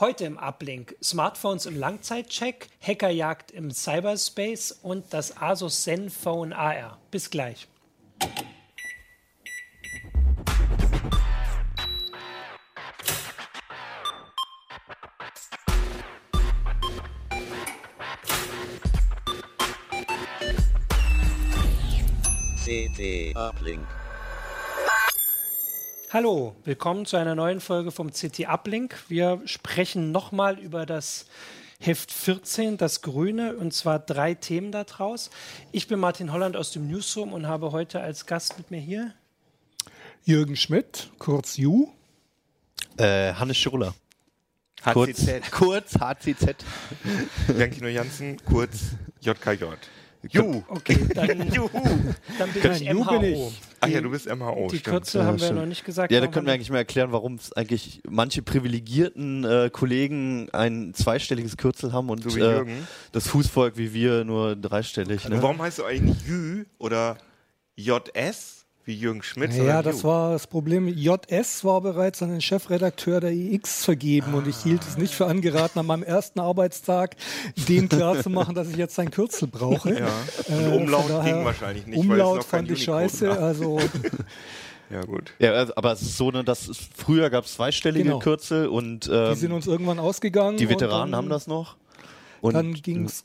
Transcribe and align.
Heute 0.00 0.26
im 0.26 0.38
Uplink 0.38 0.94
Smartphones 1.02 1.66
im 1.66 1.76
Langzeitcheck, 1.76 2.68
Hackerjagd 2.80 3.50
im 3.50 3.72
Cyberspace 3.72 4.70
und 4.70 5.12
das 5.12 5.36
Asus 5.36 5.82
Zenfone 5.82 6.56
AR. 6.56 6.98
Bis 7.10 7.30
gleich. 7.30 7.66
CT 22.64 23.34
Uplink. 23.34 23.84
Hallo, 26.10 26.56
willkommen 26.64 27.04
zu 27.04 27.18
einer 27.18 27.34
neuen 27.34 27.60
Folge 27.60 27.90
vom 27.90 28.10
CT 28.10 28.48
Uplink. 28.48 28.96
Wir 29.08 29.42
sprechen 29.44 30.10
nochmal 30.10 30.58
über 30.58 30.86
das 30.86 31.26
Heft 31.80 32.10
14, 32.12 32.78
das 32.78 33.02
Grüne, 33.02 33.54
und 33.54 33.74
zwar 33.74 33.98
drei 33.98 34.32
Themen 34.32 34.72
daraus. 34.72 35.28
Ich 35.70 35.86
bin 35.86 35.98
Martin 35.98 36.32
Holland 36.32 36.56
aus 36.56 36.70
dem 36.70 36.88
Newsroom 36.88 37.34
und 37.34 37.46
habe 37.46 37.72
heute 37.72 38.00
als 38.00 38.24
Gast 38.24 38.56
mit 38.56 38.70
mir 38.70 38.80
hier 38.80 39.12
Jürgen 40.24 40.56
Schmidt, 40.56 41.10
kurz 41.18 41.58
Ju. 41.58 41.88
Äh, 42.96 43.34
Hannes 43.34 43.58
Schurler. 43.58 43.94
HCZ. 44.82 44.94
Kurz, 44.94 45.50
kurz 45.50 45.94
HCZ. 46.00 46.64
Jankino 47.54 47.88
Jansen, 47.88 48.42
kurz 48.46 48.92
JKJ. 49.20 49.64
Ju. 50.30 50.62
Okay, 50.68 51.06
dann, 51.14 51.48
Juhu. 51.52 51.68
dann 52.38 52.50
bin 52.52 52.62
Nein, 52.62 52.82
ich 52.82 52.92
MHO. 52.94 53.18
bin 53.20 53.34
ich. 53.34 53.67
Ach 53.80 53.88
ja, 53.88 54.00
du 54.00 54.10
bist 54.10 54.26
MHO, 54.28 54.68
Die 54.70 54.78
stimmt. 54.78 54.96
Kürzel 54.96 55.24
haben 55.24 55.38
wir 55.38 55.44
stimmt. 55.46 55.60
noch 55.60 55.66
nicht 55.66 55.84
gesagt. 55.84 56.10
Ja, 56.12 56.20
da 56.20 56.26
können 56.26 56.46
wir 56.46 56.52
eigentlich 56.52 56.70
mal 56.70 56.78
erklären, 56.78 57.12
warum 57.12 57.34
es 57.36 57.52
eigentlich 57.52 58.00
manche 58.08 58.42
privilegierten 58.42 59.44
äh, 59.44 59.70
Kollegen 59.72 60.48
ein 60.52 60.94
zweistelliges 60.94 61.56
Kürzel 61.56 61.92
haben 61.92 62.10
und 62.10 62.22
So 62.22 62.34
wie 62.36 62.40
äh, 62.40 62.64
das 63.12 63.28
Fußvolk 63.28 63.76
wie 63.76 63.92
wir 63.94 64.24
nur 64.24 64.56
dreistellig. 64.56 65.24
Also 65.24 65.36
Ne? 65.36 65.42
warum 65.42 65.60
heißt 65.62 65.78
du 65.78 65.84
eigentlich 65.84 66.16
Jü 66.26 66.64
oder 66.78 67.18
JS 67.76 68.57
wie 68.88 68.94
Jürgen 68.94 69.22
Schmidt? 69.22 69.50
Ja, 69.52 69.56
sondern 69.58 69.84
das 69.84 70.02
war 70.02 70.32
das 70.32 70.46
Problem. 70.46 70.88
JS 70.88 71.62
war 71.62 71.80
bereits 71.82 72.22
an 72.22 72.30
den 72.30 72.40
Chefredakteur 72.40 73.20
der 73.20 73.32
IX 73.32 73.84
vergeben 73.84 74.32
und 74.34 74.48
ich 74.48 74.56
hielt 74.62 74.82
es 74.82 74.96
nicht 74.96 75.12
für 75.14 75.26
angeraten, 75.26 75.78
an 75.78 75.86
meinem 75.86 76.02
ersten 76.02 76.40
Arbeitstag 76.40 77.14
dem 77.68 77.88
klarzumachen, 77.90 78.54
dass 78.54 78.68
ich 78.70 78.76
jetzt 78.76 78.98
ein 78.98 79.10
Kürzel 79.10 79.46
brauche. 79.48 79.90
Ja. 79.98 80.08
Äh, 80.48 80.68
Und 80.68 80.82
Umlaut 80.84 81.10
daher- 81.10 81.34
ging 81.34 81.44
wahrscheinlich 81.44 81.86
nicht. 81.86 81.98
Umlaut 81.98 82.44
fand 82.44 82.70
ich 82.70 82.82
scheiße. 82.82 83.30
Also 83.30 83.78
Ja, 84.90 85.02
gut. 85.02 85.34
Ja, 85.38 85.52
also, 85.52 85.74
aber 85.76 85.92
es 85.92 86.00
ist 86.00 86.16
so, 86.16 86.30
ne, 86.30 86.42
dass 86.44 86.70
früher 86.96 87.28
gab 87.28 87.44
es 87.44 87.54
zweistellige 87.54 88.04
Genau. 88.04 88.18
Kürzel 88.20 88.68
und 88.68 89.06
die 89.06 89.10
ähm, 89.10 89.34
sind 89.34 89.52
uns 89.52 89.66
irgendwann 89.66 89.98
ausgegangen. 89.98 90.56
die 90.56 90.68
Veteranen 90.70 91.12
dann, 91.12 91.16
haben 91.18 91.28
das 91.28 91.46
noch. 91.46 91.76
Und 92.40 92.54
Dann 92.54 92.80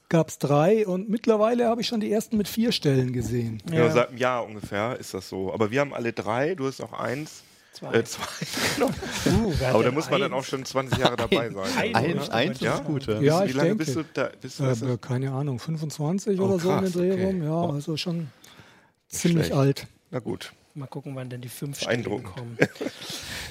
gab 0.09 0.29
es 0.29 0.39
drei 0.39 0.87
und 0.87 1.09
mittlerweile 1.09 1.67
habe 1.67 1.81
ich 1.81 1.87
schon 1.87 1.99
die 1.99 2.11
ersten 2.11 2.37
mit 2.37 2.47
vier 2.47 2.71
Stellen 2.71 3.13
gesehen. 3.13 3.61
Ja. 3.71 3.79
Ja. 3.85 3.91
seit 3.91 4.09
einem 4.09 4.17
Jahr 4.17 4.45
ungefähr 4.45 4.97
ist 4.99 5.13
das 5.13 5.29
so. 5.29 5.53
Aber 5.53 5.69
wir 5.71 5.79
haben 5.81 5.93
alle 5.93 6.13
drei, 6.13 6.55
du 6.55 6.65
hast 6.67 6.81
auch 6.81 6.93
eins. 6.93 7.43
Zwei. 7.73 7.93
Äh, 7.93 8.03
zwei. 8.03 8.23
genau. 8.75 8.89
Uh, 9.47 9.53
Aber 9.65 9.83
da 9.83 9.91
muss 9.91 10.09
man 10.09 10.21
dann 10.21 10.31
auch 10.33 10.37
eins? 10.37 10.47
schon 10.47 10.63
20 10.63 10.97
Jahre 10.99 11.15
dabei 11.15 11.49
sein. 11.49 11.65
Ein- 11.77 11.95
eins, 11.95 12.23
oder? 12.27 12.33
eins 12.33 12.59
Ja? 12.59 12.75
ist 12.75 12.83
gut. 12.85 13.07
Ja. 13.07 13.19
Ja, 13.19 13.47
Wie 13.47 13.51
lange 13.51 13.69
denke. 13.69 13.83
bist 13.85 13.95
du 13.95 14.03
da? 14.13 14.29
Bist 14.39 14.59
du 14.59 14.63
Äh, 14.65 14.97
keine 15.01 15.31
Ahnung, 15.31 15.57
25 15.59 16.39
Oh, 16.39 16.43
oder 16.45 16.59
so 16.59 16.71
in 16.71 16.83
den 16.83 16.91
Dreh 16.93 17.11
okay. 17.13 17.25
rum. 17.25 17.43
Ja, 17.43 17.51
Oh. 17.63 17.71
also 17.71 17.97
schon 17.97 18.27
ziemlich 19.09 19.47
schlecht. 19.47 19.59
alt. 19.59 19.87
Na 20.11 20.19
gut. 20.19 20.53
Mal 20.75 20.87
gucken, 20.87 21.15
wann 21.15 21.29
denn 21.29 21.41
die 21.41 21.49
fünf 21.49 21.79
Beeindruckend. 21.79 22.35
kommen. 22.35 22.57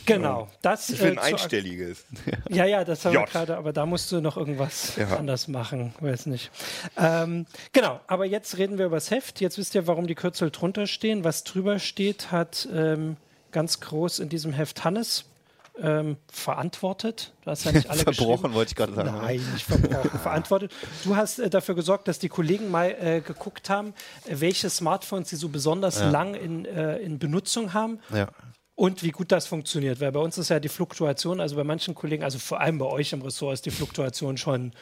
Genau, 0.06 0.48
das 0.62 0.90
Ich 0.90 1.00
will 1.00 1.12
ein 1.12 1.16
äh, 1.18 1.20
einstelliges. 1.20 2.04
Ja, 2.48 2.64
ja, 2.64 2.84
das 2.84 3.04
haben 3.04 3.14
wir 3.14 3.24
gerade, 3.24 3.56
aber 3.56 3.72
da 3.72 3.86
musst 3.86 4.10
du 4.12 4.20
noch 4.20 4.36
irgendwas 4.36 4.96
Ja. 4.96 5.16
anders 5.16 5.48
machen, 5.48 5.94
weiß 6.00 6.26
nicht. 6.26 6.50
Ähm, 6.98 7.46
genau, 7.72 8.00
aber 8.06 8.24
jetzt 8.26 8.58
reden 8.58 8.78
wir 8.78 8.86
über 8.86 8.96
das 8.96 9.10
Heft. 9.10 9.40
Jetzt 9.40 9.58
wisst 9.58 9.74
ihr, 9.74 9.86
warum 9.86 10.06
die 10.06 10.14
Kürzel 10.14 10.50
drunter 10.50 10.86
stehen. 10.86 11.24
Was 11.24 11.44
drüber 11.44 11.78
steht, 11.78 12.30
hat 12.32 12.68
ähm, 12.72 13.16
ganz 13.52 13.80
groß 13.80 14.18
in 14.18 14.28
diesem 14.28 14.52
Heft 14.52 14.84
Hannes 14.84 15.24
ähm, 15.80 16.16
verantwortet. 16.30 17.32
Du 17.44 17.50
hast 17.50 17.64
ja 17.64 17.72
nicht 17.72 17.88
alle 17.88 18.00
Verbrochen, 18.00 18.52
wollte 18.52 18.70
ich 18.70 18.76
gerade 18.76 18.94
sagen. 18.94 19.16
Nein, 19.16 19.40
nicht 19.54 19.64
verbrochen, 19.64 20.18
verantwortet. 20.20 20.72
Du 21.04 21.16
hast 21.16 21.38
äh, 21.38 21.48
dafür 21.48 21.74
gesorgt, 21.74 22.08
dass 22.08 22.18
die 22.18 22.28
Kollegen 22.28 22.70
mal 22.70 22.90
äh, 23.00 23.20
geguckt 23.20 23.70
haben, 23.70 23.94
welche 24.26 24.68
Smartphones 24.68 25.30
sie 25.30 25.36
so 25.36 25.48
besonders 25.48 26.00
lang 26.00 26.34
in, 26.34 26.66
äh, 26.66 26.98
in 26.98 27.18
Benutzung 27.18 27.72
haben. 27.72 28.00
Ja. 28.14 28.28
Und 28.74 29.02
wie 29.02 29.10
gut 29.10 29.30
das 29.32 29.46
funktioniert, 29.46 30.00
weil 30.00 30.12
bei 30.12 30.20
uns 30.20 30.38
ist 30.38 30.48
ja 30.48 30.58
die 30.58 30.68
Fluktuation, 30.70 31.40
also 31.40 31.56
bei 31.56 31.64
manchen 31.64 31.94
Kollegen, 31.94 32.24
also 32.24 32.38
vor 32.38 32.60
allem 32.60 32.78
bei 32.78 32.86
euch 32.86 33.12
im 33.12 33.20
Ressort 33.20 33.52
ist 33.54 33.66
die 33.66 33.70
Fluktuation 33.70 34.38
schon 34.38 34.72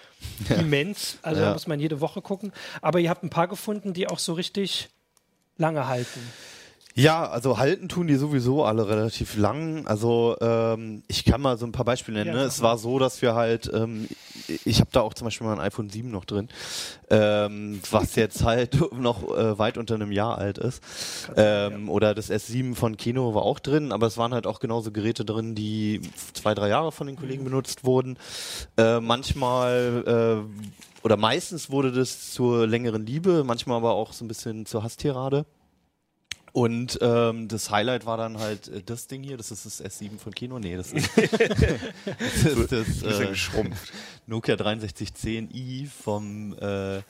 immens. 0.49 1.19
Also 1.23 1.41
da 1.41 1.49
Ja. 1.49 1.53
muss 1.53 1.67
man 1.67 1.81
jede 1.81 2.01
Woche 2.01 2.23
gucken. 2.23 2.53
Aber 2.83 3.01
ihr 3.01 3.11
habt 3.11 3.25
ein 3.25 3.31
paar 3.31 3.49
gefunden, 3.49 3.93
die 3.93 4.07
auch 4.07 4.21
so 4.21 4.33
richtig 4.35 4.89
lange 5.59 5.89
halten. 5.89 6.21
Ja, 6.95 7.29
also 7.29 7.59
halten 7.59 7.89
tun 7.89 8.09
die 8.09 8.17
sowieso 8.17 8.65
alle 8.65 8.89
relativ 8.89 9.37
lang. 9.37 9.87
Also 9.87 10.37
ähm, 10.41 11.03
ich 11.07 11.25
kann 11.25 11.41
mal 11.41 11.57
so 11.57 11.65
ein 11.65 11.73
paar 11.73 11.85
Beispiele 11.85 12.19
nennen. 12.19 12.37
Ja, 12.37 12.43
ne? 12.43 12.49
Es 12.49 12.63
war 12.63 12.79
so, 12.79 12.99
dass 12.99 13.23
wir 13.23 13.35
halt, 13.35 13.71
ähm, 13.73 14.09
ich 14.65 14.81
habe 14.81 14.91
da 14.93 15.01
auch 15.01 15.15
zum 15.15 15.27
Beispiel 15.27 15.47
mal 15.47 15.55
ein 15.55 15.61
iPhone 15.61 15.89
7 15.89 16.11
noch 16.11 16.25
drin, 16.25 16.49
ähm, 17.09 17.81
was 17.91 18.17
jetzt 18.17 18.45
halt 18.45 18.93
noch 18.93 19.23
äh, 19.37 19.59
weit 19.59 19.79
unter 19.79 19.95
einem 19.95 20.11
Jahr 20.11 20.39
alt 20.39 20.59
ist. 20.59 20.83
Ähm, 21.37 21.89
Oder 21.89 22.15
das 22.15 22.31
S7 22.31 22.75
von 22.75 22.97
Kino 22.97 23.35
war 23.35 23.43
auch 23.43 23.61
drin, 23.61 23.93
aber 23.93 24.09
es 24.09 24.19
waren 24.19 24.35
halt 24.35 24.47
auch 24.47 24.59
genauso 24.59 24.91
Geräte 24.91 25.25
drin, 25.25 25.55
die 25.55 26.01
zwei, 26.33 26.55
drei 26.55 26.69
Jahre 26.69 26.91
von 26.91 27.07
den 27.07 27.17
Kollegen 27.17 27.45
benutzt 27.45 27.85
wurden. 27.85 28.19
Äh, 28.77 29.01
manchmal 29.01 30.45
äh, 30.45 31.05
oder 31.05 31.17
meistens 31.17 31.71
wurde 31.71 31.93
das 31.93 32.33
zur 32.33 32.67
längeren 32.67 33.07
Liebe, 33.07 33.45
manchmal 33.45 33.79
aber 33.79 33.93
auch 33.93 34.13
so 34.13 34.25
ein 34.25 34.29
bisschen 34.29 34.67
zur 34.67 34.83
Hasstirade. 34.83 35.47
Und 36.53 36.99
ähm, 37.01 37.49
das 37.49 37.71
Highlight 37.71 38.07
war 38.07 38.17
dann 38.17 38.39
halt 38.39 38.69
äh, 38.69 38.83
das 38.83 39.07
Ding 39.07 39.23
hier, 39.23 39.37
das 39.37 39.51
ist 39.51 39.67
das 39.67 39.85
S7 39.85 40.19
von 40.19 40.35
Kino. 40.35 40.59
Nee, 40.59 40.77
das 40.77 40.93
ist 40.93 41.09
das, 41.17 42.89
ist 42.89 43.05
das 43.05 43.21
äh, 43.21 43.27
geschrumpft. 43.27 43.93
Nokia 44.27 44.55
6310i 44.57 45.89
vom 45.89 46.57
äh, 46.59 47.03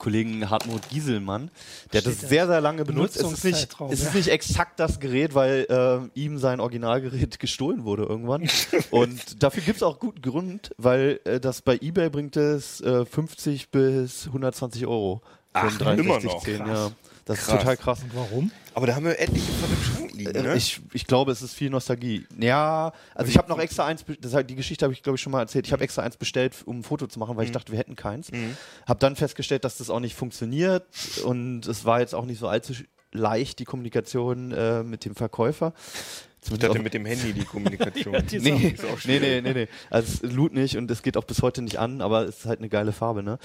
Kollegen 0.00 0.50
Hartmut 0.50 0.88
Gieselmann. 0.88 1.50
Der 1.92 2.00
hat 2.00 2.06
das 2.06 2.14
Steht 2.14 2.24
da. 2.24 2.28
sehr, 2.28 2.46
sehr 2.48 2.60
lange 2.60 2.84
benutzt. 2.84 3.16
Es 3.20 3.30
ist 3.30 3.44
nicht, 3.44 3.68
es 3.90 4.00
ja. 4.02 4.08
ist 4.08 4.14
nicht 4.14 4.28
exakt 4.28 4.80
das 4.80 4.98
Gerät, 4.98 5.34
weil 5.34 5.66
äh, 5.68 6.18
ihm 6.18 6.38
sein 6.38 6.58
Originalgerät 6.58 7.38
gestohlen 7.38 7.84
wurde 7.84 8.04
irgendwann. 8.04 8.48
Und 8.90 9.42
dafür 9.42 9.62
gibt 9.62 9.76
es 9.76 9.82
auch 9.84 10.00
guten 10.00 10.22
Grund, 10.22 10.72
weil 10.78 11.20
äh, 11.24 11.38
das 11.38 11.62
bei 11.62 11.78
Ebay 11.80 12.10
bringt 12.10 12.36
es 12.36 12.80
äh, 12.80 13.04
50 13.04 13.70
bis 13.70 14.26
120 14.26 14.86
Euro. 14.86 15.22
Ach, 15.52 15.80
ein 15.80 15.98
immer 15.98 16.14
noch? 16.14 16.42
6310, 16.42 16.56
Krass. 16.58 16.68
Ja. 16.68 16.92
Das 17.30 17.38
Krass. 17.44 17.54
ist 17.54 17.60
total 17.60 17.76
krass. 17.76 18.02
Und 18.02 18.14
warum? 18.16 18.50
Aber 18.74 18.86
da 18.88 18.94
haben 18.96 19.04
wir 19.04 19.18
etliche 19.20 19.52
von 19.52 19.70
dem 19.70 19.82
Schrank 19.82 20.12
liegen, 20.14 20.34
Äh, 20.34 20.42
ne? 20.42 20.56
Ich, 20.56 20.80
ich 20.92 21.06
glaube, 21.06 21.30
es 21.30 21.42
ist 21.42 21.54
viel 21.54 21.70
Nostalgie. 21.70 22.26
Ja, 22.38 22.92
also 23.14 23.30
ich 23.30 23.38
habe 23.38 23.48
noch 23.48 23.58
extra 23.60 23.86
eins, 23.86 24.04
das, 24.20 24.34
die 24.46 24.56
Geschichte 24.56 24.84
habe 24.84 24.92
ich 24.92 25.02
glaube 25.04 25.14
ich 25.14 25.22
schon 25.22 25.30
mal 25.30 25.40
erzählt. 25.40 25.64
Ich 25.66 25.72
habe 25.72 25.84
extra 25.84 26.02
eins 26.02 26.16
bestellt, 26.16 26.54
um 26.64 26.80
ein 26.80 26.82
Foto 26.82 27.06
zu 27.06 27.20
machen, 27.20 27.36
weil 27.36 27.44
ich 27.44 27.52
dachte, 27.52 27.70
wir 27.70 27.78
hätten 27.78 27.94
keins. 27.94 28.32
Habe 28.88 28.98
dann 28.98 29.14
festgestellt, 29.14 29.64
dass 29.64 29.78
das 29.78 29.90
auch 29.90 30.00
nicht 30.00 30.16
funktioniert 30.16 30.84
und 31.24 31.66
es 31.66 31.84
war 31.84 32.00
jetzt 32.00 32.14
auch 32.16 32.24
nicht 32.24 32.38
so 32.40 32.48
allzu 32.48 32.72
leicht 33.12 33.58
die 33.60 33.64
Kommunikation 33.64 34.52
äh, 34.52 34.82
mit 34.82 35.04
dem 35.04 35.14
Verkäufer. 35.14 35.72
Ich 36.42 36.46
Zumindest 36.46 36.62
dachte 36.70 36.78
auf- 36.78 36.84
mit 36.84 36.94
dem 36.94 37.04
Handy 37.04 37.32
die 37.34 37.44
Kommunikation. 37.44 38.16
die 38.30 38.36
ist 38.36 38.44
Nee, 38.44 39.18
nee, 39.18 39.18
nee, 39.20 39.40
nee, 39.42 39.52
nee. 39.52 39.68
Also 39.90 40.20
es 40.26 40.32
lud 40.32 40.54
nicht 40.54 40.76
und 40.76 40.90
es 40.90 41.02
geht 41.02 41.16
auch 41.18 41.24
bis 41.24 41.42
heute 41.42 41.60
nicht 41.60 41.78
an, 41.78 42.00
aber 42.00 42.22
es 42.24 42.38
ist 42.38 42.46
halt 42.46 42.60
eine 42.60 42.68
geile 42.70 42.92
Farbe, 42.92 43.22
ne? 43.22 43.38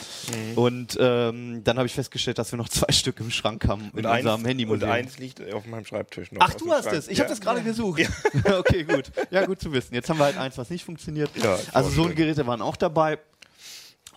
Und 0.55 0.97
ähm, 0.99 1.61
dann 1.63 1.77
habe 1.77 1.87
ich 1.87 1.93
festgestellt, 1.93 2.37
dass 2.37 2.51
wir 2.53 2.57
noch 2.57 2.69
zwei 2.69 2.91
Stück 2.93 3.19
im 3.19 3.31
Schrank 3.31 3.67
haben 3.67 3.91
in 3.93 3.99
Und 3.99 4.05
eins, 4.05 4.25
unserem 4.25 4.45
Handy 4.45 4.65
und 4.65 4.83
eins 4.83 5.17
liegt 5.19 5.41
auf 5.53 5.65
meinem 5.65 5.85
Schreibtisch 5.85 6.31
noch. 6.31 6.41
Ach, 6.41 6.51
aus 6.53 6.57
du 6.57 6.71
hast 6.71 6.83
Schrank. 6.85 6.97
es. 6.97 7.07
Ich 7.09 7.17
ja. 7.17 7.23
habe 7.25 7.29
das 7.29 7.41
gerade 7.41 7.61
gesucht. 7.61 8.01
okay, 8.59 8.83
gut. 8.85 9.11
Ja, 9.29 9.45
gut 9.45 9.59
zu 9.59 9.73
wissen. 9.73 9.93
Jetzt 9.93 10.09
haben 10.09 10.17
wir 10.19 10.25
halt 10.25 10.37
eins, 10.37 10.57
was 10.57 10.69
nicht 10.69 10.85
funktioniert. 10.85 11.29
Ja, 11.35 11.57
also 11.73 11.89
so 11.89 12.01
eine 12.03 12.09
schön. 12.11 12.15
Geräte 12.15 12.47
waren 12.47 12.61
auch 12.61 12.77
dabei. 12.77 13.19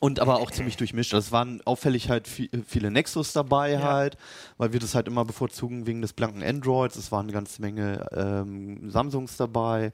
Und 0.00 0.20
aber 0.20 0.36
auch 0.40 0.50
ziemlich 0.50 0.76
durchmischt. 0.76 1.12
Also 1.14 1.26
Es 1.26 1.32
waren 1.32 1.60
auffällig 1.64 2.08
halt 2.08 2.28
vi- 2.28 2.50
viele 2.66 2.90
Nexus 2.90 3.32
dabei 3.32 3.80
halt, 3.80 4.16
weil 4.56 4.72
wir 4.72 4.80
das 4.80 4.94
halt 4.94 5.08
immer 5.08 5.24
bevorzugen 5.24 5.86
wegen 5.86 6.02
des 6.02 6.12
blanken 6.12 6.42
Androids. 6.44 6.96
Es 6.96 7.10
waren 7.10 7.24
eine 7.26 7.32
ganze 7.32 7.60
Menge 7.60 8.06
ähm, 8.12 8.90
Samsungs 8.90 9.36
dabei, 9.36 9.92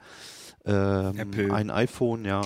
ähm, 0.67 1.53
ein 1.53 1.71
iPhone, 1.71 2.25
ja. 2.25 2.43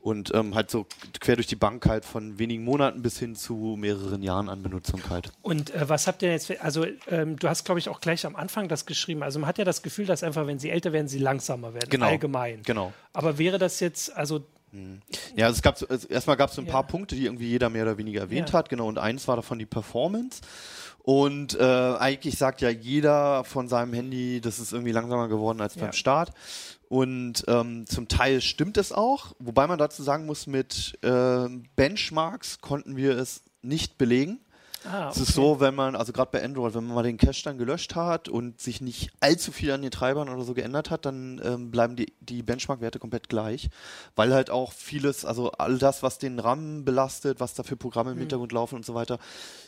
Und 0.00 0.34
ähm, 0.34 0.54
halt 0.54 0.70
so 0.70 0.86
quer 1.20 1.36
durch 1.36 1.46
die 1.46 1.56
Bank 1.56 1.86
halt 1.86 2.04
von 2.04 2.38
wenigen 2.38 2.62
Monaten 2.62 3.00
bis 3.00 3.18
hin 3.18 3.34
zu 3.34 3.74
mehreren 3.78 4.22
Jahren 4.22 4.50
an 4.50 4.62
Benutzung 4.62 5.00
halt. 5.08 5.32
Und 5.40 5.74
äh, 5.74 5.88
was 5.88 6.06
habt 6.06 6.20
ihr 6.22 6.30
jetzt, 6.30 6.50
also 6.60 6.84
ähm, 7.08 7.38
du 7.38 7.48
hast, 7.48 7.64
glaube 7.64 7.78
ich, 7.78 7.88
auch 7.88 8.00
gleich 8.02 8.26
am 8.26 8.36
Anfang 8.36 8.68
das 8.68 8.84
geschrieben. 8.84 9.22
Also 9.22 9.38
man 9.38 9.48
hat 9.48 9.56
ja 9.56 9.64
das 9.64 9.82
Gefühl, 9.82 10.04
dass 10.04 10.22
einfach, 10.22 10.46
wenn 10.46 10.58
sie 10.58 10.68
älter 10.68 10.92
werden, 10.92 11.08
sie 11.08 11.18
langsamer 11.18 11.72
werden, 11.72 11.88
Genau. 11.88 12.04
allgemein. 12.06 12.60
Genau. 12.64 12.92
Aber 13.14 13.38
wäre 13.38 13.58
das 13.58 13.80
jetzt, 13.80 14.14
also 14.14 14.44
Ja, 15.36 15.46
also 15.46 15.56
es 15.56 15.62
gab 15.62 15.78
so, 15.78 15.86
also 15.88 16.08
erstmal 16.08 16.36
gab 16.36 16.50
es 16.50 16.56
so 16.56 16.62
ein 16.62 16.66
Ja. 16.66 16.72
paar 16.72 16.86
Punkte, 16.86 17.14
die 17.16 17.24
irgendwie 17.26 17.48
jeder 17.48 17.70
mehr 17.70 17.82
oder 17.84 17.98
weniger 17.98 18.22
erwähnt 18.22 18.50
Ja. 18.50 18.58
hat, 18.58 18.68
genau, 18.68 18.88
und 18.88 18.98
eins 18.98 19.26
war 19.28 19.36
davon 19.36 19.58
die 19.58 19.66
Performance. 19.66 20.40
Und 21.02 21.58
äh, 21.60 21.62
eigentlich 21.62 22.38
sagt 22.38 22.62
ja 22.62 22.70
jeder 22.70 23.44
von 23.44 23.68
seinem 23.68 23.92
Handy, 23.92 24.40
das 24.40 24.58
ist 24.58 24.72
irgendwie 24.72 24.92
langsamer 24.92 25.28
geworden 25.28 25.60
als 25.60 25.74
Ja. 25.74 25.82
beim 25.82 25.92
Start. 25.92 26.32
Und 26.88 27.44
ähm, 27.48 27.86
zum 27.86 28.08
Teil 28.08 28.40
stimmt 28.40 28.76
es 28.78 28.92
auch, 28.92 29.34
wobei 29.38 29.66
man 29.66 29.78
dazu 29.78 30.02
sagen 30.02 30.26
muss, 30.26 30.46
mit 30.46 30.98
äh, 31.02 31.46
Benchmarks 31.76 32.60
konnten 32.60 32.96
wir 32.96 33.18
es 33.18 33.42
nicht 33.62 33.98
belegen. 33.98 34.40
Ah, 34.84 35.08
Es 35.10 35.16
ist 35.18 35.32
so, 35.34 35.60
wenn 35.60 35.74
man, 35.74 35.96
also 35.96 36.12
gerade 36.12 36.30
bei 36.32 36.44
Android, 36.44 36.74
wenn 36.74 36.84
man 36.84 36.94
mal 36.94 37.02
den 37.02 37.16
Cache 37.16 37.42
dann 37.44 37.58
gelöscht 37.58 37.94
hat 37.94 38.28
und 38.28 38.60
sich 38.60 38.80
nicht 38.80 39.10
allzu 39.20 39.50
viel 39.52 39.70
an 39.72 39.82
den 39.82 39.90
Treibern 39.90 40.28
oder 40.28 40.42
so 40.44 40.54
geändert 40.54 40.90
hat, 40.90 41.06
dann 41.06 41.40
ähm, 41.44 41.70
bleiben 41.70 41.96
die, 41.96 42.12
die 42.20 42.42
Benchmark-Werte 42.42 42.98
komplett 42.98 43.28
gleich, 43.28 43.70
weil 44.16 44.34
halt 44.34 44.50
auch 44.50 44.72
vieles, 44.72 45.24
also 45.24 45.52
all 45.52 45.78
das, 45.78 46.02
was 46.02 46.18
den 46.18 46.38
RAM 46.38 46.84
belastet, 46.84 47.40
was 47.40 47.54
da 47.54 47.62
für 47.62 47.76
Programme 47.76 48.12
im 48.12 48.18
Hintergrund 48.18 48.52
laufen 48.52 48.74
und 48.76 48.84
so 48.84 48.94
weiter, 48.94 49.18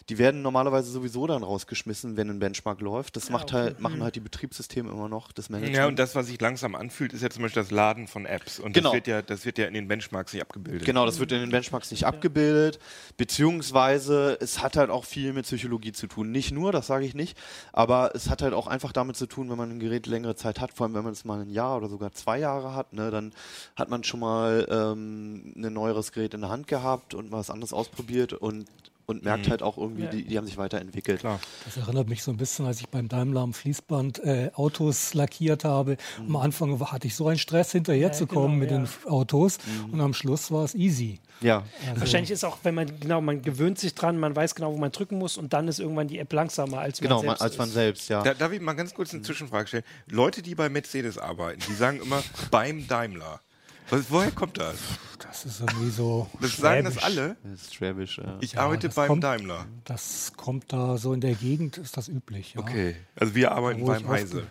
die 0.09 0.19
werden 0.19 0.43
normalerweise 0.43 0.91
sowieso 0.91 1.27
dann 1.27 1.43
rausgeschmissen, 1.43 2.17
wenn 2.17 2.31
ein 2.31 2.39
Benchmark 2.39 2.81
läuft. 2.81 3.17
Das 3.17 3.31
macht 3.31 3.47
okay. 3.47 3.55
halt, 3.55 3.81
machen 3.81 4.03
halt 4.03 4.15
die 4.15 4.21
Betriebssysteme 4.21 4.91
immer 4.91 5.09
noch, 5.09 5.33
das 5.33 5.49
Management. 5.49 5.77
Ja, 5.77 5.87
und 5.87 5.99
das, 5.99 6.15
was 6.15 6.27
sich 6.27 6.41
langsam 6.41 6.75
anfühlt, 6.75 7.13
ist 7.13 7.23
ja 7.23 7.31
zum 7.31 7.43
Beispiel 7.43 7.63
das 7.63 7.71
Laden 7.71 8.07
von 8.07 8.27
Apps. 8.27 8.59
Und 8.61 8.73
Genau. 8.75 8.91
das, 8.91 8.95
wird 8.97 9.07
ja, 9.07 9.23
das 9.23 9.45
wird 9.47 9.59
ja 9.59 9.67
in 9.67 9.75
den 9.75 9.89
Benchmarks 9.89 10.33
nicht 10.33 10.43
abgebildet. 10.43 10.85
Genau, 10.85 11.07
das 11.07 11.19
wird 11.19 11.33
in 11.33 11.41
den 11.41 11.51
Benchmarks 11.51 11.91
nicht 11.91 12.05
abgebildet, 12.05 12.79
beziehungsweise 13.17 14.39
es 14.41 14.63
hat 14.63 14.77
halt 14.77 14.91
auch 14.91 15.05
viel 15.07 15.33
mit 15.33 15.47
Psychologie 15.47 15.93
zu 15.93 16.07
tun. 16.07 16.31
Nicht 16.31 16.53
nur, 16.53 16.73
das 16.73 16.87
sage 16.87 17.05
ich 17.05 17.15
nicht, 17.15 17.39
aber 17.73 18.13
es 18.15 18.29
hat 18.29 18.43
halt 18.43 18.55
auch 18.55 18.67
einfach 18.67 18.93
damit 18.93 19.17
zu 19.17 19.27
tun, 19.27 19.51
wenn 19.51 19.57
man 19.57 19.71
ein 19.71 19.81
Gerät 19.81 20.07
längere 20.07 20.37
Zeit 20.37 20.61
hat, 20.61 20.73
vor 20.73 20.87
allem 20.87 20.95
wenn 20.95 21.05
man 21.05 21.13
es 21.13 21.25
mal 21.25 21.41
ein 21.41 21.51
Jahr 21.51 21.77
oder 21.77 21.89
sogar 21.89 22.13
zwei 22.13 22.39
Jahre 22.39 22.75
hat, 22.75 22.93
ne, 22.93 23.11
dann 23.11 23.33
hat 23.77 23.89
man 23.89 24.05
schon 24.05 24.21
mal 24.21 24.67
ähm, 24.71 25.53
ein 25.57 25.73
neueres 25.73 26.13
Gerät 26.13 26.35
in 26.35 26.43
der 26.43 26.51
Hand 26.51 26.67
gehabt 26.67 27.15
und 27.15 27.33
was 27.33 27.51
anderes 27.51 27.73
ausprobiert 27.73 28.33
und 28.33 28.67
und 29.07 29.25
merkt 29.25 29.49
halt 29.49 29.63
auch 29.63 29.79
irgendwie, 29.79 30.03
Ja. 30.05 30.11
die, 30.11 30.25
die 30.25 30.37
haben 30.37 30.47
sich 30.47 30.57
weiterentwickelt. 30.57 31.21
Klar. 31.21 31.41
Das 31.65 31.77
erinnert 31.77 32.09
mich 32.09 32.23
so 32.23 32.31
ein 32.33 32.37
bisschen, 32.37 32.67
als 32.67 32.81
ich 32.81 32.89
beim 32.89 33.09
Daimler 33.09 33.41
am 33.41 33.55
Fließband 33.55 34.19
äh, 34.25 34.51
Autos 34.55 35.15
lackiert 35.15 35.65
habe. 35.65 35.97
Am 36.19 36.37
Anfang 36.37 36.79
hatte 36.91 37.07
ich 37.07 37.15
so 37.15 37.29
einen 37.29 37.39
Stress, 37.39 37.73
hinterherzukommen 37.73 38.61
genau, 38.61 38.79
mit 38.79 38.89
ja. 38.91 38.97
den 39.05 39.11
Autos 39.13 39.59
und 39.93 40.01
am 40.01 40.13
Schluss 40.15 40.51
war 40.51 40.65
es 40.65 40.75
easy. 40.75 41.21
Ja, 41.41 41.65
Also, 41.89 42.01
Wahrscheinlich 42.01 42.31
ist 42.31 42.45
auch, 42.45 42.59
wenn 42.63 42.75
man, 42.75 42.99
genau, 42.99 43.21
man 43.21 43.43
gewöhnt 43.43 43.79
sich 43.79 43.95
dran, 43.95 44.19
man 44.19 44.35
weiß 44.35 44.55
genau, 44.55 44.73
wo 44.73 44.79
man 44.79 44.91
drücken 44.91 45.19
muss 45.19 45.37
und 45.37 45.53
dann 45.53 45.69
ist 45.69 45.79
irgendwann 45.79 46.09
die 46.09 46.19
App 46.19 46.33
langsamer, 46.33 46.79
als 46.79 47.01
man 47.01 47.09
genau, 47.09 47.21
selbst 47.21 47.39
man, 47.41 47.47
als 47.47 47.59
man 47.59 47.69
ist. 47.69 47.75
selbst, 47.75 48.09
ja. 48.09 48.23
Da, 48.23 48.33
darf 48.35 48.53
ich 48.53 48.61
mal 48.61 48.73
ganz 48.73 48.95
kurz 48.95 49.13
eine 49.13 49.23
Zwischenfrage 49.23 49.69
stellen? 49.69 49.85
Leute, 50.11 50.41
die 50.43 50.55
bei 50.55 50.69
Mercedes 50.71 51.19
arbeiten, 51.19 51.61
die 51.69 51.75
sagen 51.75 52.01
immer 52.01 52.23
beim 52.51 52.89
Daimler. 52.89 53.41
Was, 53.91 54.11
woher 54.11 54.31
kommt 54.33 54.59
das? 54.59 54.77
Das 55.21 55.45
ist 55.45 55.61
irgendwie 55.61 55.91
so. 55.91 56.29
Das 56.41 56.57
sagen 56.57 56.85
das 56.85 56.99
alle? 56.99 57.37
Das 57.45 57.63
ist 57.63 57.75
Schwäbisch, 57.75 58.19
ja. 58.19 58.37
Ich 58.41 58.59
arbeite 58.59 58.89
das 58.89 58.97
beim 58.97 59.09
kommt- 59.09 59.25
Daimler. 59.25 59.67
Das 59.85 60.33
kommt 60.37 60.73
da 60.73 60.97
so 60.97 61.13
in 61.13 61.21
der 61.21 61.35
Gegend, 61.35 61.79
ist 61.79 61.97
das 61.97 62.09
üblich. 62.09 62.55
Ja. 62.55 62.61
Okay. 62.63 62.97
Also 63.15 63.35
wir 63.35 63.53
arbeiten 63.53 63.85
beim 63.85 64.09
Heise. 64.09 64.47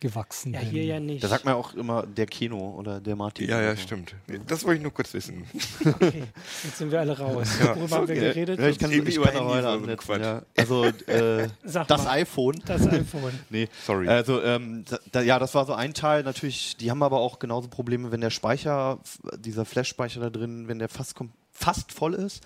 Gewachsen 0.00 0.54
Ja, 0.54 0.60
bin. 0.60 0.70
hier 0.70 0.84
ja 0.84 0.98
nicht. 1.00 1.22
Da 1.22 1.28
sagt 1.28 1.44
man 1.44 1.54
auch 1.54 1.74
immer 1.74 2.06
der 2.06 2.24
Keno 2.26 2.74
oder 2.78 3.00
der 3.00 3.16
Martin. 3.16 3.48
Ja, 3.48 3.60
ja, 3.60 3.76
stimmt. 3.76 4.14
Das 4.46 4.64
wollte 4.64 4.78
ich 4.78 4.82
nur 4.82 4.92
kurz 4.94 5.12
wissen. 5.12 5.44
Okay, 5.84 6.24
jetzt 6.64 6.78
sind 6.78 6.90
wir 6.90 7.00
alle 7.00 7.16
raus. 7.18 7.48
Worüber 7.60 7.96
haben 7.96 8.08
wir 8.08 8.14
Ja, 8.16 8.22
geredet? 8.32 8.58
Ja, 8.58 8.68
ich 8.68 8.78
kann, 8.78 8.90
Irgendwie 8.90 9.10
ich 9.10 9.16
über 9.18 9.30
so 9.32 9.38
ansetzen, 9.40 10.20
ja. 10.22 10.42
Also 10.56 10.86
äh, 10.86 11.48
das 11.64 12.04
mal. 12.04 12.10
iPhone. 12.12 12.62
das 12.64 12.86
iPhone. 12.86 13.38
Nee, 13.50 13.68
Sorry. 13.86 14.08
Also 14.08 14.42
ähm, 14.42 14.84
da, 15.12 15.20
ja, 15.20 15.38
das 15.38 15.54
war 15.54 15.66
so 15.66 15.74
ein 15.74 15.92
Teil. 15.94 16.22
Natürlich, 16.22 16.76
die 16.78 16.90
haben 16.90 17.02
aber 17.02 17.20
auch 17.20 17.38
genauso 17.38 17.68
Probleme, 17.68 18.10
wenn 18.10 18.20
der 18.22 18.30
Speicher, 18.30 18.98
dieser 19.38 19.64
Flash-Speicher 19.66 20.20
da 20.20 20.30
drin, 20.30 20.66
wenn 20.66 20.78
der 20.78 20.88
fast 20.88 21.16
kom- 21.16 21.28
fast 21.60 21.92
voll 21.92 22.14
ist, 22.14 22.42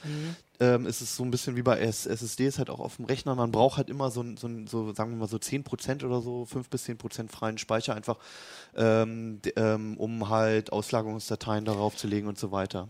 ähm, 0.61 0.87
ist 0.87 1.01
es 1.01 1.15
so 1.17 1.23
ein 1.25 1.31
bisschen 1.31 1.55
wie 1.57 1.63
bei 1.63 1.79
SSDs 1.79 2.59
halt 2.59 2.69
auch 2.71 2.81
auf 2.81 2.97
dem 2.97 3.05
Rechner. 3.05 3.35
Man 3.35 3.53
braucht 3.53 3.77
halt 3.77 3.89
immer 3.91 4.11
so, 4.11 4.25
so, 4.37 4.49
so 4.67 4.93
sagen 4.93 5.11
wir 5.13 5.17
mal 5.19 5.29
so 5.29 5.37
10% 5.37 6.05
oder 6.05 6.21
so, 6.21 6.45
5 6.47 6.69
bis 6.69 6.85
10% 6.89 7.31
freien 7.31 7.59
Speicher 7.59 7.95
einfach, 7.95 8.19
ähm, 8.77 9.41
ähm, 9.57 9.97
um 9.97 10.29
halt 10.29 10.73
Auslagerungsdateien 10.73 11.65
darauf 11.65 11.97
zu 11.97 12.07
legen 12.09 12.27
und 12.27 12.39
so 12.39 12.51
weiter. 12.53 12.89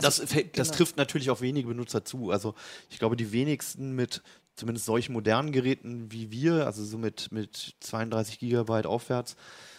das, 0.00 0.18
fällt- 0.20 0.58
das 0.58 0.68
genau. 0.68 0.76
trifft 0.78 0.96
natürlich 0.96 1.30
auf 1.30 1.40
wenige 1.40 1.68
Benutzer 1.68 2.04
zu. 2.04 2.30
Also 2.30 2.54
ich 2.90 2.98
glaube, 2.98 3.16
die 3.16 3.32
wenigsten 3.32 3.94
mit 3.94 4.22
zumindest 4.56 4.86
solchen 4.86 5.12
modernen 5.12 5.52
Geräten 5.52 6.10
wie 6.10 6.30
wir, 6.30 6.66
also 6.66 6.84
so 6.84 6.98
mit, 6.98 7.30
mit 7.30 7.74
32 7.80 8.38
Gigabyte 8.38 8.86
aufwärts, 8.86 9.36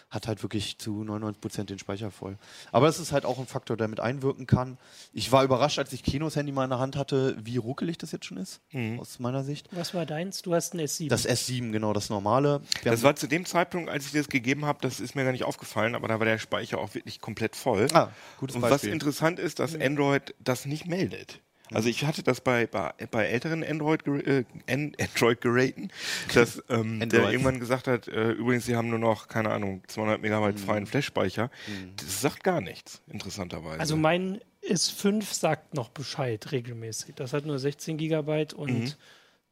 hat 0.09 0.27
halt 0.27 0.41
wirklich 0.41 0.77
zu 0.77 1.03
99 1.03 1.41
Prozent 1.41 1.69
den 1.69 1.79
Speicher 1.79 2.11
voll. 2.11 2.37
Aber 2.71 2.87
es 2.87 2.99
ist 2.99 3.11
halt 3.11 3.25
auch 3.25 3.39
ein 3.39 3.45
Faktor, 3.45 3.75
der 3.75 3.87
mit 3.87 3.99
einwirken 3.99 4.47
kann. 4.47 4.77
Ich 5.11 5.31
war 5.31 5.43
überrascht, 5.43 5.79
als 5.79 5.91
ich 5.91 6.01
Kinos 6.03 6.35
Handy 6.35 6.51
mal 6.51 6.63
in 6.63 6.69
der 6.69 6.79
Hand 6.79 6.95
hatte, 6.95 7.35
wie 7.43 7.57
ruckelig 7.57 7.97
das 7.97 8.11
jetzt 8.13 8.25
schon 8.25 8.37
ist, 8.37 8.61
aus 8.99 9.19
meiner 9.19 9.43
Sicht. 9.43 9.67
Was 9.71 9.93
war 9.93 10.05
deins? 10.05 10.41
Du 10.41 10.53
hast 10.53 10.73
ein 10.73 10.79
S7. 10.79 11.09
Das 11.09 11.27
S7, 11.27 11.71
genau, 11.71 11.91
das 11.93 12.09
normale. 12.09 12.61
Wir 12.83 12.91
Das 12.91 13.03
war 13.03 13.15
zu 13.15 13.27
dem 13.27 13.45
Zeitpunkt, 13.45 13.89
als 13.89 14.05
ich 14.05 14.13
das 14.13 14.29
gegeben 14.29 14.65
habe, 14.65 14.79
das 14.81 14.99
ist 14.99 15.15
mir 15.15 15.23
gar 15.23 15.31
nicht 15.33 15.43
aufgefallen, 15.43 15.95
aber 15.95 16.07
da 16.07 16.19
war 16.19 16.25
der 16.25 16.37
Speicher 16.37 16.77
auch 16.77 16.93
wirklich 16.95 17.19
komplett 17.19 17.55
voll. 17.55 17.87
Ah, 17.93 18.09
gutes 18.39 18.55
Und 18.55 18.61
was 18.61 18.69
Beispiel. 18.71 18.93
interessant 18.93 19.39
ist, 19.39 19.59
dass 19.59 19.75
Android 19.75 20.33
das 20.39 20.65
nicht 20.65 20.87
meldet. 20.87 21.41
Also 21.73 21.89
ich 21.89 22.05
hatte 22.05 22.23
das 22.23 22.41
bei, 22.41 22.65
bei, 22.67 22.93
bei 23.11 23.25
älteren 23.25 23.63
Android, 23.63 24.05
äh, 24.07 24.45
An- 24.69 24.93
Android-Geräten, 24.99 25.91
dass 26.33 26.63
ähm, 26.69 26.99
der 27.09 27.19
Android. 27.19 27.31
irgendwann 27.33 27.59
gesagt 27.59 27.87
hat, 27.87 28.07
äh, 28.07 28.31
übrigens, 28.31 28.65
sie 28.65 28.75
haben 28.75 28.89
nur 28.89 28.99
noch, 28.99 29.27
keine 29.27 29.51
Ahnung, 29.51 29.81
200 29.87 30.21
Megabyte 30.21 30.59
freien 30.59 30.85
Flash-Speicher. 30.85 31.49
Das 31.97 32.21
sagt 32.21 32.43
gar 32.43 32.61
nichts, 32.61 33.01
interessanterweise. 33.07 33.79
also 33.79 33.95
mein 33.97 34.39
S5 34.67 35.23
sagt 35.33 35.73
noch 35.73 35.89
Bescheid 35.89 36.51
regelmäßig. 36.51 37.15
Das 37.15 37.33
hat 37.33 37.45
nur 37.45 37.57
16 37.59 37.97
Gigabyte 37.97 38.53
und 38.53 38.97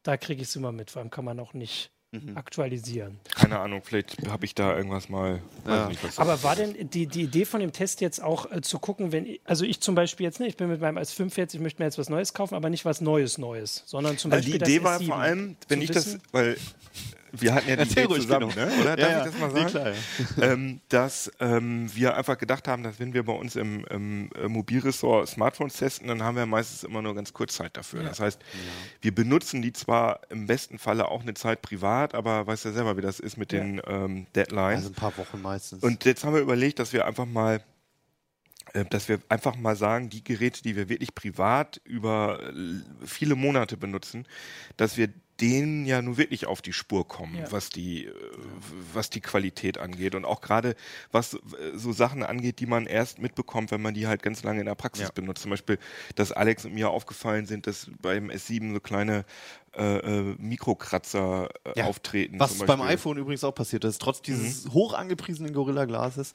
da 0.03 0.17
kriege 0.17 0.41
ich 0.41 0.47
es 0.49 0.55
immer 0.55 0.71
mit. 0.71 0.91
Vor 0.91 1.01
allem 1.01 1.09
kann 1.11 1.25
man 1.25 1.39
auch 1.39 1.53
nicht 1.53 1.91
aktualisieren. 2.35 3.19
keine 3.35 3.59
Ahnung, 3.59 3.81
vielleicht 3.83 4.27
habe 4.27 4.45
ich 4.45 4.55
da 4.55 4.75
irgendwas 4.75 5.09
mal, 5.09 5.41
weiß 5.65 5.89
nicht, 5.89 6.03
was 6.03 6.19
Aber 6.19 6.41
war 6.43 6.55
denn 6.55 6.89
die, 6.89 7.07
die 7.07 7.23
Idee 7.23 7.45
von 7.45 7.59
dem 7.59 7.71
Test 7.71 8.01
jetzt 8.01 8.21
auch 8.21 8.51
äh, 8.51 8.61
zu 8.61 8.79
gucken, 8.79 9.11
wenn 9.11 9.25
ich, 9.25 9.41
also 9.45 9.65
ich 9.65 9.81
zum 9.81 9.95
Beispiel 9.95 10.25
jetzt, 10.25 10.39
ne, 10.39 10.47
ich 10.47 10.57
bin 10.57 10.69
mit 10.69 10.81
meinem 10.81 10.97
S5 10.97 11.37
jetzt, 11.37 11.53
ich 11.53 11.61
möchte 11.61 11.81
mir 11.81 11.85
jetzt 11.85 11.97
was 11.97 12.09
Neues 12.09 12.33
kaufen, 12.33 12.55
aber 12.55 12.69
nicht 12.69 12.85
was 12.85 13.01
Neues 13.01 13.37
Neues, 13.37 13.83
sondern 13.85 14.17
zum 14.17 14.31
Also 14.31 14.45
die 14.45 14.57
Beispiel 14.57 14.75
Idee 14.75 14.83
das 14.83 14.85
war 14.85 14.99
S7 14.99 15.07
vor 15.07 15.17
allem, 15.17 15.55
wenn 15.67 15.81
ich 15.81 15.91
das, 15.91 16.05
wissen. 16.07 16.21
weil 16.31 16.57
wir 17.41 17.53
hatten 17.53 17.69
ja 17.69 17.75
die 17.77 17.91
Idee 17.91 18.07
zusammen, 18.07 18.49
genau. 18.49 18.67
ne? 18.67 18.81
oder? 18.81 18.95
Darf 18.95 19.11
Ja, 19.11 19.17
ich 19.19 19.25
das 19.25 19.33
ja. 19.33 19.39
mal 19.39 19.51
sagen? 19.51 19.67
klar, 19.67 19.93
ähm, 20.51 20.81
dass 20.89 21.31
ähm, 21.39 21.89
wir 21.93 22.15
einfach 22.15 22.37
gedacht 22.37 22.67
haben, 22.67 22.83
dass 22.83 22.99
wenn 22.99 23.13
wir 23.13 23.23
bei 23.23 23.33
uns 23.33 23.55
im, 23.55 23.85
im 23.85 24.29
Mobilressort 24.47 25.27
Smartphones 25.29 25.75
testen, 25.77 26.07
dann 26.07 26.23
haben 26.23 26.35
wir 26.35 26.45
meistens 26.45 26.83
immer 26.83 27.01
nur 27.01 27.15
ganz 27.15 27.33
kurz 27.33 27.55
Zeit 27.55 27.75
dafür. 27.77 28.03
Das 28.03 28.19
heißt, 28.19 28.41
wir 29.01 29.13
benutzen 29.13 29.61
die 29.61 29.73
zwar 29.73 30.21
im 30.29 30.47
besten 30.47 30.77
Falle 30.77 31.09
auch 31.09 31.21
eine 31.21 31.33
Zeit 31.33 31.61
privat, 31.61 32.15
aber 32.15 32.47
weißt 32.47 32.65
ja 32.65 32.71
selber, 32.71 32.97
wie 32.97 33.01
das 33.01 33.19
ist 33.19 33.37
mit 33.37 33.51
den 33.51 33.81
ähm, 33.87 34.27
Deadlines. 34.35 34.77
also 34.77 34.89
ein 34.89 34.93
paar 34.93 35.17
Wochen 35.17 35.41
meistens. 35.41 35.83
Und 35.83 36.05
jetzt 36.05 36.23
haben 36.23 36.33
wir 36.33 36.41
überlegt, 36.41 36.79
dass 36.79 36.93
wir 36.93 37.05
einfach 37.05 37.25
mal 37.25 37.61
äh, 38.73 38.85
dass 38.85 39.07
wir 39.07 39.19
einfach 39.29 39.55
mal 39.55 39.75
sagen, 39.75 40.09
die 40.09 40.23
Geräte, 40.23 40.61
die 40.63 40.75
wir 40.75 40.89
wirklich 40.89 41.15
privat 41.15 41.79
über 41.83 42.39
äh, 42.41 43.05
viele 43.05 43.35
Monate 43.35 43.77
benutzen, 43.77 44.27
dass 44.77 44.97
wir 44.97 45.09
denen 45.41 45.85
ja 45.85 46.01
nun 46.01 46.17
wirklich 46.17 46.45
auf 46.45 46.61
die 46.61 46.71
Spur 46.73 47.07
kommen, 47.07 47.35
Ja. 47.35 47.51
was 47.51 47.69
die 47.69 48.05
äh, 48.05 48.11
was 48.93 49.09
die 49.09 49.21
Qualität 49.21 49.77
angeht 49.77 50.15
und 50.15 50.23
auch 50.25 50.39
gerade 50.41 50.75
was 51.11 51.33
äh, 51.33 51.39
so 51.75 51.91
Sachen 51.91 52.23
angeht, 52.23 52.59
die 52.59 52.65
man 52.65 52.85
erst 52.85 53.19
mitbekommt, 53.19 53.71
wenn 53.71 53.81
man 53.81 53.93
die 53.93 54.07
halt 54.07 54.23
ganz 54.23 54.43
lange 54.43 54.61
in 54.61 54.65
der 54.65 54.75
Praxis 54.75 55.07
Ja. 55.07 55.11
benutzt. 55.13 55.41
Zum 55.41 55.51
Beispiel, 55.51 55.77
dass 56.15 56.31
Alex 56.31 56.63
und 56.65 56.73
mir 56.73 56.89
aufgefallen 56.89 57.45
sind, 57.45 57.67
dass 57.67 57.89
beim 58.01 58.29
S7 58.29 58.73
so 58.73 58.79
kleine 58.79 59.25
äh, 59.77 59.97
äh, 59.97 60.35
Mikrokratzer 60.39 61.49
äh, 61.65 61.79
Ja. 61.79 61.85
auftreten. 61.85 62.39
Was 62.39 62.57
beim 62.59 62.81
iPhone 62.81 63.17
übrigens 63.17 63.43
auch 63.43 63.53
passiert 63.53 63.83
ist, 63.83 64.01
trotz 64.01 64.21
dieses 64.21 64.69
hoch 64.69 64.93
angepriesenen 64.93 65.53
Gorilla-Glases, 65.53 66.31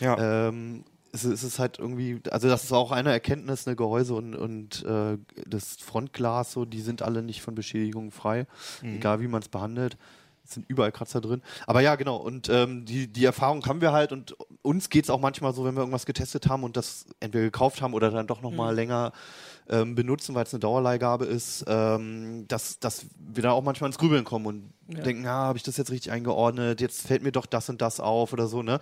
Ja. 0.00 0.48
ähm, 0.48 0.84
es, 1.12 1.24
es 1.24 1.44
ist 1.44 1.58
halt 1.58 1.78
irgendwie, 1.78 2.20
also 2.30 2.48
das 2.48 2.64
ist 2.64 2.72
auch 2.72 2.90
eine 2.90 3.10
Erkenntnis, 3.10 3.66
ne, 3.66 3.76
Gehäuse 3.76 4.14
und, 4.14 4.34
und 4.34 4.84
äh, 4.84 5.18
das 5.46 5.76
Frontglas, 5.76 6.52
so, 6.52 6.64
die 6.64 6.80
sind 6.80 7.02
alle 7.02 7.22
nicht 7.22 7.42
von 7.42 7.54
Beschädigungen 7.54 8.10
frei, 8.10 8.46
egal 8.82 9.20
wie 9.20 9.28
man 9.28 9.42
es 9.42 9.48
behandelt. 9.48 9.96
Es 10.44 10.54
sind 10.54 10.68
überall 10.68 10.92
Kratzer 10.92 11.20
drin. 11.20 11.42
Aber 11.66 11.80
ja, 11.80 11.94
genau. 11.96 12.16
Und 12.16 12.48
ähm, 12.48 12.84
die, 12.84 13.06
die 13.06 13.24
Erfahrung 13.24 13.64
haben 13.66 13.80
wir 13.80 13.92
halt. 13.92 14.12
Und 14.12 14.36
uns 14.62 14.90
geht 14.90 15.04
es 15.04 15.10
auch 15.10 15.20
manchmal 15.20 15.54
so, 15.54 15.64
wenn 15.64 15.74
wir 15.74 15.80
irgendwas 15.80 16.06
getestet 16.06 16.48
haben 16.48 16.64
und 16.64 16.76
das 16.76 17.06
entweder 17.20 17.44
gekauft 17.44 17.82
haben 17.82 17.94
oder 17.94 18.10
dann 18.10 18.26
doch 18.26 18.42
noch 18.42 18.52
mal 18.52 18.74
länger 18.74 19.12
ähm, 19.68 19.94
benutzen, 19.94 20.34
weil 20.34 20.44
es 20.44 20.52
eine 20.52 20.60
Dauerleihgabe 20.60 21.24
ist, 21.24 21.64
ähm, 21.68 22.46
dass, 22.48 22.78
dass 22.80 23.06
wir 23.18 23.42
da 23.42 23.52
auch 23.52 23.62
manchmal 23.62 23.88
ins 23.88 23.98
Grübeln 23.98 24.24
kommen 24.24 24.46
und 24.46 24.72
denken, 24.88 25.26
ah, 25.26 25.46
habe 25.46 25.56
ich 25.56 25.62
das 25.62 25.76
jetzt 25.76 25.90
richtig 25.90 26.12
eingeordnet? 26.12 26.80
Jetzt 26.80 27.06
fällt 27.06 27.22
mir 27.22 27.32
doch 27.32 27.46
das 27.46 27.68
und 27.68 27.80
das 27.80 28.00
auf 28.00 28.32
oder 28.32 28.46
so. 28.48 28.62
Ne? 28.62 28.80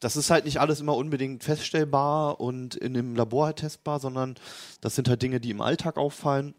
Das 0.00 0.16
ist 0.16 0.30
halt 0.30 0.44
nicht 0.44 0.58
alles 0.60 0.80
immer 0.80 0.96
unbedingt 0.96 1.44
feststellbar 1.44 2.40
und 2.40 2.74
in 2.74 2.94
dem 2.94 3.14
Labor 3.14 3.46
halt 3.46 3.56
testbar, 3.56 4.00
sondern 4.00 4.34
das 4.80 4.96
sind 4.96 5.08
halt 5.08 5.22
Dinge, 5.22 5.40
die 5.40 5.50
im 5.50 5.60
Alltag 5.60 5.96
auffallen. 5.96 6.54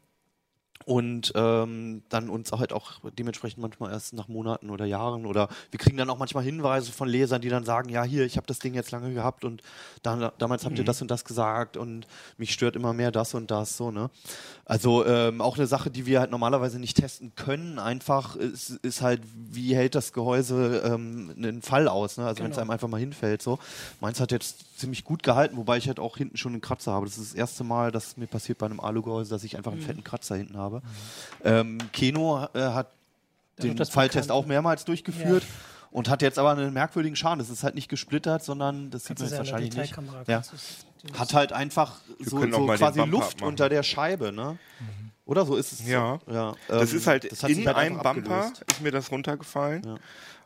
Und 0.86 1.32
ähm, 1.36 2.04
dann 2.10 2.30
uns 2.30 2.52
halt 2.52 2.74
auch 2.74 3.00
dementsprechend 3.18 3.62
manchmal 3.62 3.92
erst 3.92 4.14
nach 4.14 4.28
Monaten 4.28 4.70
oder 4.70 4.86
Jahren 4.86 5.26
oder 5.26 5.48
wir 5.72 5.80
kriegen 5.80 5.98
dann 5.98 6.10
auch 6.10 6.18
manchmal 6.18 6.44
Hinweise 6.44 6.92
von 6.92 7.08
Lesern, 7.08 7.42
die 7.42 7.50
dann 7.50 7.64
sagen, 7.64 7.90
ja 7.90 8.04
hier, 8.04 8.26
ich 8.26 8.36
habe 8.36 8.48
das 8.48 8.60
Ding 8.60 8.74
jetzt 8.74 8.92
lange 8.92 9.14
gehabt 9.14 9.46
und 9.46 9.62
da, 10.02 10.34
damals 10.38 10.66
habt 10.66 10.78
ihr 10.78 10.84
das 10.84 11.02
und 11.02 11.10
das 11.10 11.24
gesagt 11.24 11.78
und 11.78 12.06
mich 12.38 12.54
stört 12.54 12.76
immer 12.76 12.94
mehr 12.94 13.12
das 13.12 13.34
und 13.34 13.50
das 13.50 13.78
so 13.78 13.92
ne. 13.92 14.10
Also 14.66 15.06
ähm, 15.06 15.42
auch 15.42 15.58
eine 15.58 15.68
Sache, 15.68 15.90
die 15.90 16.06
wir 16.06 16.20
halt 16.20 16.32
normalerweise 16.32 16.80
nicht 16.80 16.98
testen 16.98 17.34
können, 17.36 17.80
einfach 17.80 18.36
ist, 18.36 18.72
ist 18.82 19.02
halt, 19.02 19.22
wie 19.34 19.76
hält 19.76 19.96
das 19.96 20.14
Gehäuse 20.14 20.84
ähm, 20.86 21.34
einen 21.36 21.62
Fall 21.62 21.88
aus, 21.88 22.18
ne? 22.18 22.26
Also 22.26 22.44
wenn 22.44 22.52
es 22.52 22.58
einem 22.58 22.70
einfach 22.70 22.88
mal 22.88 23.00
hinfällt 23.00 23.42
so. 23.42 23.60
Meins 24.00 24.20
hat 24.20 24.32
jetzt 24.32 24.73
ziemlich 24.76 25.04
gut 25.04 25.24
gehalten, 25.24 25.58
wobei 25.58 25.78
ich 25.78 25.88
halt 25.88 26.00
auch 26.00 26.18
hinten 26.18 26.38
schon 26.38 26.54
einen 26.54 26.62
Kratzer 26.62 26.92
habe. 26.92 27.06
Das 27.06 27.18
ist 27.18 27.32
das 27.32 27.36
erste 27.36 27.64
Mal, 27.64 27.92
dass 27.92 28.18
mir 28.18 28.28
passiert 28.28 28.58
bei 28.58 28.66
einem 28.66 28.80
Alugehäuse, 28.80 29.30
dass 29.30 29.44
ich 29.44 29.58
einfach 29.58 29.72
einen 29.72 29.82
fetten 29.82 30.04
Kratzer 30.04 30.36
hinten 30.36 30.58
habe. 30.58 30.82
Ähm, 31.44 31.78
Keno 31.92 32.48
äh, 32.54 32.60
hat 32.60 32.92
den 33.62 33.78
Falltest 33.86 34.32
auch 34.32 34.46
mehrmals 34.46 34.86
durchgeführt 34.86 35.44
und 35.92 36.10
hat 36.10 36.22
jetzt 36.22 36.40
aber 36.40 36.52
einen 36.52 36.74
merkwürdigen 36.74 37.16
Schaden. 37.16 37.40
Das 37.40 37.50
ist 37.50 37.64
halt 37.64 37.76
nicht 37.76 37.88
gesplittert, 37.88 38.44
sondern 38.44 38.90
das 38.90 39.06
sieht 39.06 39.18
Kannst 39.18 39.22
man 39.22 39.30
du 39.30 39.36
jetzt 39.36 39.48
ja 39.48 39.54
wahrscheinlich 39.54 39.78
nicht. 39.78 40.28
Ja. 40.28 40.42
Hat 41.20 41.34
halt 41.34 41.54
einfach 41.54 41.98
so, 42.20 42.40
so 42.40 42.66
quasi 42.66 43.02
Luft 43.02 43.36
abmachen. 43.36 43.48
unter 43.48 43.70
der 43.70 43.84
Scheibe, 43.84 44.32
ne? 44.32 44.58
Oder 45.26 45.46
so 45.46 45.56
ist 45.56 45.72
es. 45.72 45.88
Ja. 45.88 46.20
So. 46.26 46.34
ja 46.34 46.54
Das 46.68 46.92
ähm, 46.92 46.98
ist 46.98 47.08
halt 47.08 47.32
das 47.32 47.44
in 47.44 47.66
halt 47.66 47.78
einem 47.78 47.98
Bumper 47.98 48.10
abgelöst. 48.10 48.66
ist 48.70 48.82
mir 48.82 48.92
das 48.92 49.12
runtergefallen. 49.12 49.84
Ja. 49.86 49.96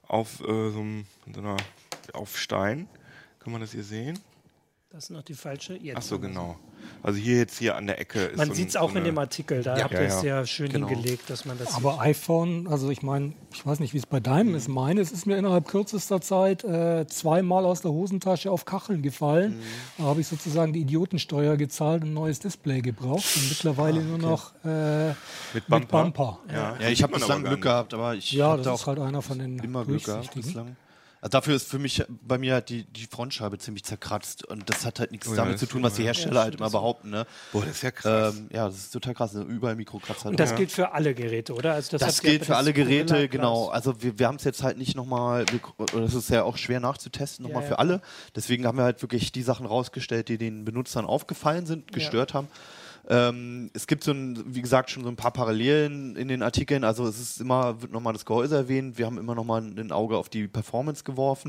Auf 0.08 0.42
äh, 0.42 0.46
so, 0.72 0.80
einem, 0.80 1.06
so 1.34 1.40
einer 1.40 1.58
auf 2.14 2.38
Stein. 2.38 2.88
Kann 3.48 3.54
man 3.54 3.62
das 3.62 3.72
hier 3.72 3.84
sehen? 3.86 4.20
Das 4.90 5.06
ist 5.06 5.10
noch 5.12 5.22
die 5.24 5.34
falsche. 5.34 5.76
Jetzt 5.78 5.96
Ach 5.98 6.02
so, 6.02 6.20
genau. 6.20 6.58
Also 7.02 7.18
hier 7.18 7.38
jetzt 7.38 7.58
hier 7.58 7.78
an 7.78 7.88
der 7.88 7.98
Ecke 7.98 8.20
ist 8.26 8.36
Man 8.38 8.50
so 8.50 8.54
sieht 8.56 8.68
es 8.68 8.76
auch 8.76 8.92
so 8.92 8.98
in 8.98 9.06
dem 9.06 9.18
Artikel, 9.18 9.64
da 9.64 9.78
Ja. 9.78 9.84
habt 9.86 9.94
ihr 9.94 10.02
Ja, 10.02 10.06
es 10.08 10.14
ja. 10.16 10.20
sehr 10.20 10.46
schön 10.46 10.70
Genau. 10.70 10.90
hingelegt, 10.90 11.30
dass 11.30 11.46
man 11.46 11.58
das 11.58 11.74
Aber 11.74 12.02
iPhone, 12.02 12.68
also 12.68 12.90
ich 12.90 13.04
meine, 13.04 13.32
ich 13.54 13.66
weiß 13.66 13.80
nicht, 13.80 13.94
wie 13.94 14.00
es 14.00 14.06
bei 14.06 14.20
deinem 14.20 14.54
ist. 14.54 14.68
Meines 14.68 15.14
ist 15.14 15.28
mir 15.28 15.38
innerhalb 15.38 15.66
kürzester 15.66 16.20
Zeit 16.20 16.66
äh, 16.66 17.08
zweimal 17.08 17.64
aus 17.64 17.80
der 17.80 17.92
Hosentasche 17.92 18.52
auf 18.52 18.66
Kacheln 18.66 19.02
gefallen. 19.02 19.62
Da 19.98 20.04
habe 20.04 20.20
ich 20.20 20.28
sozusagen 20.28 20.74
die 20.74 20.82
Idiotensteuer 20.82 21.56
gezahlt 21.56 22.04
und 22.04 22.10
ein 22.10 22.14
neues 22.14 22.40
Display 22.40 22.82
gebraucht. 22.82 23.24
Und 23.38 23.48
mittlerweile 23.48 24.04
nur 24.04 24.18
noch 24.18 24.54
äh, 24.66 25.08
mit 25.08 25.16
mit 25.54 25.68
Bumper. 25.70 26.04
Bumper. 26.04 26.40
Ja, 26.52 26.76
Ja, 26.82 26.90
ich 26.90 26.98
sieht 26.98 27.04
habe 27.04 27.14
bislang 27.14 27.40
aber 27.40 27.48
Glück 27.52 27.62
gehabt, 27.62 27.94
aber 27.94 28.14
ich 28.16 28.30
Ja, 28.34 28.50
hatte 28.52 28.64
das 28.64 28.68
auch 28.74 28.80
ist 28.82 28.88
halt 28.88 29.00
einer 29.00 29.22
von 29.22 29.40
den 29.40 29.58
immer 29.60 29.86
Glück 29.86 30.04
gehabt 30.04 30.36
durchsichtigen. 30.36 30.44
bislang. 30.66 30.76
Also 31.20 31.32
dafür 31.32 31.56
ist 31.56 31.68
für 31.68 31.80
mich 31.80 32.04
bei 32.10 32.38
mir 32.38 32.54
halt 32.54 32.70
die, 32.70 32.84
die 32.86 33.06
Frontscheibe 33.08 33.58
ziemlich 33.58 33.84
zerkratzt 33.84 34.46
und 34.46 34.70
das 34.70 34.86
hat 34.86 35.00
halt 35.00 35.12
nichts 35.12 35.28
Oh 35.28 35.32
ja, 35.32 35.38
damit 35.38 35.58
zu 35.58 35.66
tun, 35.66 35.82
was 35.82 35.96
die 35.96 36.04
Hersteller 36.04 36.42
halt 36.42 36.56
immer 36.56 36.70
behaupten. 36.70 37.10
Ne? 37.10 37.26
Boah, 37.52 37.62
das 37.66 37.78
ist 37.78 37.82
ja 37.82 37.92
krass. 37.92 38.36
Ähm, 38.36 38.50
ja, 38.54 38.66
das 38.68 38.76
ist 38.78 38.92
total 38.92 39.14
krass. 39.16 39.34
ne? 39.34 39.42
Überall 39.42 39.76
Mikrokratzer. 39.76 40.30
Und 40.30 40.40
das 40.40 40.50
drin. 40.50 40.58
gilt 40.60 40.72
für 40.72 40.92
alle 40.92 41.16
Geräte, 41.16 41.54
oder? 41.54 41.74
Also 41.74 41.98
das, 41.98 42.02
Das 42.02 42.22
gilt 42.22 42.44
für 42.44 42.50
das 42.50 42.58
alle 42.58 42.74
Geräte, 42.74 43.28
genau. 43.30 43.68
Also 43.70 44.02
wir, 44.02 44.20
wir 44.20 44.28
haben 44.28 44.36
es 44.36 44.44
jetzt 44.44 44.62
halt 44.64 44.78
nicht 44.78 44.96
nochmal, 44.96 45.46
das 45.94 46.14
ist 46.14 46.30
ja 46.30 46.44
auch 46.44 46.58
schwer 46.58 46.80
nachzutesten, 46.80 47.44
nochmal 47.44 47.64
Ja, 47.64 47.68
für 47.68 47.74
ja. 47.74 47.80
alle. 47.80 48.02
Deswegen 48.36 48.66
haben 48.68 48.78
wir 48.78 48.84
halt 48.84 49.02
wirklich 49.02 49.32
die 49.32 49.44
Sachen 49.44 49.66
rausgestellt, 49.66 50.30
die 50.30 50.38
den 50.38 50.66
Benutzern 50.66 51.06
aufgefallen 51.06 51.66
sind, 51.66 51.92
gestört 51.92 52.34
haben. 52.34 52.48
Ähm, 53.10 53.70
es 53.74 53.88
gibt 53.88 54.04
so 54.04 54.12
ein, 54.12 54.44
wie 54.54 54.62
gesagt, 54.62 54.90
schon 54.90 55.04
so 55.04 55.10
ein 55.10 55.16
paar 55.16 55.32
Parallelen 55.32 56.16
in 56.16 56.28
den 56.28 56.44
Artikeln. 56.44 56.84
Also 56.84 57.08
es 57.08 57.20
ist 57.20 57.42
immer, 57.42 57.82
wird 57.82 57.92
nochmal 57.92 58.14
das 58.14 58.26
Gehäuse 58.26 58.56
erwähnt. 58.56 58.98
Wir 58.98 59.06
haben 59.06 59.18
immer 59.18 59.36
nochmal 59.36 59.62
ein 59.62 59.92
Auge 59.92 60.18
auf 60.18 60.30
die 60.30 60.48
Performance 60.48 61.04
geworfen. 61.04 61.48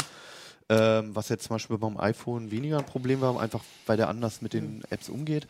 Ähm, 0.70 1.16
was 1.16 1.30
jetzt 1.30 1.44
zum 1.44 1.54
Beispiel 1.54 1.78
beim 1.78 1.96
iPhone 1.98 2.50
weniger 2.50 2.76
ein 2.76 2.84
Problem 2.84 3.22
war, 3.22 3.40
einfach 3.40 3.62
weil 3.86 3.96
der 3.96 4.10
anders 4.10 4.42
mit 4.42 4.52
den 4.52 4.82
Apps 4.90 5.08
umgeht. 5.08 5.46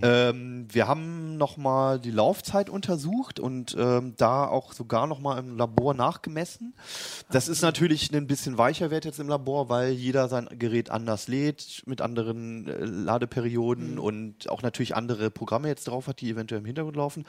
Ähm, 0.00 0.68
wir 0.70 0.86
haben 0.86 1.36
nochmal 1.36 1.98
die 1.98 2.12
Laufzeit 2.12 2.70
untersucht 2.70 3.40
und 3.40 3.76
ähm, 3.76 4.14
da 4.16 4.46
auch 4.46 4.72
sogar 4.72 5.08
nochmal 5.08 5.40
im 5.40 5.56
Labor 5.56 5.94
nachgemessen. 5.94 6.74
Das 7.32 7.48
ist 7.48 7.62
natürlich 7.62 8.14
ein 8.14 8.28
bisschen 8.28 8.58
weicher 8.58 8.92
Wert 8.92 9.04
jetzt 9.04 9.18
im 9.18 9.28
Labor, 9.28 9.68
weil 9.70 9.90
jeder 9.90 10.28
sein 10.28 10.48
Gerät 10.56 10.88
anders 10.90 11.26
lädt, 11.26 11.82
mit 11.86 12.00
anderen 12.00 12.68
äh, 12.68 12.84
Ladeperioden 12.84 13.98
und 13.98 14.48
auch 14.50 14.62
natürlich 14.62 14.94
andere 14.94 15.32
Programme 15.32 15.66
jetzt 15.66 15.88
drauf 15.88 16.06
hat, 16.06 16.20
die 16.20 16.30
eventuell 16.30 16.60
im 16.60 16.66
Hintergrund 16.66 16.96
laufen. 16.96 17.26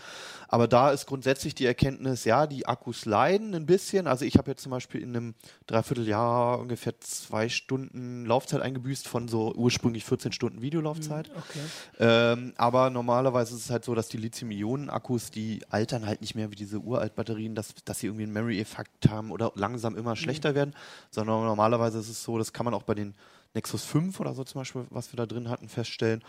Aber 0.48 0.68
da 0.68 0.92
ist 0.92 1.08
grundsätzlich 1.08 1.56
die 1.56 1.66
Erkenntnis, 1.66 2.24
ja, 2.24 2.46
die 2.46 2.68
Akkus 2.68 3.06
leiden 3.06 3.56
ein 3.56 3.66
bisschen. 3.66 4.06
Also 4.06 4.26
ich 4.26 4.38
habe 4.38 4.52
jetzt 4.52 4.62
zum 4.62 4.70
Beispiel 4.70 5.02
in 5.02 5.16
einem 5.16 5.34
Dreivierteljahr 5.66 6.60
ungefähr 6.60 7.00
zwei 7.00 7.31
Stunden 7.50 8.26
Laufzeit 8.26 8.62
eingebüßt 8.62 9.08
von 9.08 9.28
so 9.28 9.54
ursprünglich 9.54 10.06
14 10.06 10.32
Stunden 10.32 10.62
Videolaufzeit. 10.62 11.30
Okay. 11.30 11.60
Ähm, 12.00 12.54
aber 12.58 12.90
normalerweise 12.90 13.56
ist 13.56 13.66
es 13.66 13.70
halt 13.70 13.86
so, 13.86 13.96
dass 13.96 14.10
die 14.10 14.18
Lithium-Ionen-Akkus, 14.18 15.32
die 15.32 15.62
altern 15.70 16.06
halt 16.06 16.22
nicht 16.22 16.36
mehr 16.36 16.52
wie 16.52 16.56
diese 16.56 16.80
Uralt-Batterien, 16.80 17.56
dass, 17.56 17.74
dass 17.86 18.00
sie 18.00 18.08
irgendwie 18.08 18.24
einen 18.24 18.34
Memory-Effekt 18.34 19.10
haben 19.10 19.32
oder 19.32 19.52
langsam 19.56 19.98
immer 19.98 20.16
schlechter 20.16 20.56
werden, 20.56 20.76
sondern 21.10 21.44
normalerweise 21.46 22.00
ist 22.00 22.10
es 22.10 22.24
so, 22.24 22.38
das 22.38 22.54
kann 22.54 22.66
man 22.66 22.74
auch 22.74 22.84
bei 22.84 22.96
den 22.96 23.14
Nexus 23.54 23.84
5 23.84 24.20
oder 24.20 24.34
so 24.34 24.44
zum 24.44 24.62
Beispiel, 24.62 24.86
was 24.90 25.12
wir 25.12 25.18
da 25.18 25.26
drin 25.26 25.50
hatten, 25.50 25.68
feststellen, 25.68 26.24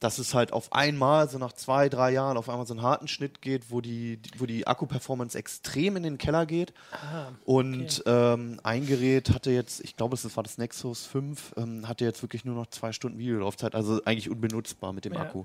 dass 0.00 0.18
es 0.18 0.32
halt 0.32 0.52
auf 0.52 0.72
einmal, 0.72 1.28
so 1.28 1.38
nach 1.38 1.52
zwei, 1.52 1.88
drei 1.88 2.12
Jahren, 2.12 2.36
auf 2.36 2.48
einmal 2.48 2.66
so 2.66 2.72
einen 2.74 2.82
harten 2.82 3.08
Schnitt 3.08 3.42
geht, 3.42 3.70
wo 3.70 3.80
die, 3.80 4.20
wo 4.38 4.46
die 4.46 4.64
Akku-Performance 4.66 5.36
extrem 5.36 5.96
in 5.96 6.04
den 6.04 6.18
Keller 6.18 6.46
geht. 6.46 6.72
Ah, 6.92 7.30
Und 7.44 8.04
ähm, 8.06 8.60
ein 8.62 8.86
Gerät 8.86 9.30
hatte 9.30 9.50
jetzt, 9.50 9.80
ich 9.80 9.96
glaube, 9.96 10.16
das 10.16 10.36
war 10.36 10.44
das 10.44 10.56
Nexus 10.56 11.04
5, 11.06 11.54
ähm, 11.56 11.88
hatte 11.88 12.04
jetzt 12.04 12.22
wirklich 12.22 12.44
nur 12.44 12.54
noch 12.54 12.68
zwei 12.68 12.92
Stunden 12.92 13.18
Videolaufzeit, 13.18 13.74
also 13.74 14.00
eigentlich 14.04 14.30
unbenutzbar 14.30 14.92
mit 14.92 15.04
dem 15.04 15.14
Ja. 15.14 15.22
Akku. 15.22 15.44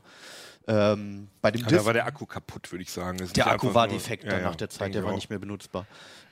Ähm, 0.68 1.28
bei 1.42 1.52
dem 1.52 1.62
Ja, 1.62 1.68
Dis- 1.68 1.78
da 1.80 1.86
war 1.86 1.94
der 1.94 2.06
Akku 2.06 2.26
kaputt, 2.26 2.72
würde 2.72 2.84
ich 2.84 2.92
sagen. 2.92 3.18
Der 3.36 3.48
Akku 3.48 3.74
war 3.74 3.88
defekt 3.88 4.24
Ja, 4.24 4.40
nach 4.40 4.56
der 4.56 4.70
Zeit, 4.70 4.94
der 4.96 5.04
war 5.04 5.12
auch. 5.12 5.16
nicht 5.16 5.30
mehr 5.30 5.40
benutzbar. 5.40 5.86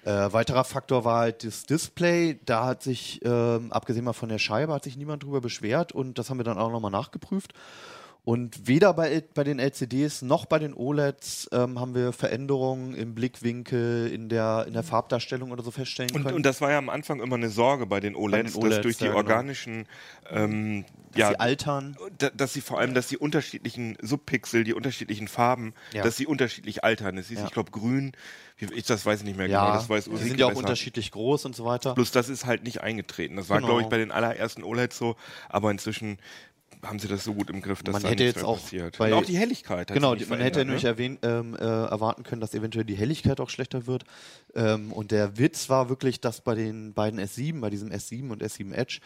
Äh, 0.04 0.32
weiterer 0.32 0.64
Faktor 0.64 1.04
war 1.06 1.20
halt 1.20 1.44
das 1.44 1.64
Display. 1.66 2.40
Da 2.46 2.66
hat 2.66 2.82
sich, 2.82 3.20
ähm, 3.24 3.72
abgesehen 3.72 4.06
mal 4.06 4.14
von 4.14 4.30
der 4.30 4.40
Scheibe, 4.40 4.74
hat 4.74 4.84
sich 4.86 4.96
niemand 4.98 5.24
drüber 5.24 5.42
beschwert 5.42 5.92
und 5.92 6.18
das 6.18 6.30
haben 6.30 6.38
wir 6.40 6.44
dann 6.46 6.58
auch 6.58 6.72
nochmal 6.72 6.92
nachgeprüft. 6.92 7.54
Und 8.24 8.68
weder 8.68 8.94
bei, 8.94 9.24
bei 9.34 9.44
den 9.44 9.58
LCDs 9.58 10.22
noch 10.22 10.46
bei 10.46 10.60
den 10.60 10.76
OLEDs 10.76 11.50
ähm, 11.52 11.80
haben 11.80 11.96
wir 11.96 12.14
Veränderungen 12.14 12.94
im 12.94 13.16
Blickwinkel, 13.16 14.12
in 14.14 14.30
der, 14.30 14.66
in 14.68 14.74
der 14.74 14.84
Farbdarstellung 14.84 15.52
oder 15.52 15.64
so 15.64 15.72
feststellen 15.72 16.12
Und, 16.16 16.24
können. 16.24 16.36
und 16.36 16.46
das 16.46 16.62
war 16.62 16.70
ja 16.70 16.78
am 16.78 16.90
Anfang 16.90 17.20
immer 17.20 17.36
eine 17.36 17.50
Sorge 17.50 17.88
bei 17.88 18.00
den 18.00 18.16
OLEDs, 18.16 18.56
OLEDs, 18.56 18.76
dass 18.76 18.82
durch 18.84 18.98
die 18.98 19.06
genau. 19.06 19.18
organischen, 19.18 19.88
ähm, 20.30 20.86
dass 21.14 21.20
ja, 21.20 21.30
sie 21.30 21.40
altern. 21.40 21.98
da, 22.20 22.30
dass 22.30 22.54
sie 22.54 22.62
vor 22.62 22.80
allem, 22.80 22.94
dass 22.94 23.08
die 23.08 23.18
unterschiedlichen 23.18 23.98
Subpixel, 24.04 24.66
die 24.66 24.76
unterschiedlichen 24.76 25.28
Farben, 25.28 25.74
Ja. 25.92 26.04
dass 26.04 26.16
sie 26.16 26.28
unterschiedlich 26.28 26.84
altern. 26.84 27.18
Es 27.18 27.30
hieß, 27.30 27.40
Ja. 27.40 27.46
ich 27.46 27.52
glaube, 27.52 27.72
grün, 27.72 28.12
ich 28.58 28.86
das 28.86 29.04
weiß 29.04 29.22
ich 29.22 29.26
nicht 29.26 29.38
mehr 29.38 29.48
Ja, 29.48 29.66
genau, 29.66 29.74
das 29.74 29.90
weiß 29.90 30.04
die 30.04 30.10
Ulrike 30.12 30.28
sind 30.30 30.40
ja 30.40 30.46
auch 30.46 30.54
unterschiedlich 30.54 31.10
groß 31.10 31.46
und 31.46 31.56
so 31.56 31.66
weiter. 31.66 31.96
Bloß 31.96 32.12
das 32.12 32.30
ist 32.30 32.46
halt 32.46 32.64
nicht 32.64 32.82
eingetreten. 32.82 33.36
Das 33.38 33.50
war, 33.50 33.58
Genau. 33.58 33.70
glaube 33.70 33.82
ich, 33.82 33.88
bei 33.88 33.98
den 33.98 34.12
allerersten 34.12 34.64
OLEDs 34.64 34.96
so, 34.96 35.16
aber 35.50 35.72
inzwischen 35.72 36.20
haben 36.84 37.00
sie 37.00 37.08
das 37.08 37.24
so 37.24 37.34
gut 37.34 37.50
im 37.50 37.62
Griff, 37.62 37.84
dass 37.84 37.94
Man 37.94 38.04
da 38.04 38.10
hätte 38.10 38.24
jetzt 38.24 38.44
auch 38.44 38.60
passiert. 38.62 38.98
bei- 38.98 39.12
Und 39.14 39.20
auch 39.20 39.26
die 39.26 39.38
Helligkeit. 39.38 39.90
hat 39.90 39.96
Genau, 39.96 40.14
sich 40.16 40.24
die, 40.24 40.30
man 40.30 40.40
hätte 40.40 40.56
verändert, 40.66 40.68
nämlich 40.68 40.84
ne? 40.84 40.90
erwähnen, 40.90 41.18
ähm, 41.22 41.56
äh, 41.56 41.60
erwarten 41.90 42.24
können, 42.24 42.42
dass 42.42 42.54
eventuell 42.54 42.86
die 42.86 42.96
Helligkeit 42.96 43.40
auch 43.40 43.50
schlechter 43.50 43.86
wird. 43.88 44.04
Ähm, 44.56 44.92
und 44.92 45.12
der 45.12 45.38
Witz 45.38 45.70
war 45.70 45.90
wirklich, 45.90 46.22
dass 46.22 46.42
bei 46.42 46.56
den 46.56 46.94
beiden 46.94 47.20
S7, 47.20 47.60
bei 47.62 47.70
diesem 47.70 47.90
S7 47.90 48.30
und 48.30 48.44
S7 48.44 48.74
Edge, 48.74 49.00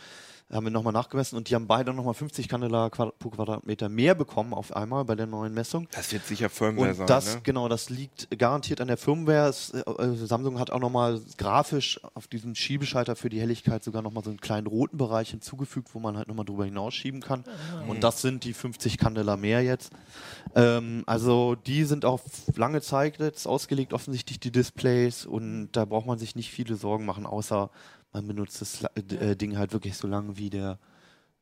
haben 0.51 0.65
wir 0.65 0.71
nochmal 0.71 0.93
nachgemessen 0.93 1.37
und 1.37 1.49
die 1.49 1.55
haben 1.55 1.65
beide 1.65 1.91
nochmal 1.91 2.13
50 2.13 2.47
Candela 2.47 2.89
pro 2.89 3.29
Quadratmeter 3.31 3.89
mehr 3.89 4.13
bekommen 4.13 4.53
auf 4.53 4.75
einmal 4.75 5.03
bei 5.03 5.15
der 5.15 5.25
neuen 5.25 5.53
Messung. 5.53 5.87
Das 5.91 6.11
wird 6.13 6.25
sicher 6.27 6.49
Firmware 6.49 6.89
Und 6.89 6.95
sein. 6.95 7.07
das, 7.07 7.35
ne? 7.35 7.41
genau, 7.43 7.67
das 7.67 7.89
liegt 7.89 8.29
garantiert 8.37 8.79
an 8.79 8.87
der 8.87 8.97
Firmware. 8.97 9.49
Äh, 9.49 10.15
Samsung 10.15 10.59
hat 10.59 10.69
auch 10.69 10.79
nochmal 10.79 11.19
grafisch 11.37 11.99
auf 12.13 12.27
diesem 12.27 12.53
Schiebeschalter 12.53 13.15
für 13.15 13.29
die 13.29 13.39
Helligkeit 13.39 13.83
sogar 13.83 14.03
nochmal 14.03 14.23
so 14.23 14.29
einen 14.29 14.39
kleinen 14.39 14.67
roten 14.67 14.97
Bereich 14.97 15.31
hinzugefügt, 15.31 15.89
wo 15.93 15.99
man 15.99 16.15
halt 16.15 16.27
nochmal 16.27 16.45
drüber 16.45 16.65
hinausschieben 16.65 17.21
kann. 17.21 17.43
Und 17.87 18.03
das 18.03 18.21
sind 18.21 18.43
die 18.43 18.53
50 18.53 18.99
Candela 18.99 19.37
mehr 19.37 19.63
jetzt. 19.63 19.91
Ähm, 20.53 21.03
also 21.07 21.55
die 21.55 21.85
sind 21.85 22.05
auf 22.05 22.21
lange 22.55 22.81
Zeit 22.81 23.17
jetzt 23.17 23.47
ausgelegt, 23.47 23.93
offensichtlich 23.93 24.39
die 24.39 24.51
Displays. 24.51 25.25
Und 25.25 25.71
da 25.71 25.85
braucht 25.85 26.05
man 26.05 26.19
sich 26.19 26.35
nicht 26.35 26.51
viele 26.51 26.75
Sorgen 26.75 27.05
machen, 27.05 27.25
außer 27.25 27.71
man 28.15 28.27
benutzt 28.27 28.61
das 28.61 28.83
äh, 29.19 29.35
Ding 29.35 29.57
halt 29.57 29.73
wirklich 29.73 29.97
so 29.97 30.07
lange 30.07 30.37
wie 30.37 30.49
der 30.49 30.79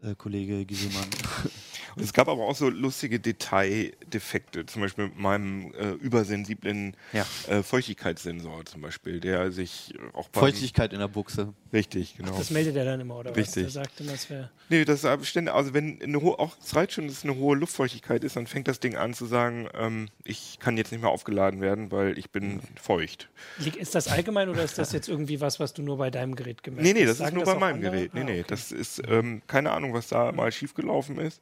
äh, 0.02 0.16
Kollege 0.16 0.66
Gieselmann. 0.66 1.08
Und 1.96 2.02
es 2.02 2.12
gab 2.14 2.28
aber 2.28 2.44
auch 2.48 2.56
so 2.56 2.70
lustige 2.70 3.20
Detaildefekte, 3.20 4.66
zum 4.66 4.82
Beispiel 4.82 5.06
mit 5.10 5.20
meinem 5.20 5.72
äh, 5.76 5.92
übersensiblen 5.92 6.98
Ja. 7.14 7.26
äh, 7.48 7.62
Feuchtigkeitssensor 7.62 8.66
zum 8.66 8.82
Beispiel, 8.82 9.20
der 9.20 9.52
sich 9.52 9.94
auch 10.14 10.28
beim- 10.30 10.42
Feuchtigkeit 10.42 10.94
in 10.94 11.00
der 11.00 11.08
Buchse. 11.08 11.54
Richtig, 11.74 12.16
genau. 12.18 12.38
Das 12.38 12.52
meldet 12.52 12.76
er 12.76 12.86
dann 12.86 13.00
immer, 13.02 13.18
oder 13.18 13.36
Richtig. 13.36 13.66
was? 13.66 13.74
Der 13.74 13.84
sagt 13.84 14.00
immer, 14.00 14.12
das 14.12 14.30
wäre. 14.30 14.52
Nee, 14.70 14.86
das 14.86 15.04
ist 15.04 15.28
ständig, 15.28 15.54
also 15.54 15.74
wenn 15.74 16.00
eine 16.02 16.22
hohe, 16.22 16.38
auch 16.38 16.56
es 16.64 16.76
reicht 16.76 16.92
schon, 16.94 17.08
dass 17.08 17.18
es 17.18 17.24
eine 17.24 17.36
hohe 17.36 17.56
Luftfeuchtigkeit 17.58 18.24
ist, 18.24 18.36
dann 18.36 18.46
fängt 18.46 18.68
das 18.68 18.80
Ding 18.80 18.96
an 18.96 19.14
zu 19.16 19.26
sagen, 19.26 19.68
ähm, 19.74 20.10
ich 20.24 20.60
kann 20.60 20.78
jetzt 20.78 20.92
nicht 20.92 21.02
mehr 21.02 21.10
aufgeladen 21.10 21.62
werden, 21.62 21.92
weil 21.92 22.18
ich 22.20 22.30
bin 22.30 22.60
feucht. 22.80 23.30
Lieg- 23.58 23.76
Ist 23.78 23.96
das 23.96 24.08
allgemein 24.08 24.50
oder 24.50 24.64
ist 24.64 24.78
das 24.78 24.92
jetzt 24.92 25.10
irgendwie 25.10 25.42
was, 25.42 25.60
was 25.60 25.74
du 25.74 25.82
nur 25.82 25.98
bei 25.98 26.12
deinem 26.12 26.36
Gerät 26.36 26.62
gemerkt 26.62 26.84
Nee, 26.84 26.94
nee, 26.94 27.00
hast? 27.02 27.08
das 27.08 27.14
ist 27.14 27.20
Sagen 27.20 27.36
nur 27.38 27.46
bei 27.46 27.56
auch 27.56 27.60
meinem 27.60 27.76
andere? 27.78 27.92
Gerät. 27.92 28.14
Nee, 28.14 28.22
Ah, 28.22 28.24
nee, 28.26 28.40
okay. 28.42 28.46
das 28.50 28.72
ist 28.72 29.02
ähm, 29.08 29.42
keine 29.48 29.72
Ahnung, 29.72 29.94
was 29.94 30.08
da 30.10 30.32
mal 30.32 30.52
schiefgelaufen 30.52 31.18
ist. 31.18 31.42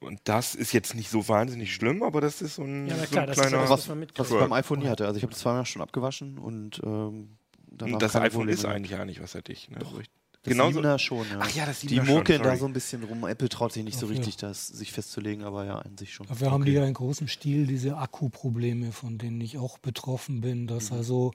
Und 0.00 0.18
das 0.24 0.54
ist 0.56 0.72
jetzt 0.72 0.94
nicht 0.94 1.10
so 1.10 1.28
wahnsinnig 1.28 1.72
schlimm, 1.72 2.02
aber 2.02 2.20
das 2.20 2.42
ist 2.42 2.56
so 2.56 2.62
ein, 2.62 2.88
Ja, 2.88 2.94
na 2.96 3.02
so 3.04 3.10
klar, 3.10 3.22
ein 3.22 3.26
das 3.28 3.36
ist 3.38 3.42
ja 3.44 3.48
kleiner. 3.50 3.70
was, 3.70 3.88
Was, 3.88 3.96
was 4.16 4.30
ich 4.30 4.36
beim 4.38 4.52
iPhone 4.54 4.80
nie 4.80 4.88
hatte. 4.88 5.06
Also 5.06 5.18
ich 5.18 5.22
habe 5.22 5.32
das 5.32 5.40
zweimal 5.40 5.64
schon 5.66 5.82
abgewaschen 5.82 6.38
und 6.38 6.80
ähm, 6.82 7.36
da 7.76 7.86
das 7.98 8.16
iPhone 8.16 8.30
Probleme 8.30 8.52
ist 8.52 8.64
eigentlich 8.64 8.92
ja 8.92 9.04
nicht 9.04 9.20
wasserdicht. 9.22 9.70
Ne? 9.70 9.78
So, 9.82 9.98
Das 9.98 10.52
Genauso- 10.52 10.80
7er 10.80 10.98
schon, 10.98 11.26
ja. 11.30 11.38
Ach 11.40 11.50
ja, 11.54 11.64
das 11.64 11.80
Die 11.80 11.88
7er 11.88 12.04
schon, 12.04 12.14
mokeln 12.16 12.42
da 12.42 12.56
so 12.56 12.66
ein 12.66 12.72
bisschen 12.74 13.02
rum. 13.04 13.26
Apple 13.26 13.48
traut 13.48 13.72
sich 13.72 13.82
nicht 13.82 13.98
so 13.98 14.04
Ach 14.06 14.10
ja. 14.10 14.16
richtig, 14.18 14.36
das 14.36 14.66
sich 14.68 14.92
festzulegen, 14.92 15.42
aber 15.42 15.64
ja, 15.64 15.78
an 15.78 15.96
sich 15.96 16.12
schon. 16.12 16.26
Wir 16.38 16.50
haben 16.50 16.64
die 16.66 16.72
ja 16.72 16.84
in 16.84 16.92
großem 16.92 17.28
Stil, 17.28 17.66
diese 17.66 17.96
Akkuprobleme, 17.96 18.92
von 18.92 19.16
denen 19.16 19.40
ich 19.40 19.56
auch 19.56 19.78
betroffen 19.78 20.42
bin, 20.42 20.66
dass 20.66 20.90
Mhm. 20.90 20.96
also 20.98 21.32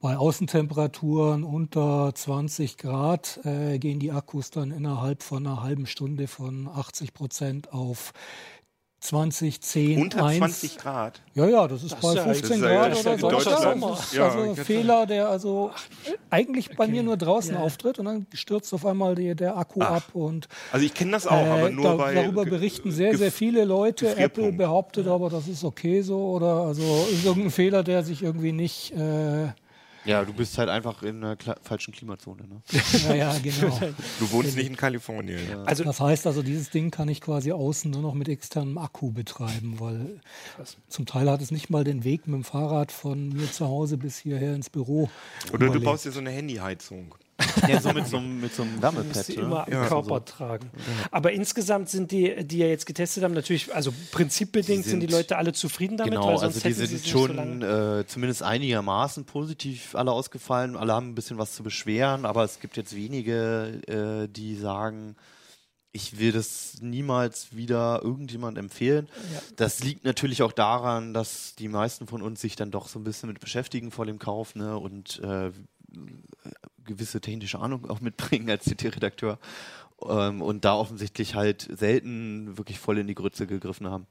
bei 0.00 0.16
Außentemperaturen 0.16 1.44
unter 1.44 2.12
20 2.14 2.76
Grad 2.78 3.40
äh, 3.44 3.78
gehen 3.78 3.98
die 3.98 4.12
Akkus 4.12 4.50
dann 4.50 4.70
innerhalb 4.70 5.22
von 5.22 5.46
einer 5.46 5.62
halben 5.62 5.86
Stunde 5.86 6.26
von 6.28 6.68
80 6.68 7.14
Prozent 7.14 7.72
auf 7.72 8.12
20, 9.00 9.60
10, 9.60 10.00
Unter 10.02 10.24
1. 10.24 10.38
20 10.38 10.78
Grad. 10.78 11.20
Ja, 11.34 11.46
ja, 11.46 11.68
das 11.68 11.82
ist 11.84 11.92
Das 11.92 12.00
bei 12.00 12.08
ist 12.08 12.14
ja- 12.16 12.22
15 12.24 12.40
das 12.48 12.50
ist 12.50 12.62
ja- 12.62 12.68
Grad 12.68 12.94
ja 12.94 13.00
oder 13.00 13.12
in 13.12 13.20
so. 13.20 13.28
Das 13.30 14.04
ist 14.06 14.12
Ja, 14.14 14.24
also 14.28 14.38
ein 14.50 14.56
Fehler, 14.56 15.06
der 15.06 15.28
also 15.28 15.70
eigentlich 16.30 16.70
bei 16.76 16.84
Okay. 16.84 16.92
mir 16.92 17.02
nur 17.02 17.16
draußen 17.16 17.54
Ja. 17.54 17.60
auftritt 17.60 17.98
und 17.98 18.06
dann 18.06 18.26
stürzt 18.32 18.72
auf 18.74 18.84
einmal 18.86 19.14
die, 19.14 19.34
der 19.36 19.56
Akku 19.56 19.80
Ach. 19.82 19.90
ab 19.96 20.02
und 20.14 20.48
Also 20.72 20.84
ich 20.86 20.94
kenne 20.94 21.12
das 21.12 21.26
auch, 21.26 21.32
aber 21.32 21.68
äh, 21.68 21.72
nur 21.72 21.84
da, 21.84 21.94
bei. 21.96 22.14
darüber 22.14 22.44
berichten 22.46 22.90
sehr, 22.90 23.12
gef- 23.12 23.18
sehr 23.18 23.32
viele 23.32 23.64
Leute. 23.64 24.16
Apple 24.16 24.50
behauptet 24.52 25.06
aber, 25.06 25.28
das 25.30 25.46
ist 25.46 25.62
okay 25.62 26.00
so 26.00 26.18
oder 26.30 26.62
also 26.62 26.82
ist 27.12 27.24
irgendein 27.24 27.50
Fehler, 27.52 27.82
der 27.84 28.02
sich 28.02 28.22
irgendwie 28.22 28.52
nicht. 28.52 28.92
Äh, 28.92 29.48
Ja, 30.06 30.24
du 30.24 30.32
bist 30.32 30.56
halt 30.56 30.68
einfach 30.68 31.02
in 31.02 31.22
einer 31.22 31.36
kla 31.36 31.56
falschen 31.62 31.92
Klimazone. 31.92 32.46
Ne? 32.46 32.62
naja, 33.08 33.36
genau. 33.42 33.78
Du 34.20 34.30
wohnst 34.30 34.56
nicht 34.56 34.68
in 34.68 34.76
Kalifornien. 34.76 35.66
Also 35.66 35.84
Das 35.84 36.00
heißt 36.00 36.26
also, 36.26 36.42
dieses 36.42 36.70
Ding 36.70 36.90
kann 36.90 37.08
ich 37.08 37.20
quasi 37.20 37.52
außen 37.52 37.90
nur 37.90 38.02
noch 38.02 38.14
mit 38.14 38.28
externem 38.28 38.78
Akku 38.78 39.10
betreiben, 39.10 39.80
weil 39.80 40.20
zum 40.88 41.06
Teil 41.06 41.28
hat 41.30 41.42
es 41.42 41.50
nicht 41.50 41.70
mal 41.70 41.84
den 41.84 42.04
Weg 42.04 42.26
mit 42.26 42.34
dem 42.36 42.44
Fahrrad 42.44 42.92
von 42.92 43.30
mir 43.30 43.50
zu 43.50 43.66
Hause 43.66 43.96
bis 43.96 44.18
hierher 44.18 44.54
ins 44.54 44.70
Büro. 44.70 45.10
Oder 45.48 45.58
du 45.58 45.64
überlebt. 45.66 45.84
baust 45.84 46.04
dir 46.04 46.12
so 46.12 46.20
eine 46.20 46.30
Handyheizung. 46.30 47.14
Ja, 47.68 47.80
so 47.80 47.92
mit 47.92 48.06
so, 48.06 48.16
einem- 48.16 48.40
mit 48.40 48.54
so 48.54 48.62
einem 48.62 48.80
Wärmepad. 48.82 49.28
immer 49.30 49.66
am 49.66 49.72
Ja. 49.72 49.86
Körper 49.86 50.24
tragen. 50.24 50.70
Aber 51.10 51.32
insgesamt 51.32 51.88
sind 51.90 52.10
die, 52.10 52.44
die 52.46 52.58
ja 52.58 52.66
jetzt 52.66 52.86
getestet 52.86 53.24
haben, 53.24 53.34
natürlich, 53.34 53.74
also 53.74 53.92
prinzipbedingt 54.12 54.84
Die 54.84 54.88
sind, 54.90 55.00
die 55.00 55.06
sind- 55.06 55.12
Leute 55.16 55.36
alle 55.36 55.52
zufrieden 55.52 55.96
damit, 55.96 56.14
Genau, 56.14 56.38
also 56.38 56.60
die 56.60 56.72
sind 56.72 56.98
so 57.04 57.08
schon 57.08 57.36
lange. 57.36 58.00
äh, 58.00 58.06
zumindest 58.06 58.42
einigermaßen 58.42 59.24
positiv 59.24 59.94
alle 59.94 60.12
ausgefallen. 60.12 60.76
Alle 60.76 60.92
haben 60.94 61.08
ein 61.10 61.14
bisschen 61.14 61.38
was 61.38 61.54
zu 61.54 61.62
beschweren, 61.62 62.24
aber 62.24 62.44
es 62.44 62.60
gibt 62.60 62.76
jetzt 62.76 62.94
wenige, 62.96 63.80
äh, 63.86 64.28
die 64.32 64.54
sagen, 64.56 65.16
ich 65.92 66.18
will 66.18 66.30
das 66.32 66.74
niemals 66.82 67.56
wieder 67.56 68.00
irgendjemand 68.02 68.58
empfehlen. 68.58 69.08
Ja. 69.32 69.40
Das 69.56 69.82
liegt 69.82 70.04
natürlich 70.04 70.42
auch 70.42 70.52
daran, 70.52 71.14
dass 71.14 71.54
die 71.54 71.68
meisten 71.68 72.06
von 72.06 72.20
uns 72.20 72.40
sich 72.42 72.54
dann 72.54 72.70
doch 72.70 72.88
so 72.88 72.98
ein 72.98 73.04
bisschen 73.04 73.28
mit 73.30 73.40
beschäftigen 73.40 73.90
vor 73.90 74.04
dem 74.04 74.18
Kauf 74.18 74.54
ne, 74.54 74.76
und 74.78 75.20
äh, 75.24 75.50
gewisse 76.86 77.20
technische 77.20 77.58
Ahnung 77.58 77.88
auch 77.90 78.00
mitbringen 78.00 78.48
als 78.50 78.64
CT-Redakteur 78.64 79.38
ähm, 80.08 80.42
und 80.42 80.64
da 80.64 80.74
offensichtlich 80.74 81.34
halt 81.34 81.68
selten 81.76 82.56
wirklich 82.56 82.78
voll 82.78 82.98
in 82.98 83.06
die 83.06 83.14
Grütze 83.14 83.46
gegriffen 83.46 83.88
haben. 83.90 84.06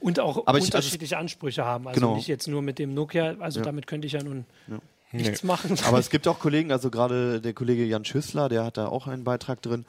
Und 0.00 0.20
auch 0.20 0.46
Aber 0.46 0.58
ich- 0.58 0.64
also- 0.64 0.76
unterschiedliche 0.78 1.18
Ansprüche 1.18 1.64
haben. 1.64 1.86
Also 1.86 2.00
Genau. 2.00 2.16
nicht 2.16 2.28
jetzt 2.28 2.48
nur 2.48 2.62
mit 2.62 2.78
dem 2.78 2.94
Nokia, 2.94 3.36
also 3.40 3.60
Ja. 3.60 3.64
damit 3.64 3.86
könnte 3.86 4.06
ich 4.06 4.14
ja 4.14 4.22
nun 4.22 4.46
Ja. 4.68 4.78
nichts 5.12 5.42
machen. 5.42 5.76
Aber 5.84 5.98
es 5.98 6.08
gibt 6.10 6.26
auch 6.28 6.38
Kollegen, 6.38 6.72
also 6.72 6.90
gerade 6.90 7.40
der 7.42 7.52
Kollege 7.52 7.84
Jan 7.84 8.04
Schüssler, 8.06 8.48
der 8.48 8.64
hat 8.64 8.78
da 8.78 8.86
auch 8.88 9.06
einen 9.06 9.24
Beitrag 9.24 9.60
drin. 9.60 9.84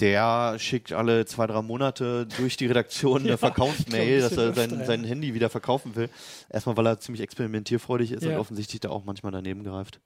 Der 0.00 0.56
schickt 0.60 0.92
alle 0.92 1.24
zwei, 1.26 1.46
drei 1.48 1.62
Monate 1.62 2.26
durch 2.38 2.56
die 2.56 2.66
Redaktion 2.66 3.22
eine 3.22 3.30
Ja, 3.30 3.36
Verkaufsmail, 3.36 4.02
ich 4.14 4.18
glaub, 4.18 4.30
dass 4.30 4.38
er 4.38 4.54
sein, 4.54 4.72
öfter, 4.72 4.86
sein 4.86 5.04
Handy 5.04 5.34
wieder 5.34 5.50
verkaufen 5.50 5.96
will. 5.96 6.08
Erstmal, 6.48 6.76
weil 6.76 6.86
er 6.86 7.00
ziemlich 7.00 7.20
experimentierfreudig 7.22 8.12
ist 8.12 8.22
Ja. 8.22 8.30
und 8.30 8.36
offensichtlich 8.38 8.80
da 8.80 8.90
auch 8.90 9.04
manchmal 9.04 9.32
daneben 9.32 9.64
greift. 9.64 10.00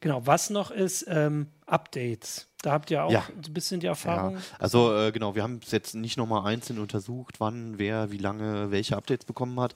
Genau, 0.00 0.26
was 0.26 0.50
noch 0.50 0.70
ist, 0.70 1.04
ähm, 1.08 1.48
Updates. 1.66 2.48
Da 2.62 2.72
habt 2.72 2.90
ihr 2.90 3.04
auch 3.04 3.10
Ja. 3.10 3.24
ein 3.28 3.52
bisschen 3.52 3.80
die 3.80 3.86
Erfahrung. 3.86 4.36
Ja. 4.36 4.42
Also 4.58 4.96
äh, 4.96 5.12
genau, 5.12 5.34
wir 5.34 5.42
haben 5.42 5.60
es 5.62 5.70
jetzt 5.70 5.94
nicht 5.94 6.16
nochmal 6.16 6.46
einzeln 6.46 6.78
untersucht, 6.78 7.40
wann, 7.40 7.78
wer, 7.78 8.10
wie 8.10 8.18
lange 8.18 8.70
welche 8.70 8.96
Updates 8.96 9.24
bekommen 9.26 9.58
hat. 9.60 9.74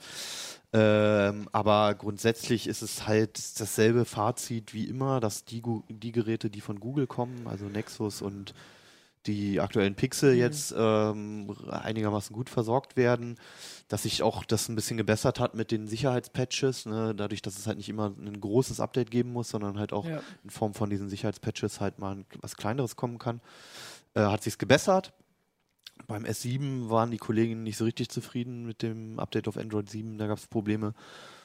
Ähm, 0.72 1.48
aber 1.52 1.94
grundsätzlich 1.94 2.66
ist 2.66 2.82
es 2.82 3.06
halt 3.06 3.38
dasselbe 3.60 4.04
Fazit 4.04 4.74
wie 4.74 4.84
immer, 4.84 5.18
dass 5.20 5.44
die, 5.44 5.62
die 5.88 6.12
Geräte, 6.12 6.50
die 6.50 6.60
von 6.60 6.78
Google 6.78 7.06
kommen, 7.06 7.46
also 7.46 7.64
Nexus 7.66 8.20
und 8.20 8.52
die 9.28 9.60
aktuellen 9.60 9.94
Pixel 9.94 10.32
Mhm. 10.32 10.38
jetzt 10.40 10.74
ähm, 10.76 11.54
einigermaßen 11.70 12.34
gut 12.34 12.48
versorgt 12.50 12.96
werden, 12.96 13.36
dass 13.88 14.02
sich 14.02 14.22
auch 14.22 14.44
das 14.44 14.68
ein 14.68 14.74
bisschen 14.74 14.96
gebessert 14.96 15.38
hat 15.38 15.54
mit 15.54 15.70
den 15.70 15.86
Sicherheitspatches, 15.86 16.86
ne? 16.86 17.14
dadurch, 17.14 17.42
dass 17.42 17.56
es 17.58 17.66
halt 17.66 17.76
nicht 17.78 17.88
immer 17.88 18.06
ein 18.18 18.40
großes 18.40 18.80
Update 18.80 19.10
geben 19.10 19.32
muss, 19.32 19.50
sondern 19.50 19.78
halt 19.78 19.92
auch 19.92 20.06
Ja. 20.06 20.20
in 20.42 20.50
Form 20.50 20.74
von 20.74 20.90
diesen 20.90 21.08
Sicherheitspatches 21.08 21.80
halt 21.80 21.98
mal 21.98 22.16
ein, 22.16 22.26
was 22.40 22.56
kleineres 22.56 22.96
kommen 22.96 23.18
kann, 23.18 23.40
äh, 24.14 24.20
hat 24.20 24.42
sich's 24.42 24.58
gebessert. 24.58 25.12
Beim 26.06 26.24
S7 26.24 26.90
waren 26.90 27.10
die 27.10 27.18
Kollegen 27.18 27.62
nicht 27.62 27.76
so 27.76 27.84
richtig 27.84 28.08
zufrieden 28.08 28.66
mit 28.66 28.82
dem 28.82 29.18
Update 29.18 29.48
auf 29.48 29.56
Android 29.56 29.88
7, 29.90 30.16
da 30.18 30.26
gab 30.26 30.38
es 30.38 30.46
Probleme. 30.46 30.94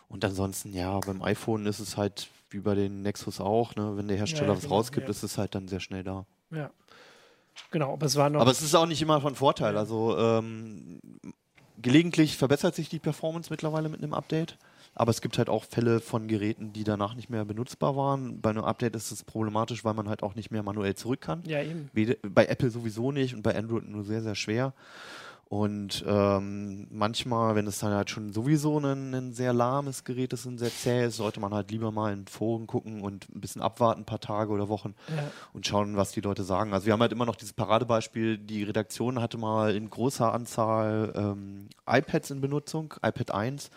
Und 0.09 0.23
ansonsten, 0.25 0.73
ja, 0.73 0.99
beim 0.99 1.21
iPhone 1.23 1.65
ist 1.65 1.79
es 1.79 1.97
halt 1.97 2.29
wie 2.51 2.59
bei 2.59 2.75
den 2.75 3.01
Nexus 3.01 3.39
auch, 3.41 3.75
ne? 3.75 3.97
wenn 3.97 4.07
der 4.07 4.17
Hersteller 4.17 4.49
Ja, 4.49 4.55
was 4.57 4.63
genau, 4.63 4.75
rausgibt, 4.75 5.07
ja. 5.07 5.09
ist 5.11 5.23
es 5.23 5.37
halt 5.39 5.55
dann 5.55 5.67
sehr 5.67 5.79
schnell 5.79 6.03
da. 6.03 6.25
Ja. 6.51 6.69
Genau, 7.71 7.93
aber 7.93 8.05
es 8.05 8.15
war 8.15 8.29
noch. 8.29 8.41
Aber 8.41 8.51
es 8.51 8.61
ist 8.61 8.75
auch 8.75 8.85
nicht 8.85 9.01
immer 9.01 9.21
von 9.21 9.35
Vorteil. 9.35 9.77
Also 9.77 10.17
ähm, 10.17 10.99
gelegentlich 11.81 12.37
verbessert 12.37 12.75
sich 12.75 12.89
die 12.89 12.99
Performance 12.99 13.49
mittlerweile 13.49 13.89
mit 13.89 14.01
einem 14.01 14.13
Update. 14.13 14.57
Aber 14.95 15.09
es 15.09 15.21
gibt 15.21 15.39
halt 15.39 15.49
auch 15.49 15.63
Fälle 15.63 15.99
von 15.99 16.27
Geräten, 16.27 16.71
die 16.71 16.83
danach 16.83 17.15
nicht 17.15 17.29
mehr 17.29 17.45
benutzbar 17.45 17.95
waren. 17.95 18.41
Bei 18.41 18.51
einem 18.51 18.63
Update 18.63 18.95
ist 18.95 19.11
es 19.11 19.23
problematisch, 19.23 19.83
weil 19.83 19.95
man 19.95 20.07
halt 20.07 20.21
auch 20.21 20.35
nicht 20.35 20.51
mehr 20.51 20.61
manuell 20.61 20.93
zurück 20.93 21.21
kann. 21.21 21.41
ja, 21.47 21.63
eben. 21.63 21.89
Bei 22.21 22.45
Apple 22.45 22.69
sowieso 22.69 23.11
nicht 23.11 23.33
und 23.33 23.41
bei 23.41 23.55
Android 23.55 23.89
nur 23.89 24.03
sehr, 24.03 24.21
sehr 24.21 24.35
schwer. 24.35 24.73
Und 25.53 26.03
ähm, 26.07 26.87
manchmal, 26.89 27.53
wenn 27.53 27.67
es 27.67 27.77
dann 27.77 27.91
halt 27.93 28.09
schon 28.09 28.33
sowieso 28.33 28.79
ein, 28.79 29.13
ein 29.13 29.33
sehr 29.33 29.53
lahmes 29.53 30.03
Gerät 30.03 30.33
ist 30.33 30.47
und 30.47 30.57
sehr 30.57 30.71
zäh 30.71 31.05
ist, 31.05 31.17
sollte 31.17 31.39
man 31.39 31.53
halt 31.53 31.69
lieber 31.69 31.91
mal 31.91 32.11
in 32.11 32.25
Foren 32.25 32.65
gucken 32.65 33.01
und 33.03 33.27
ein 33.29 33.39
bisschen 33.39 33.61
abwarten, 33.61 34.01
ein 34.01 34.05
paar 34.05 34.19
Tage 34.19 34.51
oder 34.51 34.67
Wochen 34.67 34.95
Ja. 35.15 35.29
und 35.53 35.67
schauen, 35.67 35.95
was 35.95 36.11
die 36.11 36.21
Leute 36.21 36.43
sagen. 36.43 36.73
Also 36.73 36.87
wir 36.87 36.93
haben 36.93 37.01
halt 37.01 37.11
immer 37.11 37.27
noch 37.27 37.35
dieses 37.35 37.53
Paradebeispiel, 37.53 38.39
die 38.39 38.63
Redaktion 38.63 39.21
hatte 39.21 39.37
mal 39.37 39.75
in 39.75 39.91
großer 39.91 40.33
Anzahl 40.33 41.13
ähm, 41.15 41.67
iPads 41.87 42.31
in 42.31 42.41
Benutzung, 42.41 42.95
iPad 43.03 43.29
1. 43.29 43.69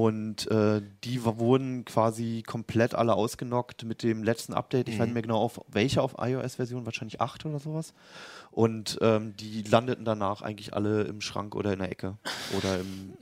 Und 0.00 0.48
äh, 0.52 0.80
die 1.02 1.24
wurden 1.24 1.84
quasi 1.84 2.44
komplett 2.46 2.94
alle 2.94 3.14
ausgenockt 3.14 3.82
mit 3.82 4.04
dem 4.04 4.22
letzten 4.22 4.54
Update. 4.54 4.88
Ich 4.88 4.96
weiß 4.96 5.06
nicht 5.06 5.14
mehr 5.14 5.22
genau 5.22 5.38
auf 5.40 5.60
welche 5.66 6.02
auf 6.02 6.14
iOS-Version, 6.20 6.86
wahrscheinlich 6.86 7.20
8 7.20 7.46
oder 7.46 7.58
sowas. 7.58 7.94
Und 8.52 8.96
ähm, 9.02 9.34
die 9.36 9.62
landeten 9.62 10.04
danach 10.04 10.40
eigentlich 10.42 10.72
alle 10.72 11.02
im 11.02 11.20
Schrank 11.20 11.56
oder 11.56 11.72
in 11.72 11.80
der 11.80 11.90
Ecke 11.90 12.16
oder 12.56 12.78
im, 12.78 13.14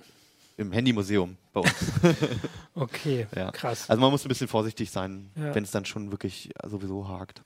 im 0.58 0.70
Handymuseum 0.72 1.38
bei 1.54 1.60
uns. 1.60 1.72
Okay, 2.74 3.26
Ja. 3.34 3.50
krass. 3.52 3.88
Also 3.88 3.98
man 4.02 4.10
muss 4.10 4.26
ein 4.26 4.28
bisschen 4.28 4.48
vorsichtig 4.48 4.90
sein, 4.90 5.30
Ja. 5.34 5.54
wenn 5.54 5.64
es 5.64 5.70
dann 5.70 5.86
schon 5.86 6.10
wirklich 6.10 6.50
sowieso 6.66 7.08
hakt. 7.08 7.40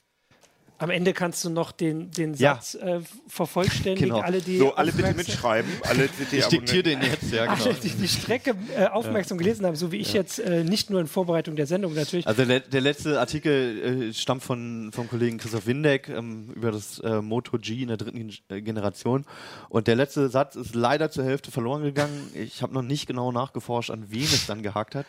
Am 0.81 0.89
Ende 0.89 1.13
kannst 1.13 1.45
du 1.45 1.51
noch 1.51 1.73
den, 1.73 2.11
den 2.11 2.33
Ja. 2.33 2.55
Satz 2.55 2.75
äh, 2.75 3.01
vervollständigen. 3.29 4.09
Genau. 4.09 4.21
Alle, 4.21 4.41
die 4.41 4.57
So, 4.57 4.75
alle 4.75 4.93
bitte 4.93 5.13
mitschreiben. 5.13 5.71
Alle 5.83 6.09
Ich 6.33 6.47
diktiere 6.47 6.83
den 6.83 7.03
jetzt, 7.03 7.31
ja 7.31 7.45
genau. 7.55 7.67
Alle, 7.67 7.75
die 7.75 7.91
die 7.91 8.09
Strecke 8.09 8.55
äh, 8.75 8.87
aufmerksam 8.87 9.37
gelesen 9.37 9.67
haben, 9.67 9.77
so 9.77 9.93
wie 9.93 9.99
ich 9.99 10.15
jetzt 10.15 10.39
äh, 10.39 10.65
nicht 10.65 10.89
nur 10.89 10.99
in 11.03 11.07
Vorbereitung 11.07 11.55
der 11.55 11.67
Sendung 11.67 11.93
natürlich. 11.93 12.27
Also 12.27 12.47
der, 12.47 12.61
der 12.61 12.81
letzte 12.81 13.21
Artikel 13.21 14.09
äh, 14.09 14.15
stammt 14.15 14.43
von 14.43 14.91
vom 14.91 15.07
Kollegen 15.11 15.37
Christoph 15.37 15.67
Windeck 15.67 16.09
ähm, 16.09 16.51
über 16.55 16.73
das 16.73 16.99
äh, 17.01 17.21
Moto 17.21 17.59
G 17.59 17.83
in 17.83 17.89
der 17.89 17.99
dritten 17.99 18.17
Gen 18.17 18.33
äh, 18.49 18.63
Generation. 18.63 19.27
Und 19.69 19.87
der 19.87 19.97
letzte 19.97 20.31
Satz 20.31 20.57
ist 20.57 20.75
leider 20.75 21.11
zur 21.11 21.25
Hälfte 21.25 21.51
verloren 21.51 21.83
gegangen. 21.83 22.31
Ich 22.35 22.63
habe 22.63 22.73
noch 22.73 22.83
nicht 22.83 23.07
genau 23.07 23.33
nachgeforscht, 23.33 23.91
an 23.91 24.07
wen 24.09 24.25
es 24.25 24.47
dann 24.47 24.63
gehakt 24.63 24.95
hat. 24.95 25.07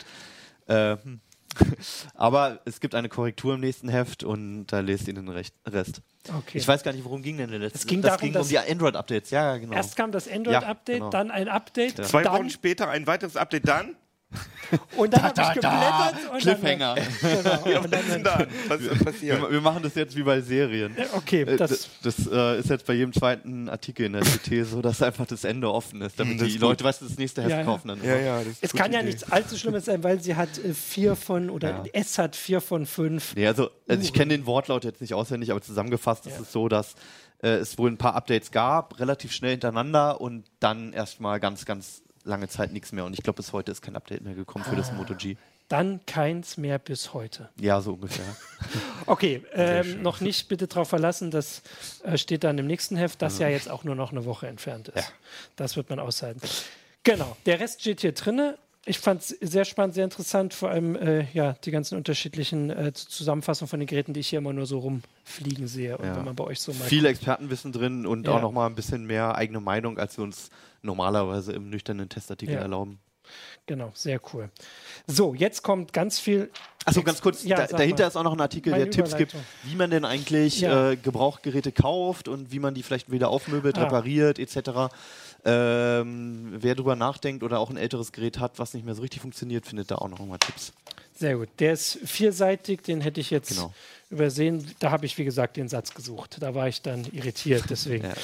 Äh, 0.66 0.98
hm. 1.02 1.20
Aber 2.14 2.60
es 2.64 2.80
gibt 2.80 2.94
eine 2.94 3.08
Korrektur 3.08 3.54
im 3.54 3.60
nächsten 3.60 3.88
Heft 3.88 4.24
und 4.24 4.66
da 4.66 4.80
lest 4.80 5.08
ihr 5.08 5.14
den 5.14 5.28
Rest. 5.28 5.54
Okay. 6.28 6.58
Ich 6.58 6.66
weiß 6.66 6.82
gar 6.82 6.92
nicht, 6.92 7.04
worum 7.04 7.22
ging 7.22 7.36
denn 7.36 7.50
der 7.50 7.58
letzte. 7.58 7.78
Es 7.78 7.86
ging 7.86 8.02
das 8.02 8.12
darum, 8.16 8.32
ging 8.32 8.40
um 8.40 8.48
die 8.48 8.58
Android-Updates. 8.58 9.30
Ja, 9.30 9.56
genau. 9.56 9.74
Erst 9.74 9.96
kam 9.96 10.12
das 10.12 10.28
Android-Update, 10.30 10.98
genau. 10.98 11.10
dann 11.10 11.30
ein 11.30 11.48
Update, 11.48 11.98
Ja. 11.98 12.04
Zwei 12.04 12.22
dann, 12.22 12.34
Wochen 12.34 12.50
später 12.50 12.88
ein 12.88 13.06
weiteres 13.06 13.36
Update 13.36 13.66
dann. 13.66 13.96
Und 14.96 15.12
dann 15.12 15.22
habe 15.22 15.40
ich 15.42 15.52
geblättert 15.54 16.14
und 16.32 16.38
Cliffhanger. 16.40 16.94
Dann, 17.22 17.42
genau, 17.42 17.68
Ja, 17.68 17.78
und 17.80 17.92
was 17.92 18.08
dann, 18.08 18.22
da? 18.24 18.46
Was 18.68 18.80
ist 18.80 19.04
passiert? 19.04 19.40
wir, 19.42 19.50
wir 19.50 19.60
machen 19.60 19.82
das 19.82 19.94
jetzt 19.94 20.16
wie 20.16 20.22
bei 20.22 20.40
Serien. 20.40 20.96
okay, 21.14 21.42
Äh, 21.42 21.56
das, 21.56 21.88
Das, 22.02 22.16
das 22.16 22.32
äh, 22.32 22.58
ist 22.60 22.70
jetzt 22.70 22.86
bei 22.86 22.94
jedem 22.94 23.12
zweiten 23.12 23.68
Artikel 23.68 24.06
in 24.06 24.14
der 24.14 24.22
CT 24.22 24.64
so, 24.66 24.80
dass 24.82 25.02
einfach 25.02 25.26
das 25.26 25.44
Ende 25.44 25.70
offen 25.70 26.00
ist, 26.02 26.18
damit 26.18 26.34
Hm, 26.34 26.38
das 26.40 26.48
die. 26.48 26.58
Leute, 26.58 26.84
weißt 26.84 27.02
du, 27.02 27.06
das 27.06 27.18
nächste 27.18 27.42
Heft 27.42 27.50
Ja, 27.50 27.58
ja. 27.58 27.64
kaufen 27.64 27.88
dann. 27.88 28.02
Ja, 28.04 28.16
ja. 28.16 28.40
Es 28.60 28.72
kann 28.72 28.92
ja 28.92 29.00
Idee. 29.00 29.08
nichts 29.08 29.24
allzu 29.30 29.56
Schlimmes 29.58 29.84
sein, 29.84 30.02
weil 30.04 30.20
sie 30.20 30.36
hat 30.36 30.56
äh, 30.58 30.72
vier 30.72 31.16
von, 31.16 31.50
oder 31.50 31.68
Ja. 31.70 31.84
es 31.92 32.18
hat 32.18 32.34
vier 32.36 32.60
von 32.60 32.86
fünf. 32.86 33.34
Nee, 33.34 33.46
also, 33.46 33.70
also 33.88 34.00
Uh. 34.00 34.04
ich 34.04 34.12
kenne 34.12 34.30
den 34.36 34.46
Wortlaut 34.46 34.84
jetzt 34.84 35.00
nicht 35.00 35.12
auswendig, 35.14 35.50
aber 35.50 35.60
zusammengefasst 35.60 36.26
ist 36.26 36.36
Ja. 36.36 36.42
es 36.42 36.52
so, 36.52 36.68
dass 36.68 36.94
äh, 37.42 37.48
es 37.56 37.76
wohl 37.76 37.90
ein 37.90 37.98
paar 37.98 38.14
Updates 38.14 38.52
gab, 38.52 38.98
relativ 39.00 39.32
schnell 39.32 39.50
hintereinander 39.52 40.20
und 40.20 40.44
dann 40.60 40.92
erstmal 40.92 41.40
ganz, 41.40 41.64
ganz 41.64 42.01
lange 42.24 42.48
Zeit 42.48 42.72
nichts 42.72 42.92
mehr. 42.92 43.04
Und 43.04 43.14
ich 43.14 43.22
glaube, 43.22 43.36
bis 43.36 43.52
heute 43.52 43.72
ist 43.72 43.82
kein 43.82 43.96
Update 43.96 44.22
mehr 44.22 44.34
gekommen 44.34 44.64
für 44.64 44.76
das 44.76 44.92
Moto 44.92 45.14
G. 45.14 45.36
Dann 45.68 46.04
keins 46.06 46.56
mehr 46.56 46.78
bis 46.78 47.14
heute. 47.14 47.48
Ja, 47.58 47.80
so 47.80 47.94
ungefähr. 47.94 48.24
Okay, 49.04 49.42
ähm, 49.52 50.00
noch 50.00 50.20
nicht 50.20 50.48
bitte 50.48 50.68
darauf 50.68 50.88
verlassen, 50.88 51.32
das 51.32 51.62
äh, 52.04 52.16
steht 52.16 52.44
dann 52.44 52.56
im 52.58 52.68
nächsten 52.68 52.96
Heft, 52.96 53.20
das 53.20 53.40
ja 53.40 53.48
jetzt 53.48 53.68
auch 53.68 53.82
nur 53.82 53.96
noch 53.96 54.12
eine 54.12 54.24
Woche 54.24 54.46
entfernt 54.46 54.88
ist. 54.88 55.08
Ja. 55.08 55.12
Das 55.56 55.74
wird 55.74 55.90
man 55.90 55.98
aushalten. 55.98 56.40
Genau, 57.02 57.36
der 57.44 57.58
Rest 57.58 57.80
steht 57.80 58.02
hier 58.02 58.12
drinne. 58.12 58.56
Ich 58.84 58.98
fand 58.98 59.20
es 59.20 59.28
sehr 59.40 59.64
spannend, 59.64 59.94
sehr 59.94 60.02
interessant, 60.04 60.54
vor 60.54 60.70
allem 60.70 60.96
äh, 60.96 61.26
ja, 61.34 61.52
die 61.64 61.70
ganzen 61.70 61.96
unterschiedlichen 61.96 62.70
äh, 62.70 62.92
Zusammenfassungen 62.92 63.68
von 63.68 63.78
den 63.78 63.86
Geräten, 63.86 64.12
die 64.12 64.20
ich 64.20 64.28
hier 64.28 64.40
immer 64.40 64.52
nur 64.52 64.66
so 64.66 64.80
rumfliegen 64.80 65.68
sehe. 65.68 65.96
Und 65.98 66.06
Ja. 66.06 66.16
wenn 66.16 66.24
man 66.24 66.34
bei 66.34 66.42
euch 66.44 66.60
so 66.60 66.72
mal 66.72 66.84
Viel 66.88 67.06
Expertenwissen 67.06 67.70
drin 67.70 68.06
und 68.06 68.26
Ja. 68.26 68.32
auch 68.32 68.40
nochmal 68.40 68.68
ein 68.68 68.74
bisschen 68.74 69.06
mehr 69.06 69.36
eigene 69.36 69.60
Meinung, 69.60 69.98
als 69.98 70.16
wir 70.16 70.24
uns 70.24 70.50
normalerweise 70.82 71.52
im 71.52 71.70
nüchternen 71.70 72.08
Testartikel 72.08 72.56
Ja. 72.56 72.60
erlauben. 72.62 72.98
Genau, 73.66 73.92
sehr 73.94 74.20
cool. 74.34 74.50
So, 75.06 75.32
jetzt 75.32 75.62
kommt 75.62 75.92
ganz 75.92 76.18
viel. 76.18 76.50
Achso, 76.84 77.04
ganz 77.04 77.22
kurz, 77.22 77.44
Ja, 77.44 77.58
da, 77.58 77.76
dahinter 77.78 78.02
mal. 78.02 78.08
ist 78.08 78.16
auch 78.16 78.24
noch 78.24 78.32
ein 78.32 78.40
Artikel, 78.40 78.70
Meine 78.72 78.82
der 78.86 78.90
Tipps 78.90 79.16
gibt, 79.16 79.36
wie 79.62 79.76
man 79.76 79.90
denn 79.90 80.04
eigentlich 80.04 80.60
Ja. 80.60 80.90
äh, 80.90 80.96
Gebrauchgeräte 80.96 81.70
kauft 81.70 82.26
und 82.26 82.50
wie 82.50 82.58
man 82.58 82.74
die 82.74 82.82
vielleicht 82.82 83.12
wieder 83.12 83.28
aufmöbelt, 83.30 83.78
Ah. 83.78 83.84
repariert 83.84 84.40
etc. 84.40 84.90
Ähm, 85.44 86.52
wer 86.58 86.74
drüber 86.74 86.94
nachdenkt 86.96 87.42
oder 87.42 87.58
auch 87.58 87.68
ein 87.70 87.76
älteres 87.76 88.12
Gerät 88.12 88.38
hat, 88.38 88.58
was 88.58 88.74
nicht 88.74 88.84
mehr 88.86 88.94
so 88.94 89.02
richtig 89.02 89.20
funktioniert, 89.22 89.66
findet 89.66 89.90
da 89.90 89.96
auch 89.96 90.08
noch 90.08 90.24
mal 90.24 90.38
Tipps. 90.38 90.72
Sehr 91.14 91.36
gut. 91.36 91.48
Der 91.58 91.72
ist 91.72 91.98
vierseitig, 92.04 92.82
den 92.82 93.00
hätte 93.00 93.20
ich 93.20 93.30
jetzt 93.30 93.48
Genau. 93.50 93.72
übersehen. 94.10 94.70
Da 94.78 94.90
habe 94.90 95.04
ich, 95.06 95.18
wie 95.18 95.24
gesagt, 95.24 95.56
den 95.56 95.68
Satz 95.68 95.94
gesucht. 95.94 96.36
Da 96.40 96.54
war 96.54 96.68
ich 96.68 96.82
dann 96.82 97.04
irritiert, 97.12 97.64
deswegen 97.70 98.04
Ja. 98.06 98.14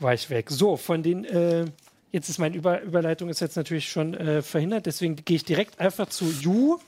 war 0.00 0.14
ich 0.14 0.30
weg. 0.30 0.50
So, 0.50 0.76
von 0.76 1.02
den, 1.02 1.24
äh, 1.24 1.66
jetzt 2.12 2.28
ist 2.28 2.38
meine 2.38 2.56
Über 2.56 2.80
Überleitung 2.82 3.28
ist 3.28 3.40
jetzt 3.40 3.56
natürlich 3.56 3.90
schon 3.90 4.14
äh, 4.14 4.42
verhindert, 4.42 4.86
deswegen 4.86 5.16
gehe 5.16 5.36
ich 5.36 5.44
direkt 5.44 5.78
einfach 5.80 6.08
zu 6.08 6.26
Ju. 6.26 6.78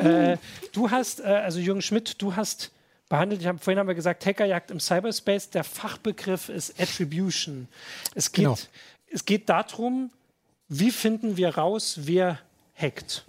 Äh, 0.00 0.38
du 0.72 0.90
hast, 0.90 1.20
äh, 1.20 1.24
also 1.24 1.60
Jürgen 1.60 1.82
Schmidt, 1.82 2.20
du 2.20 2.34
hast 2.34 2.72
behandelt, 3.08 3.40
ich 3.40 3.46
hab, 3.46 3.62
vorhin 3.62 3.78
haben 3.78 3.88
wir 3.88 3.94
gesagt, 3.94 4.24
Hackerjagd 4.26 4.70
im 4.70 4.80
Cyberspace, 4.80 5.50
der 5.50 5.64
Fachbegriff 5.64 6.48
ist 6.48 6.80
Attribution. 6.80 7.68
Es 8.14 8.32
geht, 8.32 8.44
Genau. 8.44 8.58
es 9.10 9.24
geht 9.24 9.48
darum, 9.48 10.10
wie 10.68 10.90
finden 10.90 11.36
wir 11.36 11.56
raus, 11.56 12.00
wer 12.02 12.38
hackt. 12.76 13.24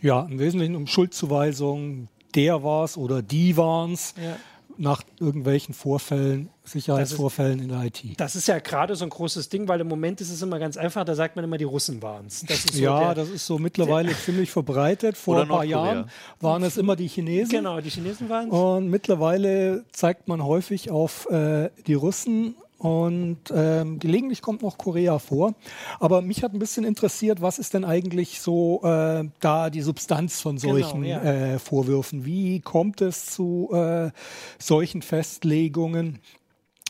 Ja, 0.00 0.22
im 0.30 0.38
Wesentlichen 0.38 0.76
um 0.76 0.86
Schuldzuweisung, 0.86 2.08
der 2.34 2.62
war's 2.62 2.96
oder 2.96 3.22
die 3.22 3.56
waren's, 3.56 4.14
Ja. 4.22 4.36
Nach 4.78 5.02
irgendwelchen 5.20 5.74
Vorfällen, 5.74 6.48
Sicherheitsvorfällen 6.64 7.60
in 7.60 7.68
der 7.68 7.84
IT. 7.84 8.02
Das 8.18 8.36
ist 8.36 8.48
ja 8.48 8.58
gerade 8.58 8.94
so 8.96 9.04
ein 9.04 9.10
großes 9.10 9.48
Ding, 9.48 9.68
weil 9.68 9.80
im 9.80 9.88
Moment 9.88 10.20
ist 10.20 10.30
es 10.30 10.42
immer 10.42 10.58
ganz 10.58 10.76
einfach, 10.76 11.04
da 11.04 11.14
sagt 11.14 11.36
man 11.36 11.44
immer, 11.44 11.58
die 11.58 11.64
Russen 11.64 12.02
waren 12.02 12.26
es. 12.26 12.40
So 12.40 12.80
ja, 12.80 13.14
der, 13.14 13.14
das 13.14 13.30
ist 13.30 13.46
so 13.46 13.58
mittlerweile 13.58 14.16
ziemlich 14.16 14.50
verbreitet. 14.50 15.16
Vor 15.16 15.40
ein 15.40 15.48
paar 15.48 15.64
Nordkorea. 15.64 15.94
Jahren 15.94 16.10
waren 16.40 16.62
es 16.62 16.76
immer 16.76 16.96
die 16.96 17.08
Chinesen. 17.08 17.50
Genau, 17.50 17.80
die 17.80 17.90
Chinesen 17.90 18.28
waren 18.28 18.48
es. 18.48 18.54
Und 18.54 18.88
mittlerweile 18.88 19.84
zeigt 19.92 20.28
man 20.28 20.44
häufig 20.44 20.90
auf 20.90 21.28
äh, 21.30 21.70
die 21.86 21.94
Russen 21.94 22.54
und 22.82 23.38
ähm, 23.54 24.00
gelegentlich 24.00 24.42
kommt 24.42 24.62
noch 24.62 24.76
Korea 24.76 25.20
vor. 25.20 25.54
Aber 26.00 26.20
mich 26.20 26.42
hat 26.42 26.52
ein 26.52 26.58
bisschen 26.58 26.84
interessiert, 26.84 27.40
was 27.40 27.60
ist 27.60 27.74
denn 27.74 27.84
eigentlich 27.84 28.40
so 28.40 28.80
äh, 28.82 29.24
da 29.38 29.70
die 29.70 29.82
Substanz 29.82 30.40
von 30.40 30.56
Genau, 30.56 30.72
solchen 30.72 31.04
ja. 31.04 31.22
äh, 31.22 31.58
Vorwürfen? 31.60 32.24
Wie 32.24 32.58
kommt 32.58 33.00
es 33.00 33.26
zu 33.26 33.70
äh, 33.72 34.10
solchen 34.58 35.02
Festlegungen? 35.02 36.18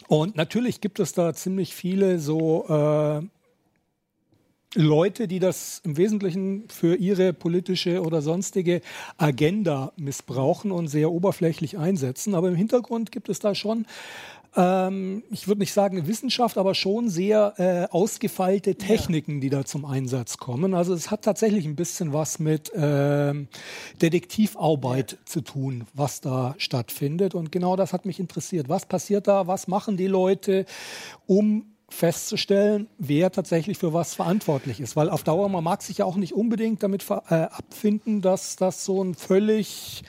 Und 0.09 0.35
natürlich 0.35 0.81
gibt 0.81 0.99
es 0.99 1.13
da 1.13 1.35
ziemlich 1.35 1.75
viele 1.75 2.19
so 2.19 2.67
äh, 2.69 3.27
Leute, 4.75 5.29
die 5.29 5.41
das 5.41 5.83
im 5.85 5.99
Wesentlichen 5.99 6.71
für 6.71 6.97
ihre 6.97 7.35
politische 7.35 8.01
oder 8.01 8.23
sonstige 8.23 8.81
Agenda 9.19 9.93
missbrauchen 9.97 10.73
und 10.73 10.89
sehr 10.89 11.11
oberflächlich 11.13 11.77
einsetzen. 11.77 12.35
Aber 12.35 12.49
im 12.49 12.57
Hintergrund 12.57 13.13
gibt 13.13 13.29
es 13.29 13.41
da 13.41 13.55
schon, 13.55 13.85
ähm, 14.55 15.23
ich 15.31 15.49
würde 15.49 15.61
nicht 15.61 15.73
sagen 15.73 16.07
Wissenschaft, 16.07 16.59
aber 16.59 16.75
schon 16.75 17.09
sehr 17.09 17.55
äh, 17.57 17.93
ausgefeilte 17.93 18.75
Techniken, 18.75 19.41
die 19.41 19.51
da 19.51 19.65
zum 19.65 19.85
Einsatz 19.85 20.37
kommen. 20.37 20.75
Also 20.75 20.95
es 20.95 21.11
hat 21.11 21.23
tatsächlich 21.23 21.65
ein 21.65 21.77
bisschen 21.77 22.13
was 22.13 22.39
mit 22.39 22.71
ähm, 22.75 23.49
Detektivarbeit 24.01 25.19
zu 25.25 25.41
tun, 25.41 25.87
was 25.95 26.21
da 26.21 26.55
stattfindet. 26.59 27.35
Und 27.35 27.51
genau 27.51 27.77
das 27.77 27.93
hat 27.93 28.05
mich 28.05 28.21
interessiert. 28.21 28.69
Was 28.69 28.87
passiert 28.87 29.27
da? 29.27 29.47
Was 29.47 29.69
machen 29.69 29.97
die 29.97 30.07
Leute, 30.07 30.67
um 31.27 31.67
festzustellen, 31.93 32.89
wer 32.99 33.31
tatsächlich 33.31 33.79
für 33.79 33.93
was 33.93 34.15
verantwortlich 34.15 34.81
ist. 34.81 34.97
Weil 34.97 35.11
auf 35.11 35.23
Dauer, 35.23 35.49
man 35.49 35.63
mag 35.63 35.83
sich 35.83 35.99
ja 35.99 36.05
auch 36.07 36.17
nicht 36.17 36.33
unbedingt 36.33 36.83
damit 36.83 37.05
äh, 37.11 37.35
abfinden, 37.35 38.23
dass 38.23 38.57
das 38.57 38.85
so 38.85 39.03
ein 39.03 39.15
völlig 39.15 40.03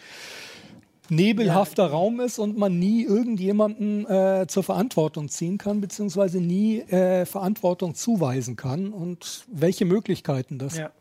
nebelhafter 1.15 1.87
Raum 1.87 2.19
ist 2.19 2.39
und 2.39 2.57
man 2.57 2.77
nie 2.79 3.03
irgendjemanden 3.03 4.05
äh, 4.09 4.45
zur 4.47 4.63
Verantwortung 4.63 5.29
ziehen 5.29 5.57
kann, 5.57 5.81
beziehungsweise 5.81 6.39
nie 6.41 6.79
äh, 6.81 7.25
Verantwortung 7.25 7.95
zuweisen 7.95 8.55
kann 8.55 8.91
und 8.93 9.45
welche 9.51 9.85
Möglichkeiten 9.85 10.57
das 10.59 10.77
Ja. 10.77 10.91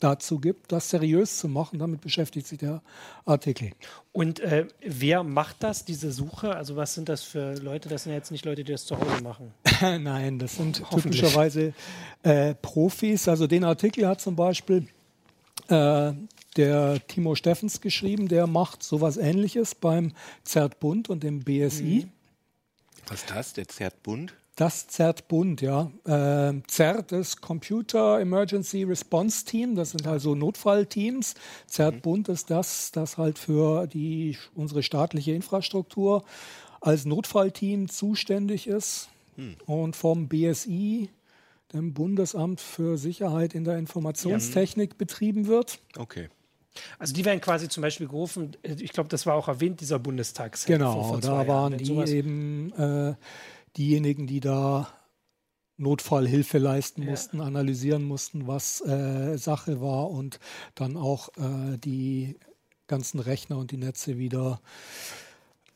dazu 0.00 0.38
gibt, 0.40 0.72
das 0.72 0.90
seriös 0.90 1.38
zu 1.38 1.48
machen. 1.48 1.78
Damit 1.78 2.00
beschäftigt 2.00 2.46
sich 2.46 2.58
der 2.58 2.82
Artikel. 3.24 3.70
Und 4.12 4.40
äh, 4.40 4.66
wer 4.84 5.22
macht 5.22 5.62
das, 5.62 5.84
diese 5.84 6.10
Suche? 6.12 6.54
Also 6.56 6.74
was 6.76 6.94
sind 6.94 7.08
das 7.08 7.22
für 7.22 7.54
Leute? 7.54 7.88
Das 7.88 8.02
sind 8.02 8.12
ja 8.12 8.18
jetzt 8.18 8.30
nicht 8.32 8.44
Leute, 8.44 8.64
die 8.64 8.72
das 8.72 8.84
zu 8.84 8.96
Hause 8.98 9.22
machen. 9.22 9.52
Nein, 9.80 10.38
das 10.38 10.56
sind 10.56 10.82
typischerweise 10.90 11.72
äh, 12.24 12.54
Profis. 12.54 13.28
Also 13.28 13.46
den 13.46 13.64
Artikel 13.64 14.06
hat 14.08 14.20
zum 14.20 14.34
Beispiel 14.36 14.86
äh, 15.68 16.12
der 16.56 17.06
Timo 17.06 17.34
Steffens 17.34 17.80
geschrieben, 17.80 18.28
der 18.28 18.46
macht 18.46 18.82
sowas 18.82 19.16
ähnliches 19.16 19.74
beim 19.74 20.12
Zertbund 20.44 21.08
und 21.10 21.22
dem 21.22 21.40
BSI. 21.40 22.08
Was 23.08 23.20
ist 23.20 23.30
das? 23.30 23.52
Der 23.54 23.68
Zertbund? 23.68 24.34
Das 24.56 24.86
Zertbund, 24.86 25.62
ja. 25.62 25.90
Äh, 26.04 26.60
Zert 26.66 27.12
ist 27.12 27.40
Computer 27.40 28.20
Emergency 28.20 28.82
Response 28.82 29.46
Team, 29.46 29.74
das 29.74 29.92
sind 29.92 30.06
also 30.06 30.34
Notfallteams. 30.34 31.34
Zertbund 31.66 32.28
ist 32.28 32.50
das, 32.50 32.92
das 32.92 33.16
halt 33.16 33.38
für 33.38 33.86
die, 33.86 34.36
unsere 34.54 34.82
staatliche 34.82 35.32
Infrastruktur 35.32 36.22
als 36.82 37.06
Notfallteam 37.06 37.88
zuständig 37.88 38.66
ist. 38.66 39.08
Und 39.66 39.96
vom 39.96 40.28
BSI, 40.28 41.08
dem 41.72 41.94
Bundesamt 41.94 42.60
für 42.60 42.98
Sicherheit 42.98 43.54
in 43.54 43.64
der 43.64 43.78
Informationstechnik, 43.78 44.98
betrieben 44.98 45.46
wird. 45.46 45.78
Okay. 45.96 46.28
Also 46.98 47.12
die 47.14 47.24
werden 47.24 47.40
quasi 47.40 47.68
zum 47.68 47.82
Beispiel 47.82 48.08
gerufen, 48.08 48.56
äh, 48.62 48.74
ich 48.78 48.92
glaube, 48.92 49.08
das 49.08 49.26
war 49.26 49.34
auch 49.34 49.48
erwähnt, 49.48 49.80
dieser 49.80 49.98
Bundestags. 49.98 50.64
Genau, 50.66 51.16
da 51.18 51.46
waren 51.46 51.76
die 51.76 51.92
eben 51.92 52.72
äh, 52.72 53.14
diejenigen, 53.76 54.26
die 54.26 54.40
da 54.40 54.88
Notfallhilfe 55.76 56.58
leisten 56.58 57.02
Ja. 57.02 57.10
mussten, 57.10 57.40
analysieren 57.40 58.04
mussten, 58.04 58.46
was 58.46 58.80
äh, 58.82 59.36
Sache 59.36 59.80
war 59.80 60.10
und 60.10 60.38
dann 60.74 60.96
auch 60.96 61.28
äh, 61.36 61.76
die 61.78 62.38
ganzen 62.86 63.20
Rechner 63.20 63.58
und 63.58 63.70
die 63.70 63.78
Netze 63.78 64.18
wieder 64.18 64.60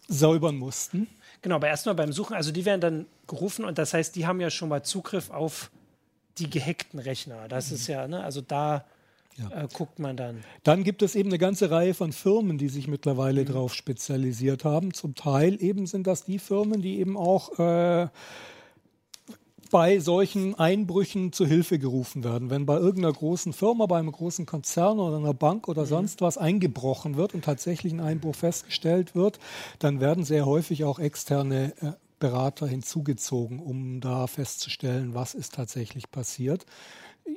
säubern 0.09 0.57
mussten. 0.57 1.09
Genau, 1.43 1.57
aber 1.57 1.69
erstmal 1.69 1.95
beim 1.95 2.13
Suchen, 2.13 2.35
also 2.35 2.53
die 2.53 2.65
werden 2.65 2.81
dann 2.81 3.07
gerufen 3.27 3.65
und 3.65 3.79
das 3.79 3.95
heißt, 3.95 4.15
die 4.15 4.27
haben 4.27 4.41
ja 4.41 4.51
schon 4.51 4.69
mal 4.69 4.83
Zugriff 4.83 5.31
auf 5.31 5.71
die 6.39 6.49
gehackten 6.51 6.99
Rechner. 7.01 7.49
Das 7.49 7.73
ist 7.73 7.87
ja, 7.87 8.07
ne, 8.07 8.23
also 8.23 8.41
da 8.41 8.85
Ja. 9.39 9.65
äh, 9.65 9.69
guckt 9.73 9.99
man 9.99 10.17
dann. 10.17 10.43
Dann 10.63 10.83
gibt 10.85 11.03
es 11.03 11.15
eben 11.15 11.29
eine 11.29 11.39
ganze 11.39 11.71
Reihe 11.71 11.95
von 11.95 12.13
Firmen, 12.13 12.59
die 12.59 12.69
sich 12.69 12.89
mittlerweile 12.89 13.43
Mhm. 13.43 13.47
darauf 13.47 13.75
spezialisiert 13.75 14.65
haben. 14.65 14.95
Zum 14.95 15.15
Teil 15.15 15.63
eben 15.63 15.87
sind 15.87 16.07
das 16.07 16.25
die 16.25 16.39
Firmen, 16.39 16.81
die 16.83 16.99
eben 16.99 17.17
auch 17.17 17.59
äh, 17.59 18.09
bei 19.71 19.99
solchen 19.99 20.55
Einbrüchen 20.55 21.33
zu 21.33 21.45
Hilfe 21.45 21.79
gerufen 21.79 22.23
werden. 22.25 22.51
Wenn 22.51 22.67
bei 22.67 22.77
irgendeiner 22.77 23.13
großen 23.13 23.53
Firma, 23.53 23.87
bei 23.87 23.99
einem 23.99 24.13
großen 24.13 24.47
Konzern 24.47 24.99
oder 25.01 25.17
einer 25.17 25.35
Bank 25.35 25.67
oder 25.69 25.87
sonst 25.87 26.21
was 26.21 26.39
eingebrochen 26.39 27.17
wird 27.17 27.35
und 27.35 27.45
tatsächlich 27.45 27.93
ein 27.93 28.01
Einbruch 28.01 28.37
festgestellt 28.37 29.15
wird, 29.15 29.41
dann 29.81 30.01
werden 30.01 30.25
sehr 30.25 30.47
häufig 30.47 30.85
auch 30.85 30.99
externe 30.99 31.73
äh, 31.81 31.93
Berater 32.21 32.67
hinzugezogen, 32.67 33.59
um 33.59 34.01
da 34.01 34.27
festzustellen, 34.27 35.15
was 35.15 35.35
ist 35.35 35.55
tatsächlich 35.55 36.11
passiert 36.11 36.65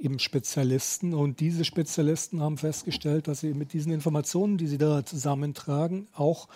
eben 0.01 0.19
Spezialisten. 0.19 1.13
Und 1.13 1.39
diese 1.39 1.65
Spezialisten 1.65 2.41
haben 2.41 2.57
festgestellt, 2.57 3.27
dass 3.27 3.41
sie 3.41 3.53
mit 3.53 3.73
diesen 3.73 3.91
Informationen, 3.91 4.57
die 4.57 4.67
sie 4.67 4.77
da 4.77 5.05
zusammentragen, 5.05 6.07
auch 6.13 6.47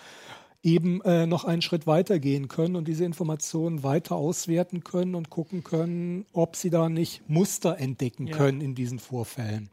eben 0.64 1.02
äh, 1.02 1.26
noch 1.26 1.44
einen 1.44 1.60
Schritt 1.60 1.86
weiter 1.86 2.18
gehen 2.18 2.48
können 2.48 2.74
und 2.74 2.88
diese 2.88 3.04
Informationen 3.04 3.82
weiter 3.82 4.16
auswerten 4.16 4.82
können 4.82 5.14
und 5.14 5.28
gucken 5.28 5.62
können, 5.62 6.24
ob 6.32 6.56
sie 6.56 6.70
da 6.70 6.88
nicht 6.88 7.28
Muster 7.28 7.78
entdecken 7.78 8.26
Ja. 8.26 8.36
können 8.36 8.62
in 8.62 8.74
diesen 8.74 8.98
Vorfällen. 8.98 9.68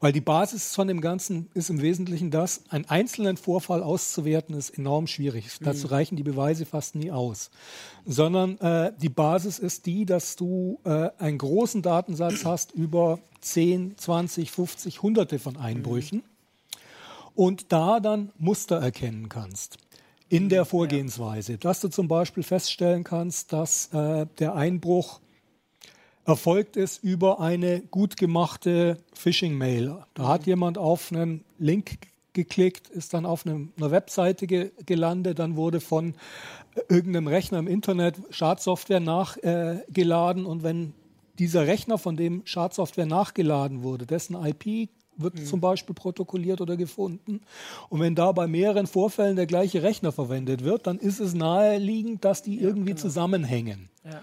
Weil 0.00 0.12
die 0.12 0.22
Basis 0.22 0.74
von 0.74 0.88
dem 0.88 1.02
Ganzen 1.02 1.50
ist 1.52 1.68
im 1.68 1.82
Wesentlichen 1.82 2.30
das, 2.30 2.62
einen 2.70 2.86
einzelnen 2.86 3.36
Vorfall 3.36 3.82
auszuwerten, 3.82 4.54
ist 4.56 4.70
enorm 4.70 5.06
schwierig. 5.06 5.46
Dazu 5.60 5.88
reichen 5.88 6.16
die 6.16 6.22
Beweise 6.22 6.64
fast 6.64 6.94
nie 6.94 7.10
aus. 7.10 7.50
Sondern 8.06 8.56
äh, 8.58 8.92
die 9.00 9.10
Basis 9.10 9.58
ist 9.58 9.84
die, 9.84 10.06
dass 10.06 10.36
du 10.36 10.80
äh, 10.84 11.10
einen 11.18 11.36
großen 11.36 11.82
Datensatz 11.82 12.46
hast 12.46 12.72
über 12.72 13.18
10, 13.42 13.98
20, 13.98 14.50
50, 14.50 15.02
hunderte 15.02 15.38
von 15.38 15.58
Einbrüchen 15.58 16.22
und 17.34 17.72
da 17.72 18.00
dann 18.00 18.32
Muster 18.38 18.76
erkennen 18.76 19.28
kannst 19.28 19.78
in 20.30 20.48
der 20.48 20.64
Vorgehensweise. 20.64 21.58
Dass 21.58 21.80
du 21.80 21.88
zum 21.88 22.08
Beispiel 22.08 22.42
feststellen 22.42 23.04
kannst, 23.04 23.52
dass 23.52 23.92
äh, 23.92 24.26
der 24.38 24.54
Einbruch 24.54 25.20
erfolgt 26.24 26.76
ist 26.76 27.02
über 27.02 27.40
eine 27.40 27.80
gut 27.80 28.16
gemachte 28.16 28.96
Phishing-Mail. 29.12 29.98
Da 30.14 30.28
hat 30.28 30.46
jemand 30.46 30.78
auf 30.78 31.10
einen 31.10 31.44
Link 31.58 31.98
geklickt, 32.32 32.88
ist 32.88 33.12
dann 33.12 33.26
auf 33.26 33.44
eine, 33.44 33.68
einer 33.76 33.90
Webseite 33.90 34.46
ge 34.46 34.70
gelandet, 34.86 35.40
dann 35.40 35.56
wurde 35.56 35.80
von 35.80 36.14
äh, 36.76 36.80
irgendeinem 36.88 37.26
Rechner 37.26 37.58
im 37.58 37.66
Internet 37.66 38.14
Schadsoftware 38.30 39.00
nachgeladen 39.00 40.44
äh, 40.44 40.46
und 40.46 40.62
wenn 40.62 40.94
dieser 41.40 41.66
Rechner, 41.66 41.98
von 41.98 42.16
dem 42.16 42.42
Schadsoftware 42.44 43.06
nachgeladen 43.06 43.82
wurde, 43.82 44.06
dessen 44.06 44.36
IP 44.36 44.90
wird 45.22 45.46
zum 45.46 45.60
Beispiel 45.60 45.94
protokolliert 45.94 46.60
oder 46.60 46.76
gefunden. 46.76 47.40
Und 47.88 48.00
wenn 48.00 48.14
da 48.14 48.32
bei 48.32 48.46
mehreren 48.46 48.86
Vorfällen 48.86 49.36
der 49.36 49.46
gleiche 49.46 49.82
Rechner 49.82 50.12
verwendet 50.12 50.64
wird, 50.64 50.86
dann 50.86 50.98
ist 50.98 51.20
es 51.20 51.34
naheliegend, 51.34 52.24
dass 52.24 52.42
die 52.42 52.60
irgendwie 52.60 52.94
zusammenhängen. 52.94 53.88
Ja. 54.04 54.22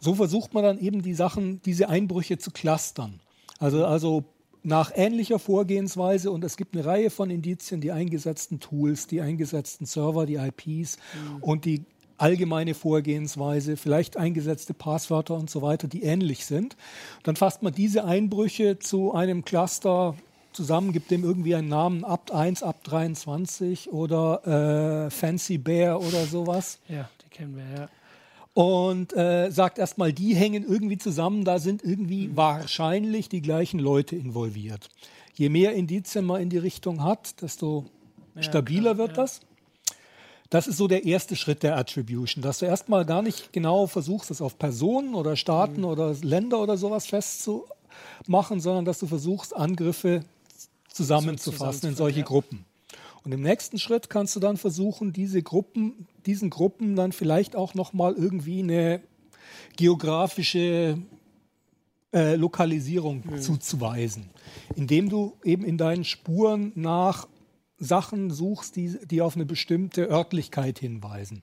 So 0.00 0.14
versucht 0.14 0.52
man 0.52 0.64
dann 0.64 0.78
eben 0.78 1.02
die 1.02 1.14
Sachen, 1.14 1.62
diese 1.62 1.88
Einbrüche 1.88 2.38
zu 2.38 2.50
clustern. 2.50 3.20
Also, 3.58 3.86
also 3.86 4.24
nach 4.62 4.90
ähnlicher 4.94 5.38
Vorgehensweise 5.38 6.30
und 6.30 6.42
es 6.42 6.56
gibt 6.56 6.74
eine 6.74 6.84
Reihe 6.84 7.10
von 7.10 7.30
Indizien, 7.30 7.80
die 7.80 7.92
eingesetzten 7.92 8.60
Tools, 8.60 9.06
die 9.06 9.20
eingesetzten 9.20 9.86
Server, 9.86 10.26
die 10.26 10.36
IPs 10.36 10.98
und 11.40 11.64
die 11.64 11.84
allgemeine 12.16 12.74
Vorgehensweise, 12.74 13.76
vielleicht 13.76 14.16
eingesetzte 14.16 14.72
Passwörter 14.72 15.34
und 15.34 15.50
so 15.50 15.62
weiter, 15.62 15.88
die 15.88 16.02
ähnlich 16.02 16.46
sind. 16.46 16.76
Dann 17.22 17.36
fasst 17.36 17.62
man 17.62 17.74
diese 17.74 18.04
Einbrüche 18.04 18.78
zu 18.78 19.12
einem 19.12 19.44
Cluster 19.44 20.16
zusammen, 20.54 20.92
gibt 20.92 21.10
dem 21.10 21.24
irgendwie 21.24 21.54
einen 21.54 21.68
Namen, 21.68 22.04
Abt 22.04 22.32
1, 22.32 22.62
Abt 22.62 22.90
23 22.90 23.92
oder 23.92 25.06
äh, 25.06 25.10
Fancy 25.10 25.58
Bear 25.58 26.00
oder 26.00 26.24
sowas 26.26 26.78
ja, 26.88 27.08
die 27.22 27.28
kennen 27.28 27.56
wir, 27.56 27.64
ja. 27.80 27.88
und 28.54 29.16
äh, 29.16 29.50
sagt 29.50 29.78
erstmal, 29.78 30.12
die 30.12 30.34
hängen 30.34 30.64
irgendwie 30.64 30.98
zusammen, 30.98 31.44
da 31.44 31.58
sind 31.58 31.82
irgendwie 31.82 32.36
wahrscheinlich 32.36 33.28
die 33.28 33.42
gleichen 33.42 33.80
Leute 33.80 34.16
involviert. 34.16 34.90
Je 35.34 35.48
mehr 35.48 35.74
Indizien 35.74 36.24
man 36.24 36.40
in 36.40 36.50
die 36.50 36.58
Richtung 36.58 37.02
hat, 37.02 37.42
desto 37.42 37.86
stabiler 38.40 38.98
wird 38.98 39.18
das. 39.18 39.40
Das 40.50 40.68
ist 40.68 40.76
so 40.76 40.86
der 40.86 41.04
erste 41.04 41.34
Schritt 41.34 41.64
der 41.64 41.76
Attribution, 41.76 42.42
dass 42.42 42.60
du 42.60 42.66
erstmal 42.66 43.04
gar 43.04 43.22
nicht 43.22 43.52
genau 43.52 43.88
versuchst, 43.88 44.30
das 44.30 44.40
auf 44.40 44.58
Personen 44.58 45.14
oder 45.14 45.34
Staaten 45.34 45.84
oder 45.84 46.14
Länder 46.22 46.60
oder 46.60 46.76
sowas 46.76 47.06
festzumachen, 47.06 48.60
sondern 48.60 48.84
dass 48.84 49.00
du 49.00 49.08
versuchst, 49.08 49.56
Angriffe 49.56 50.24
zusammenzufassen 50.94 51.90
in 51.90 51.96
solche 51.96 52.20
ja. 52.20 52.24
Gruppen. 52.24 52.64
Und 53.24 53.32
im 53.32 53.40
nächsten 53.40 53.78
Schritt 53.78 54.10
kannst 54.10 54.36
du 54.36 54.40
dann 54.40 54.56
versuchen, 54.56 55.12
diese 55.12 55.42
Gruppen, 55.42 56.06
diesen 56.26 56.50
Gruppen 56.50 56.94
dann 56.94 57.12
vielleicht 57.12 57.56
auch 57.56 57.74
nochmal 57.74 58.14
irgendwie 58.14 58.60
eine 58.60 59.00
geografische 59.76 60.98
äh, 62.12 62.36
Lokalisierung 62.36 63.40
zuzuweisen, 63.40 64.30
indem 64.76 65.08
du 65.08 65.36
eben 65.42 65.64
in 65.64 65.78
deinen 65.78 66.04
Spuren 66.04 66.72
nach 66.74 67.26
Sachen 67.78 68.30
suchst, 68.30 68.76
die, 68.76 68.98
die 69.06 69.20
auf 69.20 69.36
eine 69.36 69.46
bestimmte 69.46 70.08
Örtlichkeit 70.08 70.78
hinweisen. 70.78 71.42